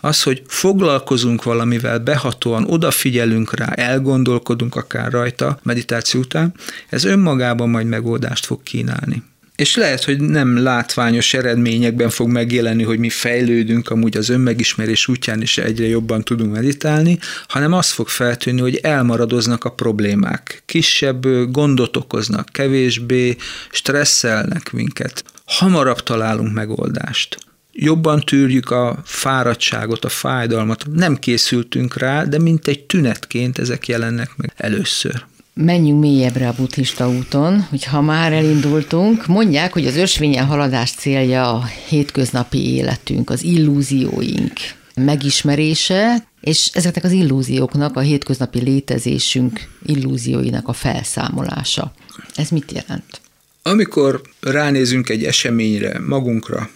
Az, 0.00 0.22
hogy 0.22 0.42
foglalkozunk 0.46 1.42
valamivel 1.42 1.98
behatóan, 1.98 2.64
odafigyelünk 2.64 3.54
rá, 3.54 3.66
elgondolkodunk 3.66 4.76
akár 4.76 5.10
rajta 5.12 5.58
meditáció 5.62 6.20
után, 6.20 6.54
ez 6.88 7.04
önmagában 7.04 7.68
majd 7.68 7.86
megoldást 7.86 8.46
fog 8.46 8.62
kínálni. 8.62 9.22
És 9.56 9.76
lehet, 9.76 10.04
hogy 10.04 10.20
nem 10.20 10.62
látványos 10.62 11.34
eredményekben 11.34 12.10
fog 12.10 12.28
megjelenni, 12.28 12.82
hogy 12.82 12.98
mi 12.98 13.08
fejlődünk 13.08 13.90
amúgy 13.90 14.16
az 14.16 14.28
önmegismerés 14.28 15.08
útján 15.08 15.42
is 15.42 15.58
egyre 15.58 15.86
jobban 15.86 16.24
tudunk 16.24 16.52
meditálni, 16.52 17.18
hanem 17.48 17.72
az 17.72 17.90
fog 17.90 18.08
feltűnni, 18.08 18.60
hogy 18.60 18.76
elmaradoznak 18.76 19.64
a 19.64 19.70
problémák. 19.70 20.62
Kisebb 20.66 21.50
gondot 21.50 21.96
okoznak, 21.96 22.48
kevésbé 22.52 23.36
stresszelnek 23.70 24.72
minket. 24.72 25.24
Hamarabb 25.44 26.02
találunk 26.02 26.54
megoldást 26.54 27.47
jobban 27.80 28.20
tűrjük 28.20 28.70
a 28.70 28.98
fáradtságot, 29.04 30.04
a 30.04 30.08
fájdalmat. 30.08 30.84
Nem 30.92 31.16
készültünk 31.16 31.96
rá, 31.96 32.24
de 32.24 32.38
mint 32.38 32.66
egy 32.66 32.80
tünetként 32.80 33.58
ezek 33.58 33.88
jelennek 33.88 34.30
meg 34.36 34.52
először 34.56 35.24
menjünk 35.60 36.00
mélyebbre 36.00 36.48
a 36.48 36.54
buddhista 36.56 37.08
úton, 37.08 37.60
hogy 37.60 37.84
ha 37.84 38.00
már 38.00 38.32
elindultunk, 38.32 39.26
mondják, 39.26 39.72
hogy 39.72 39.86
az 39.86 39.96
ösvényen 39.96 40.46
haladás 40.46 40.92
célja 40.92 41.52
a 41.54 41.64
hétköznapi 41.88 42.74
életünk, 42.74 43.30
az 43.30 43.42
illúzióink 43.42 44.52
megismerése, 44.94 46.26
és 46.40 46.70
ezeknek 46.72 47.04
az 47.04 47.12
illúzióknak, 47.12 47.96
a 47.96 48.00
hétköznapi 48.00 48.60
létezésünk 48.60 49.60
illúzióinak 49.86 50.68
a 50.68 50.72
felszámolása. 50.72 51.92
Ez 52.34 52.48
mit 52.48 52.72
jelent? 52.72 53.20
Amikor 53.62 54.22
ránézünk 54.40 55.08
egy 55.08 55.24
eseményre, 55.24 56.00
magunkra, 56.06 56.70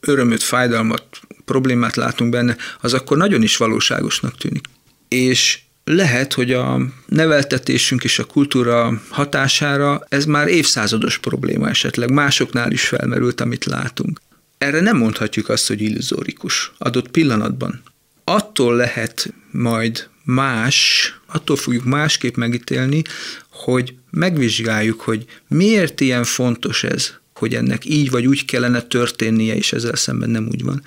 örömöt, 0.00 0.42
fájdalmat, 0.42 1.04
problémát 1.44 1.96
látunk 1.96 2.30
benne, 2.30 2.56
az 2.80 2.94
akkor 2.94 3.16
nagyon 3.16 3.42
is 3.42 3.56
valóságosnak 3.56 4.36
tűnik. 4.36 4.64
És 5.08 5.58
lehet, 5.84 6.32
hogy 6.32 6.52
a 6.52 6.80
neveltetésünk 7.06 8.04
és 8.04 8.18
a 8.18 8.24
kultúra 8.24 9.00
hatására 9.08 10.04
ez 10.08 10.24
már 10.24 10.48
évszázados 10.48 11.18
probléma 11.18 11.68
esetleg, 11.68 12.10
másoknál 12.10 12.72
is 12.72 12.82
felmerült, 12.86 13.40
amit 13.40 13.64
látunk. 13.64 14.20
Erre 14.58 14.80
nem 14.80 14.96
mondhatjuk 14.96 15.48
azt, 15.48 15.68
hogy 15.68 15.80
illuzórikus 15.80 16.72
adott 16.78 17.08
pillanatban. 17.08 17.82
Attól 18.24 18.76
lehet 18.76 19.34
majd 19.50 20.08
más, 20.24 21.14
attól 21.26 21.56
fogjuk 21.56 21.84
másképp 21.84 22.34
megítélni, 22.34 23.02
hogy 23.50 23.94
megvizsgáljuk, 24.10 25.00
hogy 25.00 25.24
miért 25.48 26.00
ilyen 26.00 26.24
fontos 26.24 26.84
ez, 26.84 27.14
hogy 27.40 27.54
ennek 27.54 27.84
így 27.84 28.10
vagy 28.10 28.26
úgy 28.26 28.44
kellene 28.44 28.82
történnie, 28.82 29.54
és 29.54 29.72
ezzel 29.72 29.96
szemben 29.96 30.30
nem 30.30 30.48
úgy 30.50 30.64
van. 30.64 30.82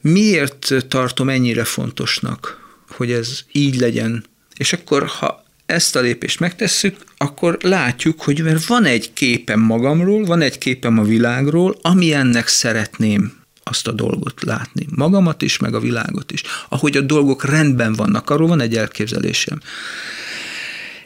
Miért 0.00 0.74
tartom 0.88 1.28
ennyire 1.28 1.64
fontosnak, 1.64 2.58
hogy 2.88 3.12
ez 3.12 3.40
így 3.52 3.76
legyen. 3.76 4.24
És 4.56 4.72
akkor, 4.72 5.06
ha 5.06 5.44
ezt 5.66 5.96
a 5.96 6.00
lépést 6.00 6.40
megtesszük, 6.40 6.96
akkor 7.16 7.58
látjuk, 7.62 8.22
hogy 8.22 8.42
mert 8.42 8.66
van 8.66 8.84
egy 8.84 9.12
képem 9.12 9.60
magamról, 9.60 10.24
van 10.24 10.40
egy 10.40 10.58
képem 10.58 10.98
a 10.98 11.02
világról, 11.02 11.78
ami 11.82 12.12
ennek 12.12 12.46
szeretném 12.48 13.32
azt 13.62 13.86
a 13.86 13.92
dolgot 13.92 14.42
látni. 14.42 14.86
Magamat 14.94 15.42
is, 15.42 15.58
meg 15.58 15.74
a 15.74 15.80
világot 15.80 16.32
is. 16.32 16.42
Ahogy 16.68 16.96
a 16.96 17.00
dolgok 17.00 17.44
rendben 17.44 17.92
vannak, 17.92 18.30
arról 18.30 18.48
van 18.48 18.60
egy 18.60 18.76
elképzelésem. 18.76 19.60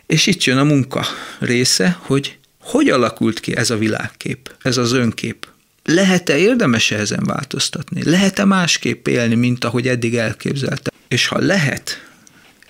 És 0.06 0.26
itt 0.26 0.44
jön 0.44 0.58
a 0.58 0.64
munka 0.64 1.04
része, 1.38 1.98
hogy 2.00 2.38
hogy 2.64 2.88
alakult 2.88 3.40
ki 3.40 3.56
ez 3.56 3.70
a 3.70 3.76
világkép, 3.76 4.54
ez 4.62 4.76
az 4.76 4.92
önkép. 4.92 5.46
Lehet-e 5.84 6.36
érdemes 6.36 6.90
-e 6.90 6.98
ezen 6.98 7.22
változtatni? 7.24 8.10
Lehet-e 8.10 8.44
másképp 8.44 9.08
élni, 9.08 9.34
mint 9.34 9.64
ahogy 9.64 9.88
eddig 9.88 10.16
elképzelte? 10.16 10.90
És 11.08 11.26
ha 11.26 11.38
lehet, 11.38 12.02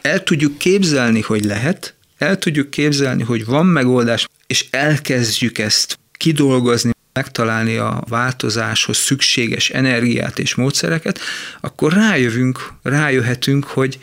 el 0.01 0.23
tudjuk 0.23 0.59
képzelni, 0.59 1.21
hogy 1.21 1.45
lehet, 1.45 1.95
el 2.19 2.39
tudjuk 2.39 2.71
képzelni, 2.71 3.23
hogy 3.23 3.45
van 3.45 3.67
megoldás, 3.67 4.29
és 4.47 4.67
elkezdjük 4.71 5.59
ezt 5.59 5.99
kidolgozni, 6.13 6.93
megtalálni 7.13 7.77
a 7.77 8.05
változáshoz 8.09 8.97
szükséges 8.97 9.71
energiát 9.71 10.39
és 10.39 10.55
módszereket, 10.55 11.21
akkor 11.61 11.93
rájövünk, 11.93 12.73
rájöhetünk, 12.83 13.65
hogy 13.65 13.99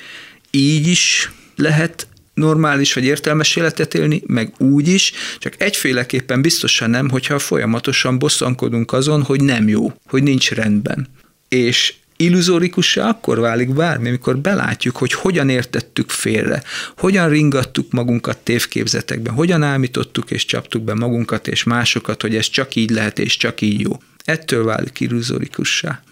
így 0.51 0.87
is 0.87 1.31
lehet 1.55 2.07
normális 2.33 2.93
vagy 2.93 3.03
értelmes 3.03 3.55
életet 3.55 3.93
élni, 3.93 4.21
meg 4.27 4.53
úgy 4.57 4.87
is, 4.87 5.11
csak 5.37 5.61
egyféleképpen 5.61 6.41
biztosan 6.41 6.89
nem, 6.89 7.09
hogyha 7.09 7.39
folyamatosan 7.39 8.19
bosszankodunk 8.19 8.93
azon, 8.93 9.23
hogy 9.23 9.43
nem 9.43 9.67
jó, 9.67 9.93
hogy 10.07 10.23
nincs 10.23 10.51
rendben. 10.51 11.07
És 11.49 11.93
illuzórikussá 12.21 13.07
akkor 13.09 13.39
válik 13.39 13.73
bármi, 13.73 14.07
amikor 14.07 14.37
belátjuk, 14.37 14.97
hogy 14.97 15.13
hogyan 15.13 15.49
értettük 15.49 16.09
félre, 16.09 16.63
hogyan 16.97 17.29
ringattuk 17.29 17.91
magunkat 17.91 18.37
tévképzetekben, 18.37 19.33
hogyan 19.33 19.63
ámítottuk 19.63 20.31
és 20.31 20.45
csaptuk 20.45 20.83
be 20.83 20.93
magunkat 20.93 21.47
és 21.47 21.63
másokat, 21.63 22.21
hogy 22.21 22.35
ez 22.35 22.49
csak 22.49 22.75
így 22.75 22.89
lehet 22.89 23.19
és 23.19 23.37
csak 23.37 23.61
így 23.61 23.79
jó. 23.79 23.91
Ettől 24.23 24.63
válik 24.63 24.99
illuzórikussá. 24.99 26.03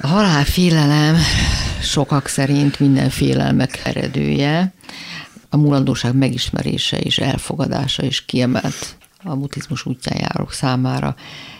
A 0.00 0.06
halálfélelem 0.06 1.16
sokak 1.82 2.28
szerint 2.28 2.80
minden 2.80 3.10
félelmek 3.10 3.80
eredője, 3.84 4.74
a 5.48 5.56
mulandóság 5.56 6.14
megismerése 6.14 6.98
és 6.98 7.18
elfogadása 7.18 8.02
is 8.02 8.24
kiemelt 8.24 8.96
a 9.22 9.36
buddhizmus 9.36 9.86
útján 9.86 10.18
járók 10.20 10.52
számára. 10.52 11.16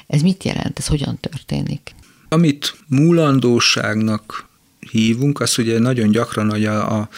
Ez 0.07 0.23
mit 0.23 0.45
jelent? 0.45 0.79
Ez 0.79 0.87
hogyan 0.87 1.19
történik? 1.21 1.95
Amit 2.29 2.77
múlandóságnak 2.87 4.49
hívunk, 4.91 5.41
az 5.41 5.59
ugye 5.59 5.79
nagyon 5.79 6.11
gyakran, 6.11 6.51
hogy 6.51 6.65
a, 6.65 6.99
a 6.99 7.09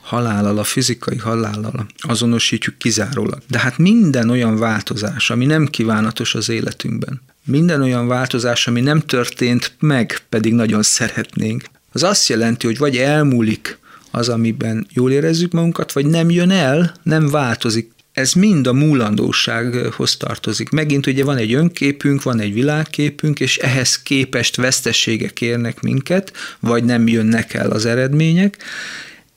halállal, 0.00 0.58
a 0.58 0.64
fizikai 0.64 1.16
halállal 1.16 1.86
azonosítjuk 1.98 2.78
kizárólag. 2.78 3.42
De 3.48 3.58
hát 3.58 3.78
minden 3.78 4.30
olyan 4.30 4.58
változás, 4.58 5.30
ami 5.30 5.44
nem 5.44 5.66
kívánatos 5.66 6.34
az 6.34 6.48
életünkben, 6.48 7.20
minden 7.44 7.82
olyan 7.82 8.06
változás, 8.06 8.66
ami 8.66 8.80
nem 8.80 9.00
történt 9.00 9.74
meg, 9.78 10.18
pedig 10.28 10.52
nagyon 10.52 10.82
szeretnénk, 10.82 11.64
az 11.92 12.02
azt 12.02 12.28
jelenti, 12.28 12.66
hogy 12.66 12.78
vagy 12.78 12.96
elmúlik 12.96 13.78
az, 14.10 14.28
amiben 14.28 14.86
jól 14.90 15.12
érezzük 15.12 15.52
magunkat, 15.52 15.92
vagy 15.92 16.06
nem 16.06 16.30
jön 16.30 16.50
el, 16.50 16.94
nem 17.02 17.28
változik 17.28 17.96
ez 18.18 18.32
mind 18.32 18.66
a 18.66 18.72
múlandósághoz 18.72 20.16
tartozik. 20.16 20.70
Megint 20.70 21.06
ugye 21.06 21.24
van 21.24 21.36
egy 21.36 21.54
önképünk, 21.54 22.22
van 22.22 22.40
egy 22.40 22.52
világképünk, 22.52 23.40
és 23.40 23.56
ehhez 23.56 24.02
képest 24.02 24.56
veszteségek 24.56 25.40
érnek 25.40 25.80
minket, 25.80 26.32
vagy 26.60 26.84
nem 26.84 27.08
jönnek 27.08 27.54
el 27.54 27.70
az 27.70 27.86
eredmények, 27.86 28.56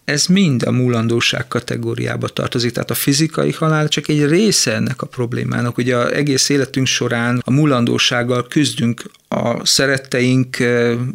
ez 0.06 0.26
mind 0.26 0.64
a 0.64 0.72
múlandóság 0.72 1.48
kategóriába 1.48 2.28
tartozik, 2.28 2.72
tehát 2.72 2.90
a 2.90 2.94
fizikai 2.94 3.52
halál 3.52 3.88
csak 3.88 4.08
egy 4.08 4.26
része 4.26 4.74
ennek 4.74 5.02
a 5.02 5.06
problémának. 5.06 5.78
Ugye 5.78 5.96
az 5.98 6.12
egész 6.12 6.50
életünk 6.50 6.88
során 6.88 7.42
a 7.46 7.52
múlandósággal 7.52 8.48
küzdünk, 8.48 9.04
a 9.28 9.66
szeretteink 9.66 10.58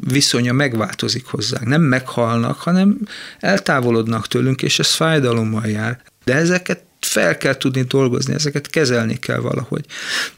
viszonya 0.01 0.53
megváltozik 0.53 1.27
hozzánk. 1.27 1.67
Nem 1.67 1.83
meghalnak, 1.83 2.57
hanem 2.57 2.99
eltávolodnak 3.41 4.27
tőlünk, 4.27 4.63
és 4.63 4.79
ez 4.79 4.95
fájdalommal 4.95 5.67
jár. 5.67 6.03
De 6.25 6.35
ezeket 6.35 6.85
fel 7.01 7.37
kell 7.37 7.57
tudni 7.57 7.83
dolgozni, 7.83 8.35
ezeket 8.35 8.71
kezelni 8.71 9.19
kell 9.19 9.39
valahogy. 9.39 9.85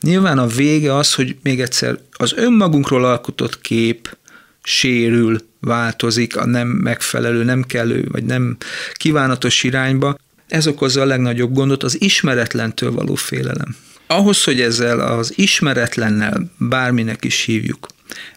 Nyilván 0.00 0.38
a 0.38 0.46
vége 0.46 0.94
az, 0.94 1.14
hogy 1.14 1.36
még 1.42 1.60
egyszer 1.60 1.98
az 2.12 2.32
önmagunkról 2.36 3.04
alkotott 3.04 3.60
kép 3.60 4.16
sérül, 4.62 5.47
változik 5.60 6.36
a 6.36 6.46
nem 6.46 6.68
megfelelő, 6.68 7.44
nem 7.44 7.62
kellő, 7.62 8.08
vagy 8.10 8.24
nem 8.24 8.56
kívánatos 8.92 9.62
irányba. 9.62 10.18
Ez 10.48 10.66
okozza 10.66 11.00
a 11.00 11.04
legnagyobb 11.04 11.52
gondot, 11.52 11.82
az 11.82 12.00
ismeretlentől 12.02 12.92
való 12.92 13.14
félelem. 13.14 13.76
Ahhoz, 14.06 14.44
hogy 14.44 14.60
ezzel 14.60 15.00
az 15.00 15.32
ismeretlennel 15.36 16.50
bárminek 16.58 17.24
is 17.24 17.44
hívjuk, 17.44 17.86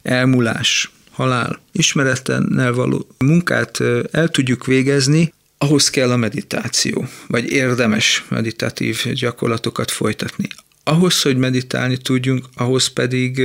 elmúlás, 0.01 0.91
halál, 1.11 1.61
ismeretlennel 1.71 2.73
való 2.73 3.07
munkát 3.17 3.79
el 4.11 4.27
tudjuk 4.27 4.65
végezni, 4.65 5.33
ahhoz 5.57 5.89
kell 5.89 6.11
a 6.11 6.17
meditáció, 6.17 7.07
vagy 7.27 7.51
érdemes 7.51 8.25
meditatív 8.29 9.03
gyakorlatokat 9.13 9.91
folytatni. 9.91 10.47
Ahhoz, 10.83 11.21
hogy 11.21 11.37
meditálni 11.37 11.97
tudjunk, 11.97 12.45
ahhoz 12.55 12.87
pedig 12.87 13.41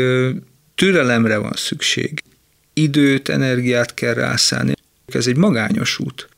türelemre 0.74 1.36
van 1.36 1.52
szükség. 1.54 2.22
Időt, 2.78 3.28
energiát 3.28 3.94
kell 3.94 4.14
rászállni. 4.14 4.72
Ez 5.06 5.26
egy 5.26 5.36
magányos 5.36 5.98
út. 5.98 6.28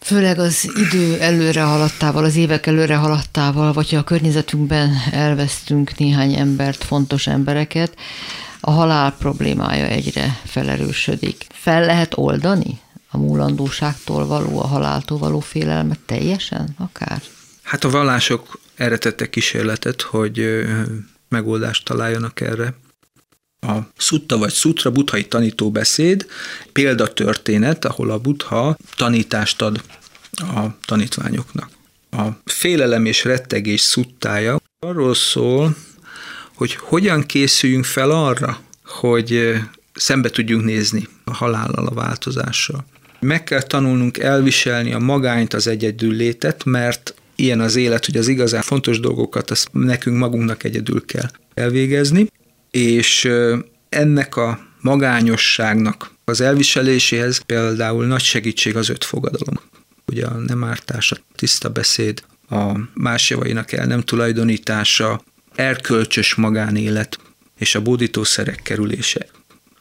Főleg 0.00 0.38
az 0.38 0.70
idő 0.76 1.18
előre 1.20 1.62
haladtával, 1.62 2.24
az 2.24 2.36
évek 2.36 2.66
előre 2.66 2.96
haladtával, 2.96 3.72
vagy 3.72 3.90
ha 3.90 3.98
a 3.98 4.04
környezetünkben 4.04 4.90
elvesztünk 5.10 5.96
néhány 5.96 6.34
embert, 6.34 6.84
fontos 6.84 7.26
embereket, 7.26 7.96
a 8.60 8.70
halál 8.70 9.16
problémája 9.18 9.86
egyre 9.86 10.40
felerősödik. 10.44 11.46
Fel 11.52 11.84
lehet 11.84 12.12
oldani 12.16 12.80
a 13.10 13.18
múlandóságtól 13.18 14.26
való, 14.26 14.60
a 14.60 14.66
haláltól 14.66 15.18
való 15.18 15.40
félelmet 15.40 16.00
teljesen 16.06 16.74
akár? 16.78 17.22
Hát 17.62 17.84
a 17.84 17.90
vallások 17.90 18.58
erre 18.74 18.96
tettek 18.96 19.30
kísérletet, 19.30 20.02
hogy 20.02 20.64
megoldást 21.28 21.84
találjanak 21.84 22.40
erre. 22.40 22.74
A 23.66 23.88
szutta 23.96 24.38
vagy 24.38 24.52
szutra 24.52 24.90
buddhai 24.90 25.24
tanítóbeszéd, 25.24 26.26
példatörténet, 26.72 27.84
ahol 27.84 28.10
a 28.10 28.18
buddha 28.18 28.76
tanítást 28.96 29.62
ad 29.62 29.82
a 30.38 30.66
tanítványoknak. 30.84 31.70
A 32.10 32.24
félelem 32.44 33.04
és 33.04 33.24
rettegés 33.24 33.80
szuttája 33.80 34.60
arról 34.78 35.14
szól, 35.14 35.76
hogy 36.54 36.74
hogyan 36.74 37.22
készüljünk 37.22 37.84
fel 37.84 38.10
arra, 38.10 38.60
hogy 38.84 39.54
szembe 39.94 40.30
tudjunk 40.30 40.64
nézni 40.64 41.08
a 41.24 41.34
halállal, 41.34 41.86
a 41.86 41.94
változással. 41.94 42.84
Meg 43.20 43.44
kell 43.44 43.62
tanulnunk 43.62 44.18
elviselni 44.18 44.92
a 44.92 44.98
magányt, 44.98 45.54
az 45.54 45.66
egyedül 45.66 46.14
létet, 46.14 46.64
mert 46.64 47.14
ilyen 47.34 47.60
az 47.60 47.76
élet, 47.76 48.04
hogy 48.06 48.16
az 48.16 48.28
igazán 48.28 48.62
fontos 48.62 49.00
dolgokat 49.00 49.50
azt 49.50 49.68
nekünk 49.72 50.16
magunknak 50.18 50.64
egyedül 50.64 51.04
kell 51.04 51.30
elvégezni, 51.54 52.26
és 52.76 53.28
ennek 53.88 54.36
a 54.36 54.58
magányosságnak 54.80 56.10
az 56.24 56.40
elviseléséhez 56.40 57.38
például 57.38 58.06
nagy 58.06 58.22
segítség 58.22 58.76
az 58.76 58.88
öt 58.88 59.04
fogadalom. 59.04 59.60
Ugye 60.06 60.26
a 60.26 60.34
nem 60.34 60.64
ártás, 60.64 61.12
a 61.12 61.16
tiszta 61.34 61.68
beszéd, 61.68 62.22
a 62.48 62.78
más 62.94 63.30
javainak 63.30 63.72
el 63.72 63.86
nem 63.86 64.00
tulajdonítása, 64.00 65.22
erkölcsös 65.54 66.34
magánélet 66.34 67.18
és 67.58 67.74
a 67.74 67.82
bódítószerek 67.82 68.60
kerülése. 68.62 69.26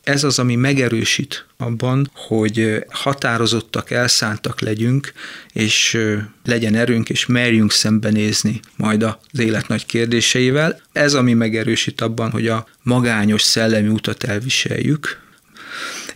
Ez 0.05 0.23
az, 0.23 0.39
ami 0.39 0.55
megerősít 0.55 1.45
abban, 1.57 2.09
hogy 2.13 2.85
határozottak, 2.89 3.91
elszántak 3.91 4.61
legyünk, 4.61 5.13
és 5.53 5.97
legyen 6.43 6.75
erőnk, 6.75 7.09
és 7.09 7.25
merjünk 7.25 7.71
szembenézni 7.71 8.59
majd 8.75 9.03
az 9.03 9.39
élet 9.39 9.67
nagy 9.67 9.85
kérdéseivel. 9.85 10.81
Ez, 10.91 11.13
ami 11.13 11.33
megerősít 11.33 12.01
abban, 12.01 12.31
hogy 12.31 12.47
a 12.47 12.67
magányos 12.83 13.41
szellemi 13.41 13.87
utat 13.87 14.23
elviseljük. 14.23 15.21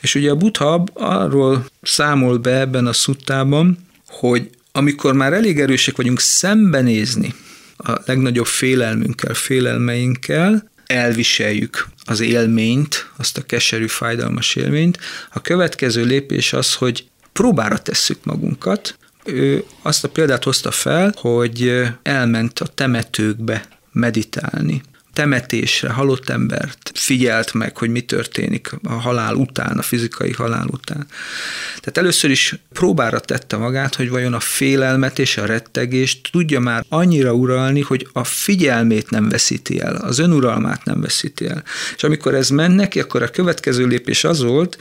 És 0.02 0.16
ugye 0.16 0.30
a 0.32 0.36
Buddha 0.36 0.84
arról 0.94 1.66
számol 1.82 2.38
be 2.38 2.60
ebben 2.60 2.88
a 2.88 2.94
szuttában, 2.94 3.78
hogy 4.08 4.50
amikor 4.72 5.14
már 5.14 5.34
elég 5.34 5.60
erősek 5.60 5.98
vagyunk 5.98 6.20
szembenézni 6.20 7.34
a 7.78 8.02
legnagyobb 8.06 8.46
félelmünkkel, 8.46 9.34
félelmeinkkel, 9.34 10.70
elviseljük 10.90 11.88
az 12.06 12.20
élményt, 12.20 13.12
azt 13.18 13.38
a 13.38 13.42
keserű, 13.42 13.88
fájdalmas 13.88 14.56
élményt. 14.56 14.98
A 15.34 15.42
következő 15.42 16.04
lépés 16.04 16.54
az, 16.54 16.76
hogy 16.76 17.08
próbára 17.34 17.78
tesszük 17.78 18.24
magunkat. 18.24 18.98
Ő 19.24 19.64
azt 19.82 20.04
a 20.04 20.10
példát 20.10 20.44
hozta 20.44 20.72
fel, 20.72 21.14
hogy 21.16 21.84
elment 22.04 22.60
a 22.60 22.68
temetőkbe 22.68 23.68
meditálni 23.92 24.82
temetésre, 25.20 25.90
halott 25.90 26.30
embert 26.30 26.92
figyelt 26.94 27.54
meg, 27.54 27.78
hogy 27.78 27.90
mi 27.90 28.02
történik 28.02 28.72
a 28.84 28.94
halál 28.94 29.36
után, 29.36 29.78
a 29.78 29.82
fizikai 29.82 30.32
halál 30.32 30.68
után. 30.72 31.08
Tehát 31.80 31.98
először 31.98 32.30
is 32.30 32.56
próbára 32.74 33.20
tette 33.20 33.58
magát, 33.58 33.96
hogy 33.96 34.10
vajon 34.10 34.34
a 34.34 34.40
félelmet 34.40 35.20
és 35.20 35.38
a 35.38 35.46
rettegést 35.46 36.30
tudja 36.32 36.60
már 36.60 36.86
annyira 36.90 37.34
uralni, 37.34 37.82
hogy 37.82 38.08
a 38.14 38.24
figyelmét 38.24 39.10
nem 39.10 39.30
veszíti 39.30 39.80
el, 39.80 39.96
az 39.96 40.20
önuralmát 40.20 40.84
nem 40.86 41.02
veszíti 41.02 41.48
el. 41.48 41.64
És 41.96 42.04
amikor 42.04 42.36
ez 42.36 42.50
ment 42.50 42.76
neki, 42.76 43.00
akkor 43.00 43.24
a 43.24 43.30
következő 43.30 43.86
lépés 43.88 44.24
az 44.24 44.42
volt, 44.42 44.78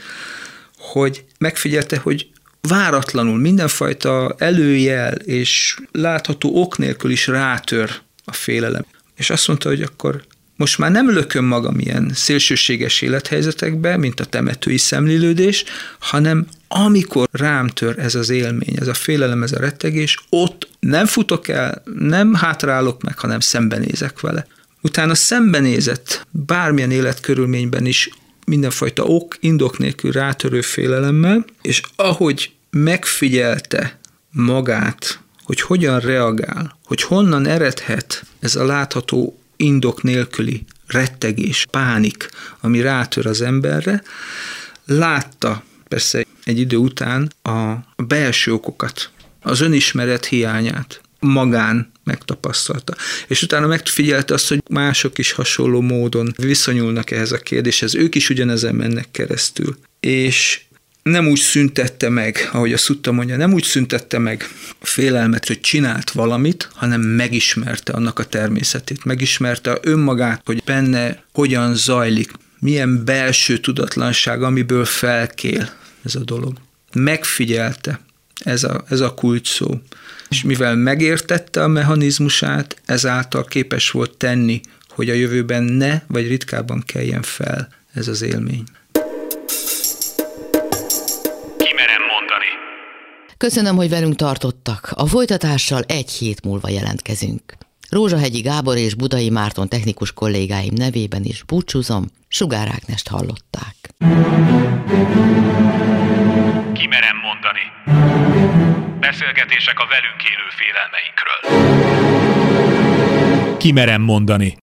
hogy 0.77 1.23
megfigyelte, 1.39 1.97
hogy 1.97 2.27
váratlanul 2.61 3.37
mindenfajta 3.37 4.35
előjel 4.37 5.13
és 5.13 5.77
látható 5.91 6.61
ok 6.61 6.77
nélkül 6.77 7.11
is 7.11 7.27
rátör 7.27 7.91
a 8.25 8.33
félelem 8.33 8.85
és 9.19 9.29
azt 9.29 9.47
mondta, 9.47 9.69
hogy 9.69 9.81
akkor 9.81 10.23
most 10.59 10.77
már 10.77 10.91
nem 10.91 11.11
lököm 11.11 11.45
magam 11.45 11.79
ilyen 11.79 12.11
szélsőséges 12.13 13.01
élethelyzetekbe, 13.01 13.97
mint 13.97 14.19
a 14.19 14.25
temetői 14.25 14.77
szemlélődés, 14.77 15.63
hanem 15.99 16.47
amikor 16.67 17.27
rám 17.31 17.67
tör 17.67 17.99
ez 17.99 18.15
az 18.15 18.29
élmény, 18.29 18.75
ez 18.79 18.87
a 18.87 18.93
félelem, 18.93 19.43
ez 19.43 19.51
a 19.51 19.59
rettegés, 19.59 20.17
ott 20.29 20.69
nem 20.79 21.05
futok 21.05 21.47
el, 21.47 21.83
nem 21.99 22.33
hátrálok 22.33 23.01
meg, 23.01 23.19
hanem 23.19 23.39
szembenézek 23.39 24.19
vele. 24.19 24.47
Utána 24.81 25.15
szembenézett 25.15 26.27
bármilyen 26.29 26.91
életkörülményben 26.91 27.85
is 27.85 28.09
mindenfajta 28.45 29.03
ok, 29.03 29.35
indok 29.39 29.77
nélkül 29.77 30.11
rátörő 30.11 30.61
félelemmel, 30.61 31.45
és 31.61 31.81
ahogy 31.95 32.51
megfigyelte 32.69 33.99
magát, 34.31 35.19
hogy 35.43 35.61
hogyan 35.61 35.99
reagál, 35.99 36.77
hogy 36.85 37.01
honnan 37.01 37.47
eredhet 37.47 38.23
ez 38.39 38.55
a 38.55 38.65
látható 38.65 39.39
indok 39.61 40.03
nélküli 40.03 40.65
rettegés, 40.87 41.65
pánik, 41.71 42.29
ami 42.59 42.81
rátör 42.81 43.25
az 43.25 43.41
emberre, 43.41 44.03
látta 44.85 45.63
persze 45.87 46.25
egy 46.43 46.59
idő 46.59 46.77
után 46.77 47.31
a 47.43 47.73
belső 48.03 48.53
okokat, 48.53 49.09
az 49.41 49.61
önismeret 49.61 50.25
hiányát, 50.25 51.01
magán 51.19 51.91
megtapasztalta. 52.03 52.95
És 53.27 53.41
utána 53.41 53.67
megfigyelte 53.67 54.33
azt, 54.33 54.47
hogy 54.47 54.63
mások 54.69 55.17
is 55.17 55.31
hasonló 55.31 55.81
módon 55.81 56.33
viszonyulnak 56.37 57.11
ehhez 57.11 57.31
a 57.31 57.37
kérdéshez, 57.37 57.95
ők 57.95 58.15
is 58.15 58.29
ugyanezen 58.29 58.75
mennek 58.75 59.07
keresztül. 59.11 59.77
És 59.99 60.61
nem 61.09 61.27
úgy 61.27 61.39
szüntette 61.39 62.09
meg, 62.09 62.49
ahogy 62.51 62.73
a 62.73 62.77
Szutta 62.77 63.11
mondja, 63.11 63.37
nem 63.37 63.53
úgy 63.53 63.63
szüntette 63.63 64.17
meg 64.17 64.49
a 64.79 64.85
félelmet, 64.85 65.47
hogy 65.47 65.59
csinált 65.59 66.11
valamit, 66.11 66.69
hanem 66.73 67.01
megismerte 67.01 67.93
annak 67.93 68.19
a 68.19 68.23
természetét, 68.23 69.05
megismerte 69.05 69.77
önmagát, 69.81 70.41
hogy 70.45 70.63
benne 70.65 71.23
hogyan 71.33 71.75
zajlik, 71.75 72.31
milyen 72.59 73.05
belső 73.05 73.57
tudatlanság, 73.57 74.43
amiből 74.43 74.85
felkél 74.85 75.69
ez 76.03 76.15
a 76.15 76.23
dolog. 76.23 76.57
Megfigyelte, 76.93 77.99
ez 78.39 78.63
a, 78.63 78.83
ez 78.89 78.99
a 78.99 79.13
kulcs 79.13 79.47
szó. 79.47 79.81
És 80.29 80.43
mivel 80.43 80.75
megértette 80.75 81.63
a 81.63 81.67
mechanizmusát, 81.67 82.81
ezáltal 82.85 83.45
képes 83.45 83.91
volt 83.91 84.17
tenni, 84.17 84.61
hogy 84.89 85.09
a 85.09 85.13
jövőben 85.13 85.63
ne, 85.63 86.01
vagy 86.07 86.27
ritkábban 86.27 86.83
keljen 86.85 87.21
fel 87.21 87.69
ez 87.93 88.07
az 88.07 88.21
élmény. 88.21 88.63
Köszönöm, 93.45 93.75
hogy 93.75 93.89
velünk 93.89 94.15
tartottak. 94.15 94.91
A 94.95 95.05
folytatással 95.05 95.81
egy 95.87 96.11
hét 96.11 96.43
múlva 96.43 96.69
jelentkezünk. 96.69 97.41
Rózsahegyi 97.89 98.41
Gábor 98.41 98.77
és 98.77 98.95
Budai 98.95 99.29
Márton 99.29 99.67
technikus 99.67 100.13
kollégáim 100.13 100.73
nevében 100.75 101.23
is 101.23 101.43
búcsúzom, 101.43 102.05
Sugár 102.27 102.67
Ágnest 102.67 103.07
hallották. 103.07 103.75
Kimerem 106.73 107.17
mondani. 107.27 107.65
Beszélgetések 108.99 109.79
a 109.79 109.87
velünk 109.89 110.23
élő 110.31 110.47
félelmeinkről. 110.59 111.39
Kimerem 113.57 114.01
mondani. 114.01 114.55